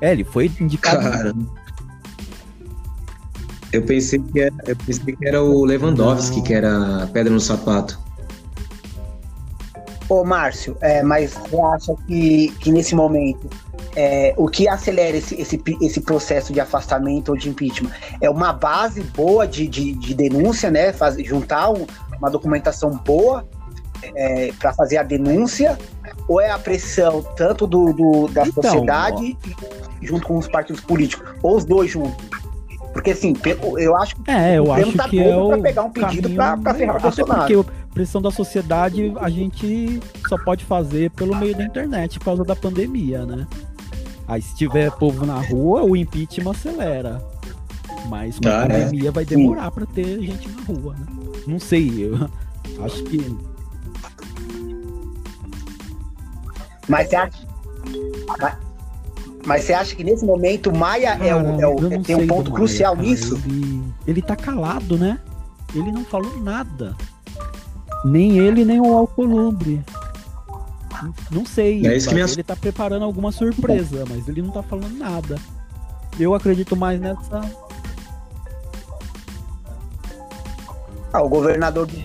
É, 0.00 0.12
ele 0.12 0.24
foi 0.24 0.50
indicado. 0.60 1.02
Cara. 1.02 1.34
Eu 3.72 3.82
pensei 3.82 4.20
que 4.20 4.40
era, 4.40 4.54
eu 4.66 4.76
pensei 4.76 5.16
que 5.16 5.26
era 5.26 5.42
o 5.42 5.64
Lewandowski, 5.64 6.36
não. 6.36 6.44
que 6.44 6.54
era 6.54 7.08
pedra 7.12 7.32
no 7.32 7.40
sapato. 7.40 7.98
Ô, 10.08 10.24
Márcio, 10.24 10.76
é, 10.80 11.02
mas 11.02 11.34
você 11.34 11.56
acha 11.60 11.94
que, 12.06 12.48
que 12.60 12.70
nesse 12.70 12.94
momento 12.94 13.48
é, 13.96 14.34
o 14.36 14.48
que 14.48 14.68
acelera 14.68 15.16
esse, 15.16 15.40
esse, 15.40 15.60
esse 15.80 16.00
processo 16.00 16.52
de 16.52 16.60
afastamento 16.60 17.30
ou 17.30 17.36
de 17.36 17.48
impeachment 17.48 17.90
é 18.20 18.28
uma 18.28 18.52
base 18.52 19.02
boa 19.02 19.46
de, 19.46 19.66
de, 19.66 19.92
de 19.92 20.14
denúncia, 20.14 20.70
né? 20.70 20.92
Faz, 20.92 21.16
juntar 21.24 21.70
um, 21.70 21.86
uma 22.18 22.30
documentação 22.30 22.90
boa 22.90 23.46
é, 24.02 24.52
para 24.58 24.72
fazer 24.74 24.98
a 24.98 25.02
denúncia, 25.02 25.78
ou 26.28 26.40
é 26.40 26.50
a 26.50 26.58
pressão 26.58 27.22
tanto 27.36 27.66
do, 27.66 27.92
do 27.92 28.28
da 28.28 28.46
então, 28.46 28.62
sociedade 28.62 29.36
ó. 29.46 29.66
junto 30.00 30.26
com 30.26 30.38
os 30.38 30.48
partidos 30.48 30.80
políticos, 30.80 31.26
ou 31.42 31.56
os 31.56 31.64
dois 31.64 31.90
juntos? 31.90 32.24
Porque 32.92 33.10
assim, 33.10 33.34
eu 33.76 33.96
acho 33.96 34.14
que 34.14 34.30
é, 34.30 34.58
eu 34.58 34.66
o 34.66 34.72
acho 34.72 34.92
tá 34.92 35.08
que 35.08 35.20
é 35.20 35.36
o 35.36 35.60
pegar 35.60 35.82
um 35.82 35.90
pedido 35.90 36.30
para 36.30 36.74
ferrar. 36.74 37.00
Porque 37.00 37.56
pressão 37.94 38.20
da 38.20 38.30
sociedade 38.30 39.12
a 39.20 39.30
gente 39.30 40.00
só 40.28 40.36
pode 40.36 40.64
fazer 40.64 41.10
pelo 41.12 41.34
meio 41.36 41.56
da 41.56 41.64
internet 41.64 42.18
por 42.18 42.26
causa 42.26 42.44
da 42.44 42.56
pandemia, 42.56 43.24
né? 43.24 43.46
Aí 44.26 44.42
se 44.42 44.54
tiver 44.56 44.90
povo 44.92 45.24
na 45.24 45.40
rua, 45.40 45.84
o 45.84 45.96
impeachment 45.96 46.50
acelera. 46.50 47.22
Mas 48.08 48.38
com 48.38 48.48
a 48.48 48.62
ah, 48.62 48.64
é. 48.64 48.68
pandemia 48.68 49.08
é. 49.08 49.12
vai 49.12 49.24
demorar 49.24 49.70
para 49.70 49.86
ter 49.86 50.20
gente 50.20 50.48
na 50.48 50.62
rua, 50.62 50.94
né? 50.94 51.06
Não 51.46 51.58
sei, 51.58 52.04
eu 52.04 52.28
acho 52.84 53.02
que. 53.04 53.53
Mas 56.88 57.08
você 57.08 57.16
acha. 57.16 57.46
Mas 59.46 59.64
você 59.64 59.72
acha 59.74 59.94
que 59.94 60.02
nesse 60.02 60.24
momento 60.24 60.74
Maia 60.74 61.16
Cara, 61.16 61.26
é 61.26 61.36
o, 61.36 61.60
é 61.60 61.66
o 61.66 62.02
tem 62.02 62.16
um 62.16 62.26
ponto 62.26 62.50
crucial 62.50 62.96
Maia, 62.96 63.08
nisso? 63.08 63.40
Ele, 63.44 63.82
ele 64.06 64.22
tá 64.22 64.34
calado, 64.34 64.96
né? 64.96 65.18
Ele 65.74 65.92
não 65.92 66.04
falou 66.04 66.40
nada. 66.40 66.96
Nem 68.04 68.38
ele, 68.38 68.64
nem 68.64 68.80
o 68.80 68.96
Alcolumbre. 68.96 69.82
Não 71.30 71.44
sei. 71.44 71.86
É 71.86 71.96
isso 71.96 72.08
que 72.08 72.14
Ele 72.14 72.42
tá 72.42 72.56
preparando 72.56 73.04
alguma 73.04 73.32
surpresa, 73.32 74.04
mas 74.08 74.28
ele 74.28 74.42
não 74.42 74.50
tá 74.50 74.62
falando 74.62 74.96
nada. 74.96 75.36
Eu 76.18 76.34
acredito 76.34 76.76
mais 76.76 77.00
nessa. 77.00 77.40
Ah, 81.12 81.22
o 81.22 81.28
governador 81.28 81.86
do 81.86 81.96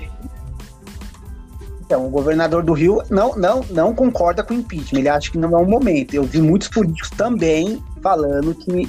então, 1.89 2.05
o 2.05 2.09
governador 2.11 2.61
do 2.61 2.71
Rio 2.71 3.01
não, 3.09 3.35
não, 3.35 3.65
não 3.71 3.95
concorda 3.95 4.43
com 4.43 4.53
o 4.53 4.57
impeachment. 4.57 4.99
Ele 4.99 5.09
acha 5.09 5.31
que 5.31 5.39
não 5.39 5.57
é 5.57 5.59
o 5.59 5.65
momento. 5.65 6.13
Eu 6.13 6.21
vi 6.23 6.39
muitos 6.39 6.67
políticos 6.67 7.09
também 7.09 7.83
falando 7.99 8.53
que 8.53 8.87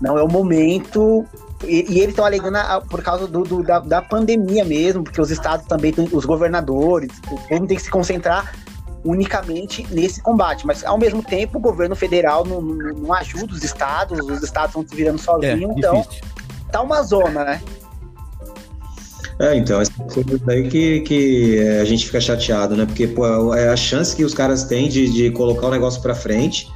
não 0.00 0.16
é 0.16 0.22
o 0.22 0.28
momento. 0.28 1.26
E, 1.64 1.92
e 1.92 1.98
eles 1.98 2.10
estão 2.10 2.24
alegando 2.24 2.56
a, 2.58 2.80
por 2.80 3.02
causa 3.02 3.26
do, 3.26 3.42
do 3.42 3.64
da, 3.64 3.80
da, 3.80 4.00
pandemia 4.00 4.64
mesmo, 4.64 5.02
porque 5.02 5.20
os 5.20 5.32
estados 5.32 5.66
também 5.66 5.92
os 6.12 6.24
governadores, 6.24 7.10
o 7.32 7.48
povo 7.48 7.66
tem 7.66 7.76
que 7.76 7.82
se 7.82 7.90
concentrar 7.90 8.54
unicamente 9.04 9.84
nesse 9.90 10.22
combate. 10.22 10.64
Mas, 10.68 10.84
ao 10.84 10.98
mesmo 10.98 11.24
tempo, 11.24 11.58
o 11.58 11.60
governo 11.60 11.96
federal 11.96 12.44
não, 12.44 12.62
não, 12.62 12.94
não 12.94 13.12
ajuda 13.12 13.54
os 13.54 13.64
estados, 13.64 14.20
os 14.20 14.40
estados 14.44 14.68
estão 14.68 14.86
se 14.86 14.94
virando 14.94 15.18
sozinhos. 15.18 15.68
É, 15.68 15.78
então, 15.78 16.00
difícil. 16.02 16.22
tá 16.70 16.80
uma 16.80 17.02
zona, 17.02 17.42
né? 17.44 17.60
É, 19.38 19.54
então, 19.54 19.80
essa 19.80 19.92
coisa 20.04 20.38
daí 20.44 20.68
que, 20.68 21.00
que 21.00 21.58
é, 21.58 21.80
a 21.80 21.84
gente 21.84 22.06
fica 22.06 22.20
chateado, 22.20 22.74
né? 22.74 22.86
Porque 22.86 23.06
pô, 23.06 23.54
é 23.54 23.68
a 23.68 23.76
chance 23.76 24.16
que 24.16 24.24
os 24.24 24.32
caras 24.32 24.64
têm 24.64 24.88
de, 24.88 25.10
de 25.12 25.30
colocar 25.30 25.66
o 25.66 25.70
negócio 25.70 26.00
para 26.00 26.14
frente. 26.14 26.68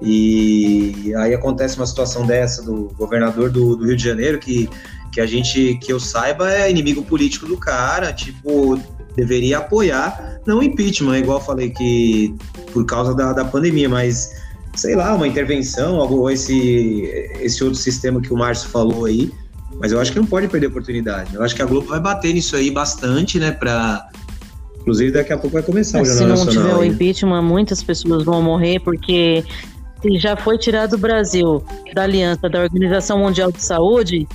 E 0.00 1.12
aí 1.16 1.34
acontece 1.34 1.76
uma 1.76 1.86
situação 1.86 2.26
dessa 2.26 2.62
do 2.62 2.92
governador 2.96 3.50
do, 3.50 3.76
do, 3.76 3.86
Rio 3.86 3.96
de 3.96 4.04
Janeiro, 4.04 4.38
que, 4.38 4.68
que 5.10 5.20
a 5.20 5.26
gente, 5.26 5.78
que 5.82 5.92
eu 5.92 5.98
saiba, 5.98 6.52
é 6.52 6.70
inimigo 6.70 7.02
político 7.02 7.46
do 7.46 7.56
cara, 7.56 8.12
tipo, 8.12 8.78
deveria 9.16 9.58
apoiar, 9.58 10.40
não 10.46 10.62
impeachment, 10.62 11.18
igual 11.18 11.38
eu 11.38 11.44
falei 11.44 11.70
que 11.70 12.34
por 12.72 12.84
causa 12.84 13.14
da, 13.14 13.32
da 13.32 13.44
pandemia, 13.44 13.88
mas 13.88 14.30
sei 14.74 14.94
lá, 14.94 15.14
uma 15.14 15.26
intervenção, 15.26 15.98
algo 15.98 16.28
esse, 16.28 17.10
esse 17.40 17.64
outro 17.64 17.78
sistema 17.78 18.20
que 18.20 18.32
o 18.32 18.36
Márcio 18.36 18.68
falou 18.68 19.06
aí, 19.06 19.32
mas 19.78 19.92
eu 19.92 20.00
acho 20.00 20.12
que 20.12 20.18
não 20.18 20.26
pode 20.26 20.48
perder 20.48 20.66
a 20.66 20.70
oportunidade. 20.70 21.34
Eu 21.34 21.42
acho 21.42 21.54
que 21.54 21.62
a 21.62 21.66
Globo 21.66 21.88
vai 21.88 22.00
bater 22.00 22.32
nisso 22.32 22.56
aí 22.56 22.70
bastante, 22.70 23.38
né? 23.38 23.52
Pra... 23.52 24.08
Inclusive, 24.80 25.10
daqui 25.10 25.32
a 25.32 25.38
pouco 25.38 25.54
vai 25.54 25.62
começar 25.62 25.98
Mas 25.98 26.08
o 26.08 26.18
Jornal 26.18 26.36
Nacional. 26.36 26.52
Se 26.52 26.58
não 26.58 26.64
tiver 26.64 26.80
o 26.80 26.84
impeachment, 26.84 27.42
muitas 27.42 27.82
pessoas 27.82 28.24
vão 28.24 28.40
morrer, 28.40 28.78
porque 28.80 29.44
se 30.00 30.18
já 30.18 30.36
foi 30.36 30.58
tirado 30.58 30.94
o 30.94 30.98
Brasil 30.98 31.62
da 31.94 32.02
aliança 32.04 32.48
da 32.48 32.60
Organização 32.60 33.18
Mundial 33.18 33.50
de 33.50 33.62
Saúde, 33.62 34.28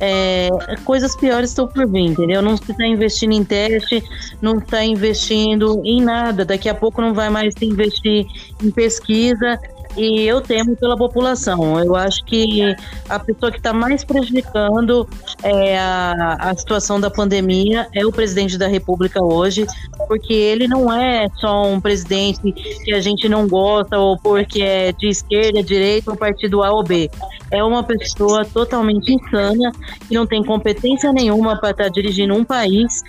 é, 0.00 0.48
coisas 0.84 1.14
piores 1.14 1.50
estão 1.50 1.68
por 1.68 1.86
vir, 1.86 2.06
entendeu? 2.06 2.42
Não 2.42 2.56
se 2.56 2.68
está 2.68 2.84
investindo 2.84 3.32
em 3.32 3.44
teste, 3.44 4.02
não 4.42 4.58
está 4.58 4.84
investindo 4.84 5.80
em 5.84 6.02
nada. 6.02 6.44
Daqui 6.44 6.68
a 6.68 6.74
pouco 6.74 7.00
não 7.00 7.14
vai 7.14 7.30
mais 7.30 7.54
se 7.56 7.64
investir 7.64 8.26
em 8.60 8.70
pesquisa 8.72 9.56
e 9.96 10.22
eu 10.22 10.40
temo 10.40 10.76
pela 10.76 10.96
população. 10.96 11.78
Eu 11.78 11.94
acho 11.94 12.24
que 12.24 12.74
a 13.08 13.18
pessoa 13.18 13.50
que 13.50 13.58
está 13.58 13.72
mais 13.72 14.04
prejudicando 14.04 15.08
é 15.42 15.78
a, 15.78 16.36
a 16.40 16.56
situação 16.56 17.00
da 17.00 17.10
pandemia 17.10 17.88
é 17.92 18.04
o 18.04 18.12
presidente 18.12 18.56
da 18.56 18.66
República 18.66 19.22
hoje, 19.22 19.66
porque 20.08 20.32
ele 20.32 20.66
não 20.66 20.92
é 20.92 21.28
só 21.36 21.66
um 21.66 21.80
presidente 21.80 22.52
que 22.52 22.92
a 22.92 23.00
gente 23.00 23.28
não 23.28 23.46
gosta 23.46 23.98
ou 23.98 24.18
porque 24.18 24.62
é 24.62 24.92
de 24.92 25.08
esquerda, 25.08 25.62
direita 25.62 26.10
ou 26.10 26.16
partido 26.16 26.62
A 26.62 26.72
ou 26.72 26.82
B. 26.82 27.10
É 27.50 27.62
uma 27.62 27.82
pessoa 27.82 28.44
totalmente 28.44 29.12
insana 29.12 29.72
que 30.08 30.14
não 30.14 30.26
tem 30.26 30.42
competência 30.42 31.12
nenhuma 31.12 31.58
para 31.58 31.70
estar 31.70 31.84
tá 31.84 31.90
dirigindo 31.90 32.34
um 32.34 32.44
país 32.44 33.02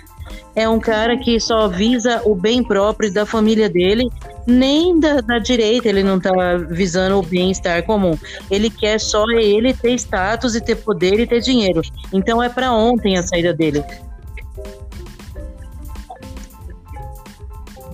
é 0.54 0.68
um 0.68 0.78
cara 0.78 1.16
que 1.16 1.38
só 1.40 1.68
visa 1.68 2.22
o 2.24 2.34
bem 2.34 2.62
próprio 2.62 3.12
da 3.12 3.26
família 3.26 3.68
dele, 3.68 4.08
nem 4.46 4.98
da, 5.00 5.20
da 5.20 5.38
direita 5.38 5.88
ele 5.88 6.02
não 6.02 6.20
tá 6.20 6.30
visando 6.68 7.18
o 7.18 7.22
bem-estar 7.22 7.82
comum. 7.84 8.16
Ele 8.50 8.70
quer 8.70 9.00
só 9.00 9.24
ele 9.30 9.74
ter 9.74 9.94
status 9.94 10.54
e 10.54 10.60
ter 10.60 10.76
poder 10.76 11.18
e 11.18 11.26
ter 11.26 11.40
dinheiro. 11.40 11.82
Então 12.12 12.42
é 12.42 12.48
para 12.48 12.72
ontem 12.72 13.16
a 13.16 13.22
saída 13.22 13.52
dele. 13.52 13.84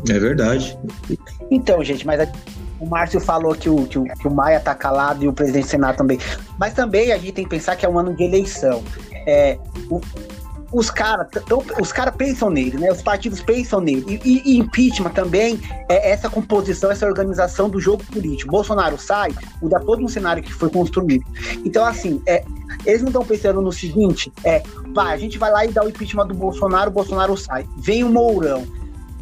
É 0.08 0.18
verdade. 0.18 0.78
Então, 1.50 1.82
gente, 1.84 2.06
mas 2.06 2.20
a, 2.20 2.28
o 2.78 2.86
Márcio 2.86 3.20
falou 3.20 3.54
que 3.54 3.68
o, 3.68 3.86
que, 3.86 3.98
o, 3.98 4.04
que 4.04 4.26
o 4.26 4.30
Maia 4.30 4.58
tá 4.58 4.74
calado 4.74 5.24
e 5.24 5.28
o 5.28 5.32
presidente 5.32 5.64
do 5.64 5.70
Senado 5.70 5.96
também. 5.96 6.18
Mas 6.58 6.72
também 6.72 7.12
a 7.12 7.18
gente 7.18 7.32
tem 7.32 7.44
que 7.44 7.50
pensar 7.50 7.76
que 7.76 7.84
é 7.84 7.88
um 7.88 7.98
ano 7.98 8.14
de 8.14 8.24
eleição. 8.24 8.82
É, 9.26 9.58
o, 9.90 10.00
os 10.72 10.90
caras 10.90 11.26
os 11.80 11.92
cara 11.92 12.12
pensam 12.12 12.50
nele, 12.50 12.78
né? 12.78 12.90
Os 12.92 13.02
partidos 13.02 13.40
pensam 13.42 13.80
nele. 13.80 14.20
E, 14.24 14.54
e, 14.54 14.58
impeachment 14.58 15.10
também 15.10 15.60
é 15.88 16.10
essa 16.10 16.30
composição, 16.30 16.90
essa 16.90 17.06
organização 17.06 17.68
do 17.68 17.80
jogo 17.80 18.04
político. 18.04 18.50
Bolsonaro 18.50 18.98
sai, 18.98 19.34
muda 19.60 19.80
todo 19.80 20.04
um 20.04 20.08
cenário 20.08 20.42
que 20.42 20.52
foi 20.52 20.70
construído. 20.70 21.24
Então, 21.64 21.84
assim, 21.84 22.22
é, 22.26 22.44
eles 22.86 23.02
não 23.02 23.08
estão 23.08 23.24
pensando 23.24 23.60
no 23.60 23.72
seguinte: 23.72 24.32
é, 24.44 24.62
vai, 24.92 25.14
a 25.14 25.16
gente 25.16 25.38
vai 25.38 25.50
lá 25.50 25.64
e 25.64 25.72
dá 25.72 25.84
o 25.84 25.88
impeachment 25.88 26.28
do 26.28 26.34
Bolsonaro, 26.34 26.90
o 26.90 26.94
Bolsonaro 26.94 27.36
sai. 27.36 27.66
Vem 27.78 28.04
o 28.04 28.08
Mourão. 28.08 28.64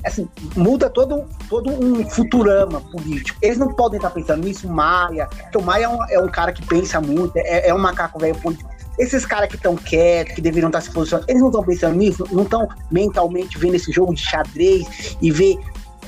Assim, 0.05 0.29
muda 0.57 0.89
todo, 0.89 1.25
todo 1.49 1.71
um 1.71 2.09
futurama 2.09 2.81
político. 2.81 3.39
Eles 3.43 3.59
não 3.59 3.75
podem 3.75 3.97
estar 3.97 4.11
pensando 4.11 4.45
nisso, 4.45 4.69
Maia, 4.69 5.29
o 5.55 5.61
Maia 5.61 5.85
é 5.85 5.89
um, 5.89 6.05
é 6.11 6.21
um 6.21 6.29
cara 6.29 6.53
que 6.53 6.65
pensa 6.65 7.01
muito, 7.01 7.37
é, 7.37 7.69
é 7.69 7.75
um 7.75 7.79
macaco 7.79 8.19
velho 8.19 8.37
político 8.37 8.78
esses 8.99 9.25
caras 9.25 9.49
que 9.49 9.57
estão 9.57 9.77
quietos, 9.77 10.35
que 10.35 10.41
deveriam 10.41 10.69
estar 10.69 10.81
se 10.81 10.91
posicionando, 10.91 11.31
eles 11.31 11.41
não 11.41 11.49
estão 11.49 11.65
pensando 11.65 11.97
nisso, 11.97 12.25
não 12.33 12.43
estão 12.43 12.69
mentalmente 12.91 13.57
vendo 13.59 13.75
esse 13.75 13.93
jogo 13.93 14.15
de 14.15 14.21
xadrez 14.21 15.17
e 15.21 15.31
ver. 15.31 15.59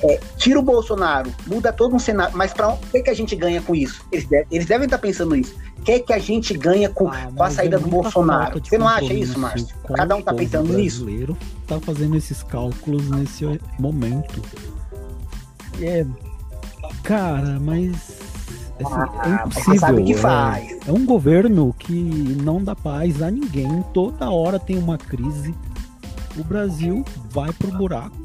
É, 0.03 0.19
tira 0.39 0.59
o 0.59 0.63
Bolsonaro, 0.63 1.31
muda 1.47 1.75
todo 1.75 1.95
um 1.95 1.99
cenário, 1.99 2.35
mas 2.35 2.55
para 2.55 2.73
o 2.73 2.79
que, 2.79 3.03
que 3.03 3.11
a 3.11 3.15
gente 3.15 3.37
ganha 3.37 3.61
com 3.61 3.75
isso? 3.75 4.03
Eles, 4.11 4.27
deve, 4.27 4.47
eles 4.51 4.67
devem 4.67 4.87
estar 4.87 4.97
pensando 4.97 5.37
nisso. 5.37 5.55
O 5.79 5.83
que, 5.83 6.01
que 6.01 6.13
a 6.15 6.19
gente 6.19 6.57
ganha 6.57 6.89
com, 6.89 7.09
ah, 7.09 7.29
com 7.35 7.43
a 7.43 7.51
saída 7.51 7.77
é 7.77 7.79
do 7.79 7.87
Bolsonaro? 7.87 8.63
Você 8.65 8.79
não 8.79 8.89
acha 8.89 9.13
isso, 9.13 9.39
Márcio? 9.39 9.69
Cada 9.95 10.17
um 10.17 10.21
está 10.21 10.33
pensando 10.33 10.73
nisso? 10.73 11.05
O 11.05 11.37
está 11.63 11.79
fazendo 11.81 12.17
esses 12.17 12.43
cálculos 12.43 13.11
nesse 13.11 13.45
momento. 13.79 14.43
É, 15.83 16.07
cara, 17.03 17.59
mas 17.61 18.30
Assim, 18.85 18.95
é 18.95 19.21
ah, 19.21 19.43
impossível. 19.47 19.79
Sabe 19.79 20.05
que 20.05 20.13
é. 20.13 20.17
faz. 20.17 20.71
É, 20.71 20.79
é 20.89 20.93
um 20.93 21.05
governo 21.05 21.75
que 21.79 21.93
não 22.43 22.63
dá 22.63 22.75
paz 22.75 23.23
a 23.23 23.31
ninguém. 23.31 23.85
Toda 23.93 24.31
hora 24.31 24.59
tem 24.59 24.79
uma 24.79 24.99
crise. 24.99 25.55
O 26.39 26.45
Brasil 26.45 27.05
vai 27.31 27.53
pro 27.53 27.71
buraco. 27.73 28.17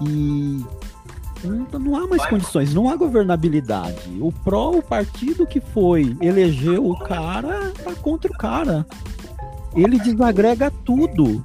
E 0.00 0.64
não, 1.44 1.78
não 1.78 1.96
há 1.96 2.06
mais 2.06 2.24
condições, 2.26 2.72
não 2.72 2.88
há 2.88 2.96
governabilidade. 2.96 4.18
O 4.20 4.32
pró, 4.32 4.70
o 4.70 4.82
partido 4.82 5.46
que 5.46 5.60
foi, 5.60 6.16
elegeu 6.20 6.88
o 6.88 6.98
cara, 6.98 7.72
tá 7.82 7.94
contra 7.94 8.30
o 8.30 8.36
cara. 8.36 8.86
Ele 9.74 9.98
desagrega 9.98 10.70
tudo. 10.84 11.44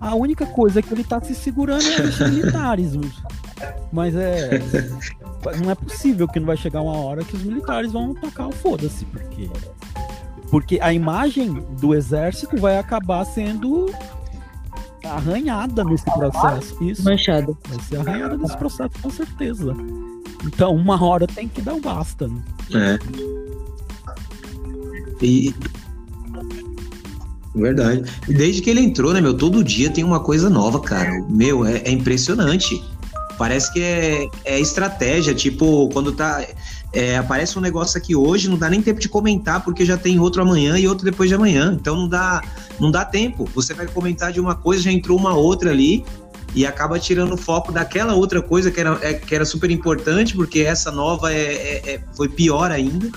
A 0.00 0.14
única 0.14 0.46
coisa 0.46 0.80
que 0.80 0.92
ele 0.92 1.04
tá 1.04 1.20
se 1.20 1.34
segurando 1.34 1.84
é 1.84 2.02
os 2.02 2.18
militares. 2.30 2.92
Mas 3.92 4.14
é 4.14 4.60
não 5.62 5.70
é 5.70 5.74
possível 5.74 6.28
que 6.28 6.38
não 6.38 6.46
vai 6.46 6.56
chegar 6.56 6.82
uma 6.82 6.96
hora 6.96 7.24
que 7.24 7.34
os 7.34 7.42
militares 7.42 7.92
vão 7.92 8.14
tocar 8.14 8.46
o 8.46 8.52
foda-se, 8.52 9.04
porque 9.06 9.48
porque 10.50 10.80
a 10.80 10.92
imagem 10.92 11.64
do 11.80 11.94
exército 11.94 12.56
vai 12.56 12.78
acabar 12.78 13.24
sendo 13.24 13.90
arranhada 15.04 15.84
nesse 15.84 16.04
processo. 16.04 16.82
Isso. 16.82 17.04
Manchada. 17.04 17.56
Vai 17.68 17.80
ser 17.80 17.96
arranhada 17.98 18.36
nesse 18.36 18.56
processo, 18.56 18.90
com 19.00 19.10
certeza. 19.10 19.74
Então, 20.44 20.74
uma 20.74 21.02
hora 21.02 21.26
tem 21.26 21.46
que 21.46 21.62
dar 21.62 21.74
um 21.74 21.80
basta. 21.80 22.26
Né? 22.26 22.42
É. 22.74 22.98
E. 25.22 25.54
Verdade. 27.54 28.04
Desde 28.28 28.62
que 28.62 28.70
ele 28.70 28.80
entrou, 28.80 29.12
né, 29.12 29.20
meu? 29.20 29.34
Todo 29.34 29.64
dia 29.64 29.90
tem 29.90 30.04
uma 30.04 30.20
coisa 30.20 30.48
nova, 30.48 30.80
cara. 30.80 31.24
Meu, 31.28 31.64
é, 31.64 31.78
é 31.78 31.90
impressionante. 31.90 32.82
Parece 33.36 33.72
que 33.72 33.80
é, 33.80 34.28
é 34.44 34.60
estratégia, 34.60 35.34
tipo, 35.34 35.88
quando 35.92 36.12
tá. 36.12 36.44
É, 36.92 37.16
aparece 37.16 37.56
um 37.56 37.62
negócio 37.62 37.96
aqui 37.96 38.16
hoje, 38.16 38.50
não 38.50 38.58
dá 38.58 38.68
nem 38.68 38.82
tempo 38.82 38.98
de 38.98 39.08
comentar, 39.08 39.62
porque 39.62 39.84
já 39.84 39.96
tem 39.96 40.18
outro 40.18 40.42
amanhã 40.42 40.76
e 40.76 40.88
outro 40.88 41.04
depois 41.04 41.28
de 41.28 41.36
amanhã. 41.36 41.76
Então 41.80 41.94
não 41.96 42.08
dá, 42.08 42.42
não 42.80 42.90
dá 42.90 43.04
tempo. 43.04 43.48
Você 43.54 43.72
vai 43.74 43.86
comentar 43.86 44.32
de 44.32 44.40
uma 44.40 44.56
coisa, 44.56 44.82
já 44.82 44.92
entrou 44.92 45.16
uma 45.16 45.34
outra 45.34 45.70
ali 45.70 46.04
e 46.54 46.66
acaba 46.66 46.98
tirando 46.98 47.34
o 47.34 47.36
foco 47.36 47.72
daquela 47.72 48.14
outra 48.14 48.42
coisa 48.42 48.70
que 48.70 48.80
era, 48.80 48.98
é, 49.02 49.14
que 49.14 49.34
era 49.34 49.44
super 49.44 49.70
importante, 49.70 50.34
porque 50.34 50.60
essa 50.60 50.90
nova 50.90 51.32
é, 51.32 51.54
é, 51.54 51.94
é, 51.94 52.00
foi 52.14 52.28
pior 52.28 52.70
ainda. 52.70 53.10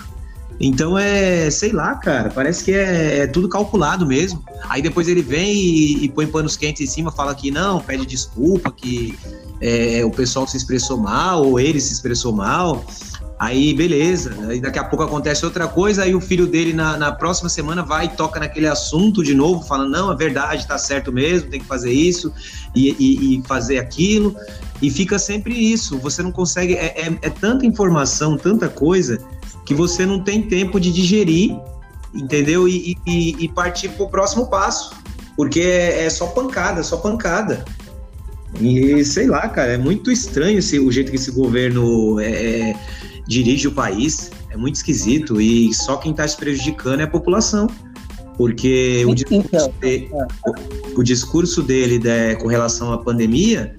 Então 0.65 0.97
é, 0.97 1.49
sei 1.51 1.73
lá, 1.73 1.93
cara, 1.95 2.29
parece 2.29 2.63
que 2.63 2.71
é, 2.71 3.19
é 3.19 3.27
tudo 3.27 3.49
calculado 3.49 4.05
mesmo. 4.05 4.41
Aí 4.69 4.81
depois 4.81 5.09
ele 5.09 5.21
vem 5.21 5.53
e, 5.53 6.05
e, 6.05 6.09
põe 6.09 6.25
panos 6.25 6.55
quentes 6.55 6.81
em 6.81 6.89
cima, 6.89 7.11
fala 7.11 7.35
que 7.35 7.51
não, 7.51 7.81
pede 7.81 8.05
desculpa, 8.05 8.71
que 8.71 9.13
é, 9.59 10.05
o 10.05 10.09
pessoal 10.09 10.47
se 10.47 10.55
expressou 10.55 10.97
mal, 10.97 11.45
ou 11.45 11.59
ele 11.59 11.81
se 11.81 11.91
expressou 11.91 12.31
mal. 12.31 12.85
Aí, 13.37 13.73
beleza. 13.73 14.37
Aí 14.47 14.61
daqui 14.61 14.79
a 14.79 14.85
pouco 14.85 15.03
acontece 15.03 15.43
outra 15.43 15.67
coisa, 15.67 16.03
aí 16.03 16.15
o 16.15 16.21
filho 16.21 16.47
dele 16.47 16.71
na, 16.71 16.95
na 16.95 17.11
próxima 17.11 17.49
semana 17.49 17.83
vai 17.83 18.05
e 18.05 18.09
toca 18.09 18.39
naquele 18.39 18.67
assunto 18.67 19.21
de 19.21 19.33
novo, 19.35 19.67
falando: 19.67 19.91
não, 19.91 20.13
é 20.13 20.15
verdade, 20.15 20.65
tá 20.65 20.77
certo 20.77 21.11
mesmo, 21.11 21.49
tem 21.49 21.59
que 21.59 21.65
fazer 21.65 21.91
isso 21.91 22.31
e, 22.73 22.95
e, 22.97 23.37
e 23.37 23.43
fazer 23.45 23.79
aquilo. 23.79 24.33
E 24.81 24.89
fica 24.89 25.19
sempre 25.19 25.53
isso. 25.53 25.97
Você 25.99 26.23
não 26.23 26.31
consegue. 26.31 26.75
É, 26.75 27.07
é, 27.07 27.17
é 27.21 27.29
tanta 27.29 27.65
informação, 27.65 28.37
tanta 28.37 28.69
coisa, 28.69 29.19
que 29.65 29.73
você 29.73 30.05
não 30.05 30.19
tem 30.19 30.41
tempo 30.41 30.79
de 30.79 30.91
digerir, 30.91 31.55
entendeu? 32.13 32.67
E, 32.67 32.97
e, 33.05 33.35
e 33.39 33.47
partir 33.47 33.89
pro 33.89 34.09
próximo 34.09 34.47
passo. 34.49 34.93
Porque 35.35 35.61
é, 35.61 36.05
é 36.05 36.09
só 36.09 36.27
pancada, 36.27 36.83
só 36.83 36.97
pancada. 36.97 37.65
E 38.61 39.03
sei 39.03 39.27
lá, 39.27 39.47
cara, 39.49 39.73
é 39.73 39.77
muito 39.77 40.11
estranho 40.11 40.59
esse, 40.59 40.79
o 40.79 40.91
jeito 40.91 41.09
que 41.09 41.17
esse 41.17 41.31
governo 41.31 42.19
é, 42.19 42.69
é, 42.69 42.75
dirige 43.27 43.67
o 43.67 43.71
país. 43.71 44.29
É 44.51 44.57
muito 44.57 44.75
esquisito 44.75 45.41
e 45.41 45.73
só 45.73 45.97
quem 45.97 46.11
está 46.11 46.27
se 46.27 46.37
prejudicando 46.37 46.99
é 46.99 47.03
a 47.03 47.07
população. 47.07 47.67
Porque 48.37 49.03
o 49.07 49.13
discurso, 49.13 49.47
então, 49.47 49.73
dele, 49.79 50.09
é. 50.11 50.49
o, 50.49 50.99
o 50.99 51.03
discurso 51.03 51.61
dele 51.61 51.99
né, 51.99 52.35
com 52.35 52.47
relação 52.47 52.91
à 52.91 52.97
pandemia 52.97 53.75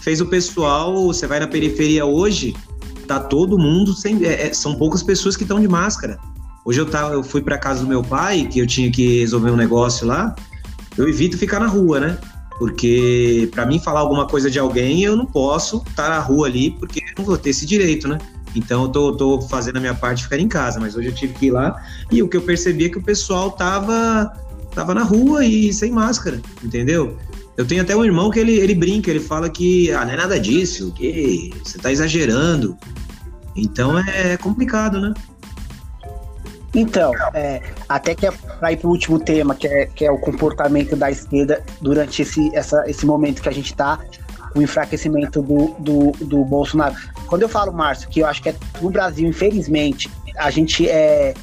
fez 0.00 0.20
o 0.20 0.26
pessoal. 0.26 1.06
Você 1.06 1.26
vai 1.26 1.40
na 1.40 1.46
periferia 1.46 2.04
hoje, 2.04 2.54
tá 3.06 3.20
todo 3.20 3.58
mundo 3.58 3.92
sem. 3.94 4.24
É, 4.24 4.48
é 4.48 4.52
são 4.52 4.74
poucas 4.74 5.02
pessoas 5.02 5.36
que 5.36 5.44
estão 5.44 5.60
de 5.60 5.68
máscara. 5.68 6.18
Hoje 6.64 6.80
eu, 6.80 6.86
tava, 6.86 7.14
eu 7.14 7.22
fui 7.22 7.40
para 7.40 7.56
casa 7.56 7.82
do 7.82 7.86
meu 7.86 8.02
pai, 8.02 8.46
que 8.46 8.58
eu 8.58 8.66
tinha 8.66 8.90
que 8.90 9.20
resolver 9.20 9.50
um 9.50 9.56
negócio 9.56 10.06
lá. 10.06 10.34
Eu 10.96 11.08
evito 11.08 11.38
ficar 11.38 11.60
na 11.60 11.66
rua, 11.66 12.00
né? 12.00 12.18
Porque 12.58 13.48
para 13.52 13.66
mim 13.66 13.78
falar 13.78 14.00
alguma 14.00 14.26
coisa 14.26 14.50
de 14.50 14.58
alguém, 14.58 15.02
eu 15.02 15.16
não 15.16 15.26
posso 15.26 15.78
estar 15.88 16.04
tá 16.04 16.08
na 16.08 16.18
rua 16.18 16.46
ali, 16.46 16.70
porque 16.72 17.00
eu 17.00 17.14
não 17.18 17.24
vou 17.24 17.38
ter 17.38 17.50
esse 17.50 17.66
direito, 17.66 18.08
né? 18.08 18.18
Então 18.54 18.84
eu 18.84 18.88
tô, 18.88 19.12
tô 19.12 19.40
fazendo 19.42 19.76
a 19.76 19.80
minha 19.80 19.94
parte 19.94 20.18
de 20.18 20.24
ficar 20.24 20.38
em 20.38 20.48
casa, 20.48 20.80
mas 20.80 20.96
hoje 20.96 21.08
eu 21.08 21.14
tive 21.14 21.34
que 21.34 21.46
ir 21.46 21.50
lá 21.50 21.80
e 22.10 22.22
o 22.22 22.28
que 22.28 22.36
eu 22.36 22.42
percebi 22.42 22.86
é 22.86 22.88
que 22.88 22.98
o 22.98 23.02
pessoal 23.02 23.50
tava, 23.50 24.32
tava 24.74 24.94
na 24.94 25.02
rua 25.02 25.44
e 25.44 25.72
sem 25.72 25.92
máscara, 25.92 26.40
entendeu? 26.64 27.18
Eu 27.56 27.64
tenho 27.64 27.82
até 27.82 27.94
um 27.94 28.04
irmão 28.04 28.30
que 28.30 28.38
ele, 28.38 28.52
ele 28.52 28.74
brinca, 28.74 29.10
ele 29.10 29.20
fala 29.20 29.48
que 29.48 29.90
ah, 29.92 30.04
não 30.04 30.12
é 30.12 30.16
nada 30.16 30.40
disso, 30.40 30.92
que 30.92 31.50
você 31.62 31.78
tá 31.78 31.92
exagerando. 31.92 32.76
Então 33.56 33.98
é 33.98 34.36
complicado, 34.36 35.00
né? 35.00 35.14
Então, 36.74 37.10
é, 37.32 37.62
até 37.88 38.14
que 38.14 38.26
é 38.26 38.30
para 38.30 38.70
ir 38.70 38.76
para 38.76 38.86
o 38.86 38.90
último 38.90 39.18
tema, 39.18 39.54
que 39.54 39.66
é, 39.66 39.86
que 39.86 40.04
é 40.04 40.10
o 40.10 40.18
comportamento 40.18 40.94
da 40.94 41.10
esquerda 41.10 41.64
durante 41.80 42.20
esse, 42.20 42.54
essa, 42.54 42.84
esse 42.86 43.06
momento 43.06 43.40
que 43.40 43.48
a 43.48 43.52
gente 43.52 43.72
está, 43.72 43.98
o 44.54 44.60
enfraquecimento 44.60 45.40
do, 45.40 45.74
do, 45.78 46.12
do 46.24 46.44
Bolsonaro. 46.44 46.94
Quando 47.26 47.42
eu 47.42 47.48
falo, 47.48 47.72
Márcio, 47.72 48.08
que 48.10 48.20
eu 48.20 48.26
acho 48.26 48.42
que 48.42 48.50
é 48.50 48.54
no 48.80 48.90
Brasil, 48.90 49.26
infelizmente, 49.26 50.10
a 50.36 50.50
gente 50.50 50.88
é. 50.88 51.34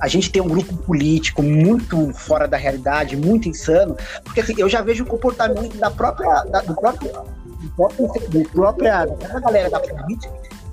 A 0.00 0.08
gente 0.08 0.32
tem 0.32 0.42
um 0.42 0.48
grupo 0.48 0.76
político 0.78 1.44
muito 1.44 2.12
fora 2.12 2.48
da 2.48 2.56
realidade, 2.56 3.16
muito 3.16 3.48
insano, 3.48 3.96
porque 4.24 4.40
assim, 4.40 4.54
eu 4.58 4.68
já 4.68 4.82
vejo 4.82 5.04
o 5.04 5.06
comportamento 5.06 5.76
da 5.76 5.92
própria, 5.92 6.42
da, 6.42 6.60
do 6.60 6.74
próprio, 6.74 7.12
do 7.12 7.70
próprio, 7.76 8.08
do 8.28 8.42
da 8.42 8.44
própria 8.52 9.06
galera 9.40 9.70
da 9.70 9.78
política 9.78 10.32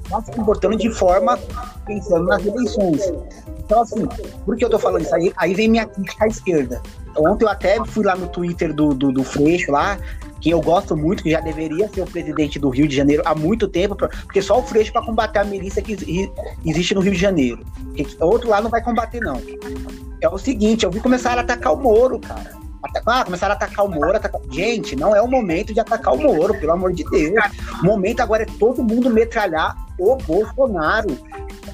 tá 0.10 0.22
se 0.22 0.32
comportando 0.32 0.78
de 0.78 0.90
forma 0.92 1.38
pensando 1.86 2.26
nas 2.26 2.46
eleições. 2.46 3.02
Então, 3.70 3.82
assim, 3.82 4.08
por 4.46 4.58
que 4.58 4.66
eu 4.66 4.70
tô 4.70 4.80
falando 4.80 5.04
isso? 5.04 5.14
Aí, 5.14 5.32
aí 5.38 5.54
vem 5.54 5.68
minha 5.68 5.86
crítica 5.86 6.26
à 6.26 6.28
esquerda. 6.28 6.82
Ontem 7.16 7.46
eu 7.46 7.50
até 7.50 7.78
fui 7.86 8.04
lá 8.04 8.16
no 8.16 8.28
Twitter 8.28 8.74
do, 8.74 8.94
do, 8.94 9.12
do 9.12 9.24
Freixo 9.24 9.72
lá, 9.72 9.98
que 10.42 10.50
eu 10.50 10.62
gosto 10.62 10.96
muito, 10.96 11.22
que 11.22 11.32
já 11.32 11.40
deveria 11.40 11.88
ser 11.90 12.02
o 12.02 12.06
presidente 12.08 12.58
do 12.58 12.70
Rio 12.70 12.88
de 12.88 12.96
Janeiro 12.96 13.22
há 13.26 13.36
muito 13.36 13.68
tempo, 13.68 13.96
porque 13.96 14.42
só 14.42 14.60
o 14.60 14.64
Freixo 14.64 14.92
para 14.92 15.06
combater 15.06 15.40
a 15.40 15.44
milícia 15.44 15.82
que 15.82 15.98
existe 16.66 16.96
no 16.96 17.02
Rio 17.02 17.14
de 17.14 17.20
Janeiro. 17.20 17.64
Outro 18.20 18.50
lá 18.50 18.62
não 18.62 18.70
vai 18.70 18.82
combater, 18.82 19.20
não. 19.20 19.40
É 20.22 20.28
o 20.28 20.38
seguinte, 20.38 20.84
eu 20.84 20.92
vi 20.92 21.00
começar 21.00 21.38
a 21.38 21.42
atacar 21.42 21.74
o 21.74 21.78
Moro, 21.78 22.20
cara. 22.20 22.58
Ah, 23.06 23.26
começaram 23.26 23.54
a 23.54 23.56
atacar 23.56 23.86
o 23.86 23.90
Moro. 23.90 24.16
Atacar... 24.16 24.42
Gente, 24.50 24.96
não 24.96 25.16
é 25.16 25.22
o 25.22 25.28
momento 25.28 25.74
de 25.74 25.80
atacar 25.80 26.14
o 26.14 26.18
Moro, 26.18 26.58
pelo 26.60 26.72
amor 26.72 26.94
de 26.94 27.04
Deus. 27.04 27.36
O 27.82 27.86
momento 27.86 28.22
agora 28.22 28.44
é 28.44 28.48
todo 28.58 28.84
mundo 28.84 29.10
metralhar 29.10 29.76
o 30.00 30.16
Bolsonaro 30.16 31.18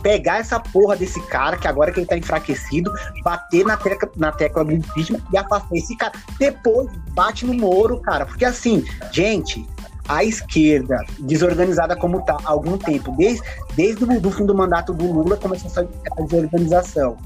pegar 0.02 0.38
essa 0.38 0.60
porra 0.60 0.96
desse 0.96 1.20
cara, 1.28 1.58
que 1.58 1.68
agora 1.68 1.92
que 1.92 2.00
ele 2.00 2.06
tá 2.06 2.18
enfraquecido, 2.18 2.94
bater 3.24 3.66
na 3.66 3.76
tecla, 3.76 4.12
na 4.18 4.32
tecla 4.32 4.64
do 4.64 4.72
impeachment 4.72 5.20
e 5.34 5.38
afastar 5.38 5.76
esse 5.76 5.96
cara. 5.98 6.14
Depois 6.38 6.90
bate 7.14 7.46
no 7.46 7.54
Moro, 7.54 8.00
cara. 8.00 8.26
Porque 8.26 8.46
assim, 8.46 8.86
gente, 9.12 9.68
a 10.08 10.24
esquerda, 10.24 11.04
desorganizada 11.20 11.96
como 11.96 12.20
está 12.20 12.38
há 12.44 12.52
algum 12.52 12.78
tempo, 12.78 13.16
desde, 13.18 13.42
desde 13.76 14.04
o 14.04 14.32
fim 14.32 14.46
do 14.46 14.54
mandato 14.54 14.94
do 14.94 15.12
Lula, 15.12 15.38
começou 15.38 15.70
essa, 15.70 15.88
desorganização. 16.24 17.18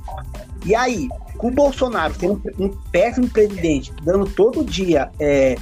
E 0.65 0.73
aí, 0.73 1.09
com 1.37 1.47
o 1.47 1.51
Bolsonaro 1.51 2.13
sendo 2.17 2.41
um 2.57 2.69
péssimo 2.91 3.29
presidente, 3.29 3.93
dando 4.03 4.25
todo 4.25 4.63
dia 4.63 5.09
é, 5.19 5.57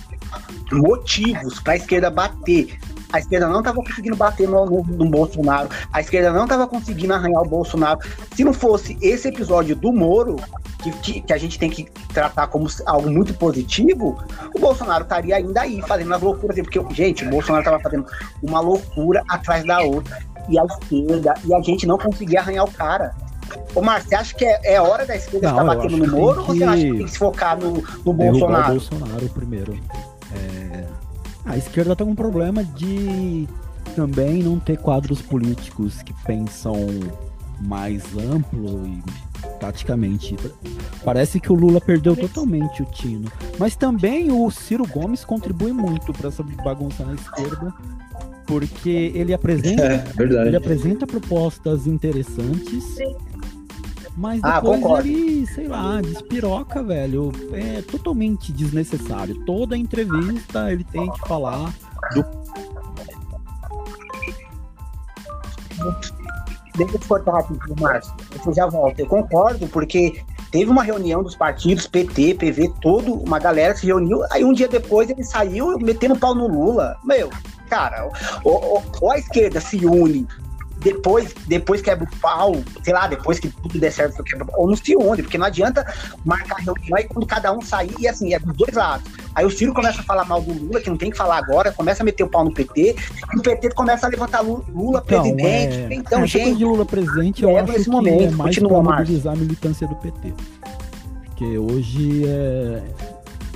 motivos 0.72 1.60
para 1.60 1.78
esquerda 1.78 2.10
bater, 2.10 2.80
a 3.12 3.20
esquerda 3.20 3.48
não 3.48 3.60
estava 3.60 3.82
conseguindo 3.82 4.16
bater 4.16 4.48
no, 4.48 4.66
no, 4.66 4.84
no, 4.84 5.10
Bolsonaro, 5.10 5.70
a 5.92 6.02
esquerda 6.02 6.32
não 6.32 6.44
estava 6.44 6.68
conseguindo 6.68 7.14
arranhar 7.14 7.42
o 7.42 7.48
Bolsonaro. 7.48 8.00
Se 8.36 8.44
não 8.44 8.54
fosse 8.54 8.98
esse 9.02 9.28
episódio 9.28 9.76
do 9.76 9.94
Moro, 9.94 10.36
que, 10.84 10.92
que, 11.00 11.22
que, 11.22 11.34
a 11.34 11.38
gente 11.38 11.58
tem 11.58 11.70
que 11.70 11.86
tratar 12.14 12.48
como 12.48 12.68
algo 12.86 13.10
muito 13.10 13.34
positivo, 13.34 14.18
o 14.54 14.60
Bolsonaro 14.60 15.04
estaria 15.04 15.36
ainda 15.36 15.62
aí 15.62 15.82
fazendo 15.82 16.14
as 16.14 16.22
loucuras. 16.22 16.58
Porque, 16.58 16.82
gente, 16.94 17.26
o 17.26 17.30
Bolsonaro 17.30 17.64
estava 17.64 17.80
fazendo 17.82 18.06
uma 18.44 18.60
loucura 18.60 19.24
atrás 19.28 19.66
da 19.66 19.80
outra, 19.82 20.18
e 20.50 20.60
a 20.60 20.66
esquerda, 20.66 21.34
e 21.46 21.54
a 21.54 21.62
gente 21.62 21.86
não 21.86 21.98
conseguia 21.98 22.40
arranhar 22.40 22.66
o 22.66 22.72
cara. 22.72 23.14
Ô, 23.74 23.82
Márcio, 23.82 24.10
você 24.10 24.16
acha 24.16 24.36
que 24.36 24.46
é, 24.46 24.60
é 24.64 24.82
hora 24.82 25.06
da 25.06 25.16
esquerda 25.16 25.50
estar 25.50 25.64
batendo 25.64 25.98
no 25.98 26.08
Moro 26.08 26.42
ou 26.42 26.48
você 26.48 26.64
acha 26.64 26.84
que 26.84 26.92
tem 26.92 27.06
que 27.06 27.12
se 27.12 27.18
focar 27.18 27.58
no, 27.58 27.84
no 28.06 28.14
Bolsonaro? 28.14 28.66
O 28.66 28.80
Bolsonaro 28.80 29.30
primeiro. 29.30 29.80
É... 30.36 30.97
A 31.48 31.58
esquerda 31.58 31.96
tem 31.96 32.06
um 32.06 32.16
problema 32.16 32.64
de 32.64 33.48
também 33.96 34.44
não 34.44 34.60
ter 34.60 34.78
quadros 34.78 35.22
políticos 35.22 36.02
que 36.04 36.14
pensam 36.26 36.76
mais 37.62 38.04
amplo 38.16 38.86
e 38.86 39.02
taticamente. 39.60 40.36
Parece 41.04 41.40
que 41.40 41.52
o 41.52 41.56
Lula 41.56 41.82
perdeu 41.82 42.16
totalmente 42.16 42.82
o 42.82 42.86
tino. 42.86 43.32
Mas 43.58 43.76
também 43.76 44.32
o 44.32 44.50
Ciro 44.52 44.86
Gomes 44.86 45.26
contribui 45.26 45.72
muito 45.72 46.14
para 46.14 46.28
essa 46.28 46.44
bagunça 46.44 47.04
na 47.06 47.14
esquerda, 47.14 47.74
porque 48.46 49.12
ele 49.16 49.34
apresenta, 49.34 49.84
é, 49.84 50.04
ele 50.46 50.56
apresenta 50.56 51.08
propostas 51.08 51.88
interessantes. 51.88 52.98
Mas 54.18 54.44
ah, 54.44 54.60
depois 54.60 54.84
ah, 54.84 55.00
ele, 55.08 55.46
sei 55.46 55.68
lá, 55.68 56.02
despiroca, 56.02 56.82
velho. 56.82 57.32
É 57.54 57.84
totalmente 57.84 58.52
desnecessário. 58.52 59.46
Toda 59.46 59.78
entrevista 59.78 60.72
ele 60.72 60.84
tem 60.84 61.10
que 61.12 61.20
falar 61.28 61.72
do 62.16 62.26
deixa 66.76 66.96
eu 66.96 67.00
te 67.00 67.08
cortar 67.08 67.32
rapidinho, 67.34 67.76
Márcio. 67.80 68.14
Você 68.32 68.54
já 68.54 68.68
volta. 68.68 69.02
Eu 69.02 69.08
concordo, 69.08 69.68
porque 69.68 70.22
teve 70.52 70.70
uma 70.70 70.84
reunião 70.84 71.24
dos 71.24 71.36
partidos, 71.36 71.88
PT, 71.88 72.36
PV, 72.36 72.74
todo, 72.82 73.14
uma 73.14 73.40
galera 73.40 73.76
se 73.76 73.86
reuniu. 73.86 74.24
Aí 74.32 74.44
um 74.44 74.54
dia 74.54 74.68
depois 74.68 75.10
ele 75.10 75.24
saiu 75.24 75.78
metendo 75.80 76.16
pau 76.16 76.34
no 76.34 76.48
Lula. 76.48 76.98
Meu, 77.04 77.30
cara, 77.70 78.10
ou, 78.44 78.64
ou, 78.64 78.84
ou 79.02 79.12
a 79.12 79.18
esquerda 79.18 79.60
se 79.60 79.86
une 79.86 80.28
depois, 80.88 81.34
depois 81.48 81.82
quebra 81.82 82.06
o 82.06 82.18
pau, 82.18 82.56
sei 82.84 82.94
lá, 82.94 83.08
depois 83.08 83.40
que 83.40 83.50
tudo 83.50 83.78
der 83.78 83.92
certo, 83.92 84.24
quebra 84.24 84.46
o 84.46 84.48
pau, 84.48 84.62
ou 84.62 84.68
não 84.68 84.76
se 84.76 84.96
onde, 84.96 85.22
porque 85.22 85.38
não 85.38 85.46
adianta 85.46 85.86
marcar 86.24 86.56
reunião 86.56 86.96
aí 86.96 87.04
quando 87.04 87.26
cada 87.26 87.52
um 87.52 87.62
sair, 87.62 87.94
e 88.00 88.08
assim, 88.08 88.34
é 88.34 88.40
dos 88.40 88.56
dois 88.56 88.74
lados. 88.74 89.12
Aí 89.36 89.46
o 89.46 89.50
Ciro 89.50 89.74
começa 89.74 90.00
a 90.00 90.04
falar 90.04 90.24
mal 90.26 90.42
do 90.42 90.54
Lula, 90.54 90.80
que 90.80 90.90
não 90.90 90.98
tem 90.98 91.12
que 91.12 91.18
falar 91.18 91.38
agora, 91.38 91.72
começa 91.72 92.04
a 92.04 92.06
meter 92.06 92.24
o 92.24 92.30
pau 92.30 92.46
no 92.46 92.54
PT, 92.54 92.96
e 93.34 93.38
o 93.38 93.42
PT 93.42 93.72
começa 93.72 94.08
a 94.08 94.10
levantar 94.10 94.42
Lula, 94.42 95.04
então, 95.06 95.22
presidente. 95.22 95.46
É... 95.46 95.88
Então, 95.92 96.24
Essa 96.24 96.40
gente. 96.40 96.64
Lula 96.64 96.86
presidente, 96.86 97.44
eu 97.44 97.58
acho 97.58 97.74
que 97.74 97.90
momento, 97.90 98.24
é 98.24 98.32
mais 98.32 98.58
para 98.58 98.70
mobilizar 98.70 99.34
a 99.34 99.36
militância 99.36 99.88
do 99.88 99.96
PT. 99.96 100.34
Porque 101.26 101.58
hoje 101.58 102.24
é. 102.26 102.82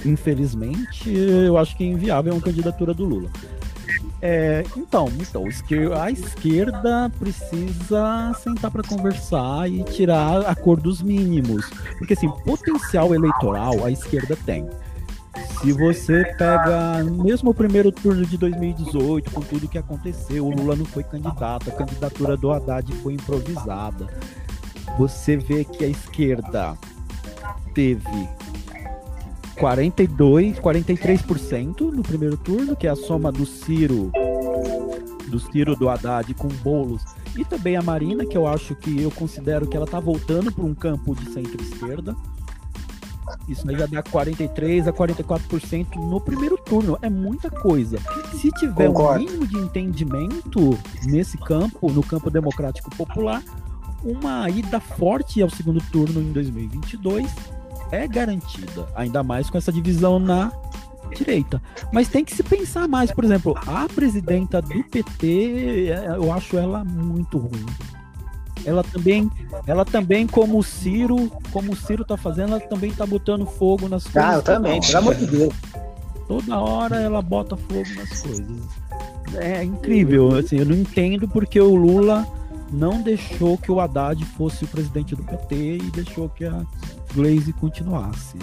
Infelizmente, 0.03 1.13
eu 1.15 1.57
acho 1.57 1.77
que 1.77 1.83
é 1.83 1.87
inviável 1.87 2.33
uma 2.33 2.41
candidatura 2.41 2.91
do 2.91 3.05
Lula. 3.05 3.29
É, 4.21 4.63
então, 4.77 5.11
então, 5.19 5.45
a 5.99 6.11
esquerda 6.11 7.11
precisa 7.17 8.31
sentar 8.39 8.69
para 8.69 8.83
conversar 8.83 9.67
e 9.67 9.83
tirar 9.83 10.41
acordos 10.41 11.01
mínimos. 11.01 11.67
Porque, 11.97 12.13
assim, 12.13 12.29
potencial 12.45 13.15
eleitoral 13.15 13.83
a 13.83 13.89
esquerda 13.89 14.37
tem. 14.45 14.69
Se 15.61 15.71
você 15.71 16.23
pega 16.37 17.03
mesmo 17.03 17.51
o 17.51 17.53
primeiro 17.53 17.91
turno 17.91 18.25
de 18.25 18.37
2018, 18.37 19.31
com 19.31 19.41
tudo 19.41 19.67
que 19.67 19.77
aconteceu, 19.77 20.45
o 20.45 20.51
Lula 20.51 20.75
não 20.75 20.85
foi 20.85 21.03
candidato, 21.03 21.69
a 21.69 21.73
candidatura 21.73 22.37
do 22.37 22.51
Haddad 22.51 22.91
foi 22.97 23.13
improvisada. 23.13 24.07
Você 24.97 25.37
vê 25.37 25.63
que 25.63 25.85
a 25.85 25.87
esquerda 25.87 26.77
teve 27.73 28.29
42, 29.57 30.59
43% 30.59 31.91
no 31.91 32.01
primeiro 32.01 32.37
turno, 32.37 32.75
que 32.75 32.87
é 32.87 32.89
a 32.89 32.95
soma 32.95 33.31
do 33.31 33.45
Ciro, 33.45 34.11
do 35.27 35.39
Ciro 35.39 35.75
do 35.75 35.89
Haddad 35.89 36.33
com 36.33 36.47
Bolos 36.47 37.03
e 37.37 37.45
também 37.45 37.77
a 37.77 37.81
Marina, 37.81 38.25
que 38.25 38.37
eu 38.37 38.47
acho 38.47 38.75
que 38.75 39.01
eu 39.01 39.11
considero 39.11 39.67
que 39.67 39.77
ela 39.77 39.87
tá 39.87 39.99
voltando 39.99 40.51
para 40.51 40.65
um 40.65 40.73
campo 40.73 41.15
de 41.15 41.31
centro-esquerda. 41.31 42.15
Isso 43.47 43.69
aí 43.69 43.77
já 43.77 43.85
dá 43.85 44.03
43 44.03 44.87
a 44.87 44.93
44% 44.93 45.95
no 45.95 46.19
primeiro 46.19 46.57
turno. 46.57 46.97
É 47.01 47.09
muita 47.09 47.49
coisa. 47.49 47.97
Se 48.33 48.49
tiver 48.51 48.87
Concordo. 48.87 49.23
um 49.23 49.25
mínimo 49.25 49.47
de 49.47 49.57
entendimento 49.57 50.77
nesse 51.05 51.37
campo, 51.37 51.89
no 51.91 52.03
campo 52.03 52.29
democrático 52.29 52.93
popular, 52.95 53.41
uma 54.03 54.49
ida 54.49 54.79
forte 54.79 55.41
ao 55.41 55.49
segundo 55.49 55.81
turno 55.91 56.21
em 56.21 56.31
2022 56.33 57.60
é 57.91 58.07
garantida, 58.07 58.87
ainda 58.95 59.21
mais 59.21 59.49
com 59.49 59.57
essa 59.57 59.71
divisão 59.71 60.19
na 60.19 60.51
direita. 61.15 61.61
Mas 61.91 62.07
tem 62.07 62.23
que 62.23 62.33
se 62.33 62.43
pensar 62.43 62.87
mais, 62.87 63.11
por 63.11 63.23
exemplo, 63.23 63.57
a 63.67 63.87
presidenta 63.87 64.61
do 64.61 64.83
PT, 64.85 65.89
é, 65.89 66.15
eu 66.15 66.31
acho 66.31 66.57
ela 66.57 66.83
muito 66.83 67.37
ruim. 67.37 67.65
Ela 68.63 68.83
também, 68.83 69.29
ela 69.65 69.83
também 69.83 70.27
como 70.27 70.59
o 70.59 70.63
Ciro, 70.63 71.31
como 71.51 71.73
o 71.73 71.75
Ciro 71.75 72.05
tá 72.05 72.15
fazendo, 72.15 72.51
ela 72.51 72.59
também 72.59 72.91
tá 72.91 73.05
botando 73.05 73.45
fogo 73.45 73.89
nas 73.89 74.03
coisas. 74.03 74.23
Ah, 74.23 74.35
eu 74.35 74.41
também, 74.41 74.79
pelo 74.79 74.97
amor 74.97 75.15
de 75.15 75.25
Deus. 75.25 75.53
Toda 76.27 76.59
hora 76.59 76.95
ela 76.97 77.21
bota 77.21 77.57
fogo 77.57 77.89
nas 77.95 78.21
coisas. 78.21 78.47
É 79.35 79.63
incrível, 79.63 80.35
assim, 80.35 80.57
eu 80.57 80.65
não 80.65 80.75
entendo 80.75 81.27
porque 81.27 81.59
o 81.59 81.75
Lula 81.75 82.27
não 82.71 83.01
deixou 83.01 83.57
que 83.57 83.71
o 83.71 83.79
Haddad 83.79 84.23
fosse 84.25 84.63
o 84.63 84.67
presidente 84.67 85.15
do 85.15 85.23
PT 85.23 85.77
e 85.77 85.91
deixou 85.91 86.29
que 86.29 86.45
a 86.45 86.65
Glaze 87.13 87.51
continuasse. 87.53 88.37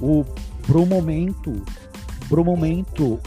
O, 0.00 0.24
pro 0.66 0.84
momento, 0.84 1.62
pro 2.28 2.44
momento, 2.44 3.18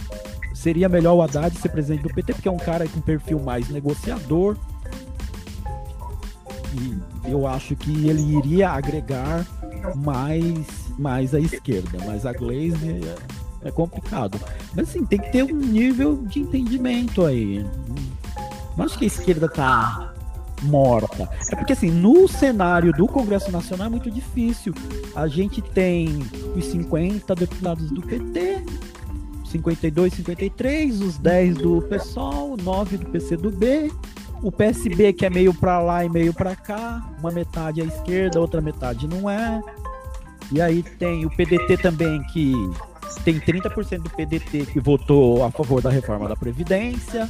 seria 0.54 0.88
melhor 0.88 1.16
o 1.16 1.22
Haddad 1.22 1.58
ser 1.58 1.70
presidente 1.70 2.04
do 2.04 2.14
PT, 2.14 2.34
porque 2.34 2.48
é 2.48 2.52
um 2.52 2.58
cara 2.58 2.88
com 2.88 3.02
perfil 3.02 3.40
mais 3.40 3.68
negociador. 3.70 4.56
E 6.74 7.32
eu 7.32 7.48
acho 7.48 7.76
que 7.76 8.08
ele 8.08 8.38
iria 8.38 8.70
agregar 8.70 9.46
mais, 9.96 10.68
mais 11.00 11.34
à 11.34 11.40
esquerda, 11.40 11.98
mas 12.06 12.26
a 12.26 12.34
Glaze 12.34 13.02
é, 13.64 13.68
é 13.70 13.72
complicado. 13.72 14.40
Mas 14.76 14.90
assim, 14.90 15.04
tem 15.04 15.18
que 15.18 15.32
ter 15.32 15.44
um 15.44 15.56
nível 15.56 16.18
de 16.26 16.42
entendimento 16.42 17.26
aí. 17.26 17.66
Não 18.76 18.86
acho 18.86 19.00
que 19.00 19.06
a 19.06 19.08
esquerda 19.08 19.50
tá 19.50 20.14
morta. 20.64 21.30
É 21.52 21.56
porque 21.56 21.74
assim, 21.74 21.90
no 21.90 22.28
cenário 22.28 22.92
do 22.94 23.08
Congresso 23.08 23.52
Nacional 23.52 23.88
é 23.88 23.90
muito 23.90 24.10
difícil. 24.10 24.74
A 25.16 25.28
gente 25.28 25.62
tem 25.62 26.20
os 26.56 26.66
50 26.66 27.36
deputados 27.36 27.90
do 27.92 28.02
PT, 28.02 28.64
52, 29.46 30.14
53, 30.14 31.02
os 31.02 31.18
10 31.18 31.56
do 31.56 31.82
PSOL, 31.84 32.58
9 32.58 32.98
do 32.98 33.06
PCdoB, 33.08 33.92
o 34.42 34.52
PSB 34.52 35.14
que 35.14 35.26
é 35.26 35.30
meio 35.30 35.54
para 35.54 35.80
lá 35.80 36.04
e 36.04 36.10
meio 36.10 36.34
para 36.34 36.56
cá, 36.56 37.08
uma 37.20 37.32
metade 37.32 37.82
à 37.82 37.86
esquerda, 37.86 38.40
outra 38.40 38.62
metade 38.62 39.08
não 39.08 39.30
é. 39.30 39.62
E 40.52 40.62
aí 40.62 40.82
tem 40.82 41.26
o 41.26 41.30
PDT 41.30 41.78
também 41.78 42.22
que 42.32 42.54
tem 43.24 43.40
30% 43.40 44.00
do 44.00 44.10
PDT 44.10 44.66
que 44.68 44.80
votou 44.80 45.44
a 45.44 45.52
favor 45.52 45.82
da 45.82 45.90
reforma 45.90 46.28
da 46.28 46.36
Previdência 46.36 47.28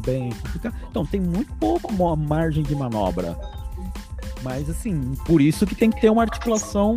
também 0.00 0.30
Então, 0.90 1.06
tem 1.06 1.20
muito 1.20 1.52
pouco 1.54 1.92
margem 2.16 2.62
de 2.62 2.74
manobra. 2.74 3.38
Mas, 4.42 4.68
assim, 4.68 5.14
por 5.24 5.40
isso 5.40 5.66
que 5.66 5.74
tem 5.74 5.90
que 5.90 6.00
ter 6.00 6.10
uma 6.10 6.22
articulação 6.22 6.96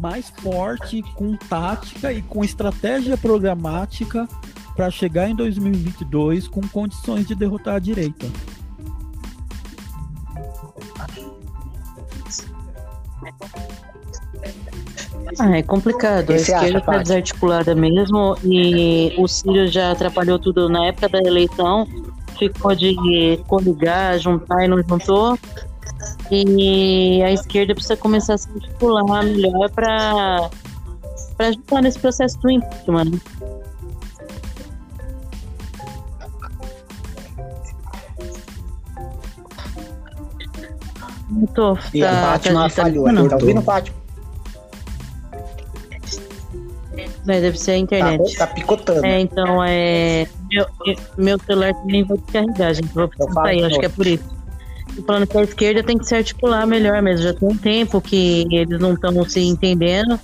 mais 0.00 0.30
forte, 0.30 1.02
com 1.14 1.36
tática 1.36 2.12
e 2.12 2.22
com 2.22 2.44
estratégia 2.44 3.16
programática 3.16 4.28
para 4.76 4.90
chegar 4.90 5.28
em 5.28 5.34
2022 5.34 6.46
com 6.46 6.60
condições 6.68 7.26
de 7.26 7.34
derrotar 7.34 7.76
a 7.76 7.78
direita. 7.78 8.26
Ah, 15.38 15.58
é 15.58 15.62
complicado. 15.62 16.30
A 16.30 16.36
esquerda 16.36 16.78
está 16.78 16.98
desarticulada 16.98 17.74
mesmo 17.74 18.36
e 18.42 19.14
o 19.18 19.28
Círio 19.28 19.68
já 19.68 19.92
atrapalhou 19.92 20.38
tudo 20.38 20.68
na 20.68 20.86
época 20.86 21.08
da 21.08 21.18
eleição. 21.18 21.86
Ficou 22.38 22.74
de 22.74 23.38
coligar, 23.46 24.18
juntar 24.18 24.64
e 24.64 24.68
não 24.68 24.82
juntou. 24.82 25.38
E 26.30 27.22
a 27.22 27.32
esquerda 27.32 27.74
precisa 27.74 27.96
começar 27.96 28.34
a 28.34 28.38
se 28.38 28.48
articular 28.50 29.24
melhor 29.24 29.70
para 29.70 30.48
ajudar 31.38 31.82
nesse 31.82 31.98
processo 31.98 32.38
do 32.40 32.50
impeachment. 32.50 33.04
Né? 33.04 33.20
Mutou. 41.28 41.78
E 41.92 42.02
a 42.02 42.22
Fátima 42.22 42.70
falhou. 42.70 43.04
Tá 43.28 43.36
ouvindo, 43.36 43.62
Fátima? 43.62 43.97
É, 47.28 47.40
deve 47.40 47.58
ser 47.58 47.72
a 47.72 47.74
Tá, 47.74 47.78
internet. 47.80 48.36
tá 48.36 48.46
picotando. 48.46 49.04
É, 49.04 49.20
então 49.20 49.62
é. 49.62 50.26
Meu, 50.50 50.66
meu 51.16 51.38
celular 51.40 51.74
também 51.74 52.04
vai 52.04 52.16
descarregar, 52.16 52.74
gente. 52.74 52.88
Vou 52.94 53.04
Eu 53.04 53.08
precisar 53.08 53.42
sair, 53.42 53.64
acho 53.64 53.78
que 53.78 53.86
é 53.86 53.88
por 53.88 54.06
isso. 54.06 54.24
Tô 54.96 55.02
falando 55.02 55.26
que 55.26 55.38
a 55.38 55.42
esquerda 55.42 55.82
tem 55.82 55.98
que 55.98 56.06
se 56.06 56.14
articular 56.14 56.66
melhor 56.66 57.00
mesmo. 57.02 57.24
Já 57.24 57.34
tem 57.34 57.48
um 57.48 57.56
tempo 57.56 58.00
que 58.00 58.46
eles 58.50 58.80
não 58.80 58.94
estão 58.94 59.24
se 59.28 59.40
entendendo. 59.40 60.18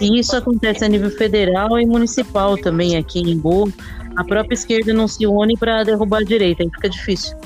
E 0.00 0.18
isso 0.18 0.36
acontece 0.36 0.84
a 0.84 0.88
nível 0.88 1.10
federal 1.10 1.78
e 1.78 1.86
municipal 1.86 2.56
também 2.56 2.96
aqui 2.96 3.20
em 3.20 3.38
Boa. 3.38 3.68
A 4.16 4.24
própria 4.24 4.54
esquerda 4.54 4.92
não 4.92 5.06
se 5.06 5.26
une 5.26 5.56
para 5.56 5.84
derrubar 5.84 6.20
a 6.20 6.24
direita, 6.24 6.62
aí 6.62 6.70
fica 6.70 6.88
difícil. 6.88 7.36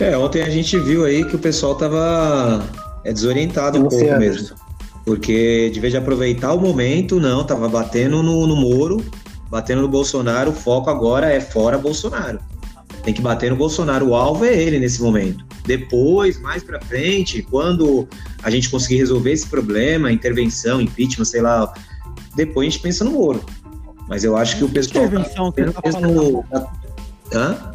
É, 0.00 0.16
ontem 0.16 0.42
a 0.42 0.50
gente 0.50 0.78
viu 0.78 1.04
aí 1.04 1.24
que 1.24 1.36
o 1.36 1.38
pessoal 1.38 1.74
tava 1.74 2.64
é, 3.04 3.12
desorientado 3.12 3.78
um 3.78 3.88
pouco 3.88 4.18
mesmo. 4.18 4.56
Porque 5.04 5.70
de 5.70 5.80
vez 5.80 5.92
de 5.92 5.96
aproveitar 5.98 6.52
o 6.52 6.60
momento, 6.60 7.18
não, 7.18 7.44
tava 7.44 7.68
batendo 7.68 8.22
no, 8.22 8.46
no 8.46 8.54
Moro, 8.56 9.04
batendo 9.50 9.82
no 9.82 9.88
Bolsonaro, 9.88 10.50
o 10.50 10.54
foco 10.54 10.88
agora 10.90 11.32
é 11.32 11.40
fora 11.40 11.76
Bolsonaro. 11.76 12.38
Tem 13.02 13.12
que 13.12 13.20
bater 13.20 13.50
no 13.50 13.56
Bolsonaro, 13.56 14.08
o 14.08 14.14
alvo 14.14 14.44
é 14.44 14.54
ele 14.54 14.78
nesse 14.78 15.02
momento. 15.02 15.44
Depois, 15.66 16.40
mais 16.40 16.62
pra 16.62 16.80
frente, 16.80 17.42
quando 17.42 18.06
a 18.42 18.50
gente 18.50 18.70
conseguir 18.70 18.98
resolver 18.98 19.32
esse 19.32 19.46
problema, 19.48 20.12
intervenção, 20.12 20.80
impeachment, 20.80 21.24
sei 21.24 21.40
lá, 21.40 21.72
depois 22.36 22.68
a 22.68 22.70
gente 22.70 22.80
pensa 22.82 23.04
no 23.04 23.10
Moro. 23.12 23.44
Mas 24.08 24.22
eu 24.24 24.36
acho 24.36 24.56
que 24.56 24.64
o 24.64 24.68
pessoal. 24.68 25.06
intervenção 25.06 25.50
que 25.52 25.62
você 25.64 25.72
tá 25.72 26.00
mesmo- 26.00 26.44
Hã? 27.32 27.74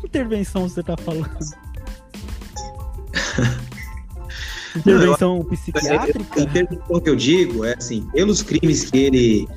Que 0.00 0.06
intervenção 0.06 0.68
você 0.68 0.82
tá 0.82 0.96
falando? 0.96 1.28
intervenção 4.76 5.40
A 5.40 5.44
psiquiátrica? 5.44 6.40
intervenção 6.40 7.00
que 7.00 7.10
eu 7.10 7.16
digo 7.16 7.64
é 7.64 7.74
assim, 7.76 8.06
pelos 8.12 8.42
crimes 8.42 8.84
que 8.84 8.98
ele. 8.98 9.48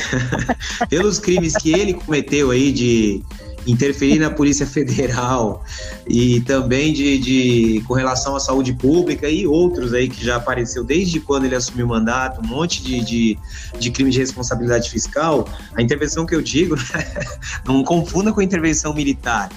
pelos 0.88 1.18
crimes 1.18 1.56
que 1.56 1.72
ele 1.72 1.94
cometeu 1.94 2.50
aí 2.50 2.72
de 2.72 3.22
interferir 3.66 4.18
na 4.18 4.30
Polícia 4.30 4.66
Federal 4.66 5.64
e 6.08 6.40
também 6.40 6.92
de, 6.92 7.18
de 7.18 7.84
com 7.86 7.94
relação 7.94 8.34
à 8.34 8.40
saúde 8.40 8.72
pública 8.72 9.28
e 9.28 9.46
outros 9.46 9.92
aí 9.92 10.08
que 10.08 10.24
já 10.24 10.36
apareceu 10.36 10.82
desde 10.82 11.20
quando 11.20 11.44
ele 11.44 11.54
assumiu 11.54 11.86
o 11.86 11.88
mandato, 11.88 12.40
um 12.40 12.46
monte 12.46 12.82
de, 12.82 13.00
de, 13.00 13.38
de 13.78 13.90
crime 13.90 14.10
de 14.10 14.18
responsabilidade 14.18 14.90
fiscal, 14.90 15.46
a 15.74 15.82
intervenção 15.82 16.24
que 16.24 16.34
eu 16.34 16.42
digo, 16.42 16.74
não 17.66 17.82
confunda 17.84 18.32
com 18.32 18.40
a 18.40 18.44
intervenção 18.44 18.94
militar. 18.94 19.50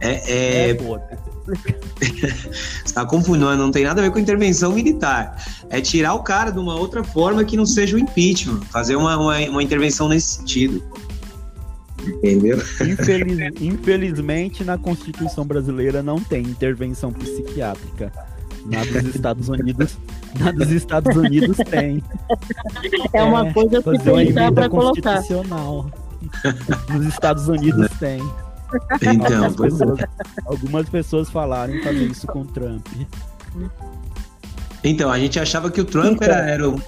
É, 0.00 0.70
é, 0.70 0.74
pô. 0.74 0.98
você 2.84 2.94
tá 2.94 3.04
confundindo, 3.04 3.56
não 3.56 3.70
tem 3.70 3.84
nada 3.84 4.00
a 4.00 4.04
ver 4.04 4.10
com 4.10 4.18
intervenção 4.18 4.72
militar. 4.72 5.36
É 5.70 5.80
tirar 5.80 6.14
o 6.14 6.22
cara 6.22 6.50
de 6.50 6.58
uma 6.58 6.74
outra 6.74 7.02
forma 7.04 7.44
que 7.44 7.56
não 7.56 7.66
seja 7.66 7.96
o 7.96 7.98
impeachment. 7.98 8.60
Fazer 8.70 8.96
uma, 8.96 9.16
uma, 9.16 9.38
uma 9.38 9.62
intervenção 9.62 10.08
nesse 10.08 10.36
sentido. 10.36 10.82
Entendeu? 12.06 12.58
Infeliz- 12.80 13.60
infelizmente, 13.60 14.64
na 14.64 14.78
Constituição 14.78 15.44
brasileira 15.44 16.02
não 16.02 16.18
tem 16.20 16.42
intervenção 16.42 17.12
psiquiátrica. 17.12 18.12
Na 18.66 18.84
dos 18.84 19.14
Estados 19.14 19.48
Unidos, 19.48 19.96
na 20.38 20.50
dos 20.52 20.70
Estados 20.70 21.16
Unidos 21.16 21.56
tem. 21.70 22.02
É, 23.12 23.22
uma 23.22 23.52
coisa 23.52 23.82
que 23.82 23.98
tem 23.98 24.32
para 24.52 24.68
colocar. 24.68 25.16
constitucional. 25.16 25.90
Nos 26.90 27.06
Estados 27.06 27.48
Unidos 27.48 27.88
tem. 27.98 28.22
Então, 29.02 29.44
Algumas 29.44 29.56
pois 29.56 29.80
é. 29.80 29.86
pessoas, 29.86 30.00
algumas 30.46 30.88
pessoas 30.88 31.30
falaram 31.30 31.82
fazer 31.82 32.04
isso 32.04 32.26
com 32.26 32.44
Trump. 32.44 32.86
então, 34.84 35.10
a 35.10 35.18
gente 35.18 35.38
achava 35.40 35.70
que 35.70 35.80
o 35.80 35.84
Trump 35.84 36.20
era, 36.22 36.36
era 36.48 36.68
o. 36.68 36.80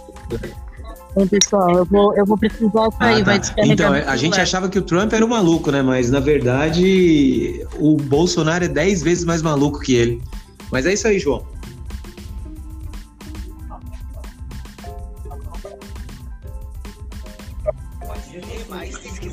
Então, 1.12 1.26
pessoal, 1.26 1.70
eu 1.78 1.84
vou, 1.84 2.14
eu 2.16 2.24
vou 2.24 2.38
precisar 2.38 2.88
sair, 2.92 3.14
Ah, 3.14 3.18
tá. 3.18 3.24
vai 3.24 3.38
descarregar. 3.40 3.72
Então, 3.72 3.92
a 3.92 4.16
gente 4.16 4.20
celular. 4.34 4.42
achava 4.42 4.68
que 4.68 4.78
o 4.78 4.82
Trump 4.82 5.12
era 5.12 5.24
o 5.24 5.28
maluco, 5.28 5.70
né? 5.72 5.82
Mas 5.82 6.08
na 6.10 6.20
verdade, 6.20 7.66
o 7.78 7.96
Bolsonaro 7.96 8.64
é 8.64 8.68
10 8.68 9.02
vezes 9.02 9.24
mais 9.24 9.42
maluco 9.42 9.80
que 9.80 9.94
ele. 9.94 10.22
Mas 10.70 10.86
é 10.86 10.92
isso 10.92 11.08
aí, 11.08 11.18
João. 11.18 11.44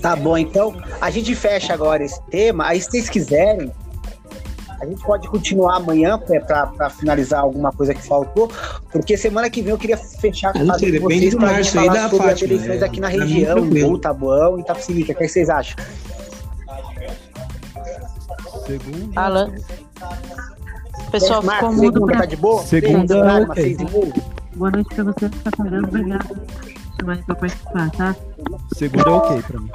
Tá 0.01 0.15
bom, 0.15 0.37
então 0.37 0.75
a 1.01 1.09
gente 1.09 1.33
fecha 1.35 1.73
agora 1.73 2.03
esse 2.03 2.21
tema. 2.23 2.67
Aí, 2.67 2.81
se 2.81 2.91
vocês 2.91 3.09
quiserem, 3.09 3.71
a 4.79 4.85
gente 4.85 5.03
pode 5.03 5.27
continuar 5.27 5.77
amanhã 5.77 6.19
para 6.19 6.89
finalizar 6.89 7.41
alguma 7.41 7.71
coisa 7.71 7.93
que 7.93 8.05
faltou, 8.05 8.51
porque 8.91 9.17
semana 9.17 9.49
que 9.49 9.61
vem 9.61 9.71
eu 9.71 9.77
queria 9.77 9.97
fechar 9.97 10.53
não 10.53 10.61
com 10.61 10.73
vocês 10.73 11.33
gente 11.63 11.77
aí 11.79 11.85
falar 11.87 12.09
sobre 12.09 12.31
as 12.31 12.41
eleições 12.41 12.81
é. 12.81 12.85
aqui 12.85 12.99
na 12.99 13.09
Pra 13.09 13.25
mim, 13.25 13.33
região, 13.33 13.55
tranquilo. 13.55 13.97
em 13.97 13.99
Tabuão 13.99 14.59
e. 14.59 14.61
O 15.01 15.05
que 15.15 15.27
vocês 15.27 15.49
acham? 15.49 15.75
Segundo. 18.65 19.11
Alan. 19.15 19.51
O 21.07 21.11
pessoal 21.11 21.41
ficou 21.41 21.55
Marcos, 21.55 21.75
mudo 21.75 21.93
segunda 21.93 22.11
pra 22.11 22.19
tá 22.19 22.25
de 22.25 22.35
boa? 22.35 22.63
Segunda, 22.63 23.23
meia? 23.23 23.47
Boa 24.55 24.71
noite 24.71 24.93
pra 24.93 25.03
você, 25.05 25.29
Catarina. 25.43 26.19
Chamar 26.99 27.17
pra 27.23 27.35
participar, 27.35 27.91
tá? 27.91 28.15
Segundo 28.75 29.07
é 29.07 29.11
ok 29.11 29.41
pra 29.43 29.59
mim. 29.59 29.69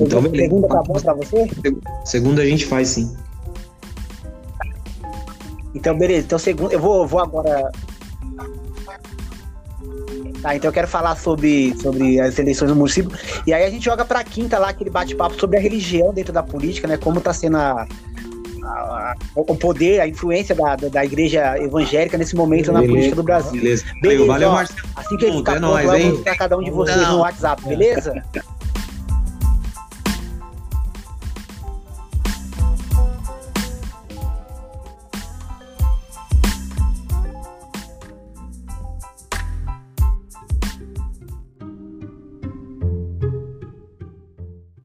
Então, 0.00 0.22
beleza. 0.22 0.44
Segunda 0.44 0.68
tá 0.68 0.82
bom 0.82 1.00
pra 1.00 1.14
você? 1.14 1.50
Segunda 2.04 2.42
a 2.42 2.46
gente 2.46 2.66
faz 2.66 2.88
sim. 2.88 3.16
Então, 5.74 5.96
beleza. 5.96 6.26
Então, 6.26 6.38
segundo, 6.38 6.72
eu 6.72 6.80
vou, 6.80 7.06
vou 7.06 7.20
agora. 7.20 7.70
Tá, 10.40 10.54
então 10.54 10.68
eu 10.68 10.72
quero 10.72 10.86
falar 10.86 11.16
sobre, 11.16 11.74
sobre 11.80 12.20
as 12.20 12.38
eleições 12.38 12.70
no 12.70 12.76
município. 12.76 13.10
E 13.44 13.52
aí 13.52 13.64
a 13.64 13.70
gente 13.70 13.84
joga 13.84 14.04
pra 14.04 14.22
quinta 14.22 14.58
lá 14.58 14.68
aquele 14.68 14.90
bate-papo 14.90 15.34
sobre 15.34 15.56
a 15.56 15.60
religião 15.60 16.14
dentro 16.14 16.32
da 16.32 16.44
política, 16.44 16.86
né? 16.86 16.96
Como 16.96 17.20
tá 17.20 17.32
sendo 17.32 17.56
a, 17.56 17.88
a- 18.68 19.14
o 19.34 19.56
poder, 19.56 20.00
a 20.00 20.06
influência 20.08 20.54
da, 20.54 20.76
da, 20.76 20.88
da 20.88 21.04
igreja 21.04 21.56
evangélica 21.58 22.16
nesse 22.18 22.34
momento 22.36 22.72
na 22.72 22.80
política 22.82 23.16
do 23.16 23.22
Brasil. 23.22 23.52
Beleza. 23.52 23.84
Beleza, 24.02 24.26
Valeu, 24.26 24.48
ó. 24.48 24.52
Marcelo. 24.52 24.88
Assim 24.96 25.16
que 25.16 25.24
ele 25.26 25.36
ficar 25.38 25.56
é 25.56 25.60
nóis, 25.60 25.92
hein? 25.94 26.22
cada 26.38 26.56
um 26.58 26.62
de 26.62 26.70
vocês 26.70 26.96
Não. 26.96 27.12
no 27.14 27.18
WhatsApp, 27.20 27.62
beleza? 27.66 28.22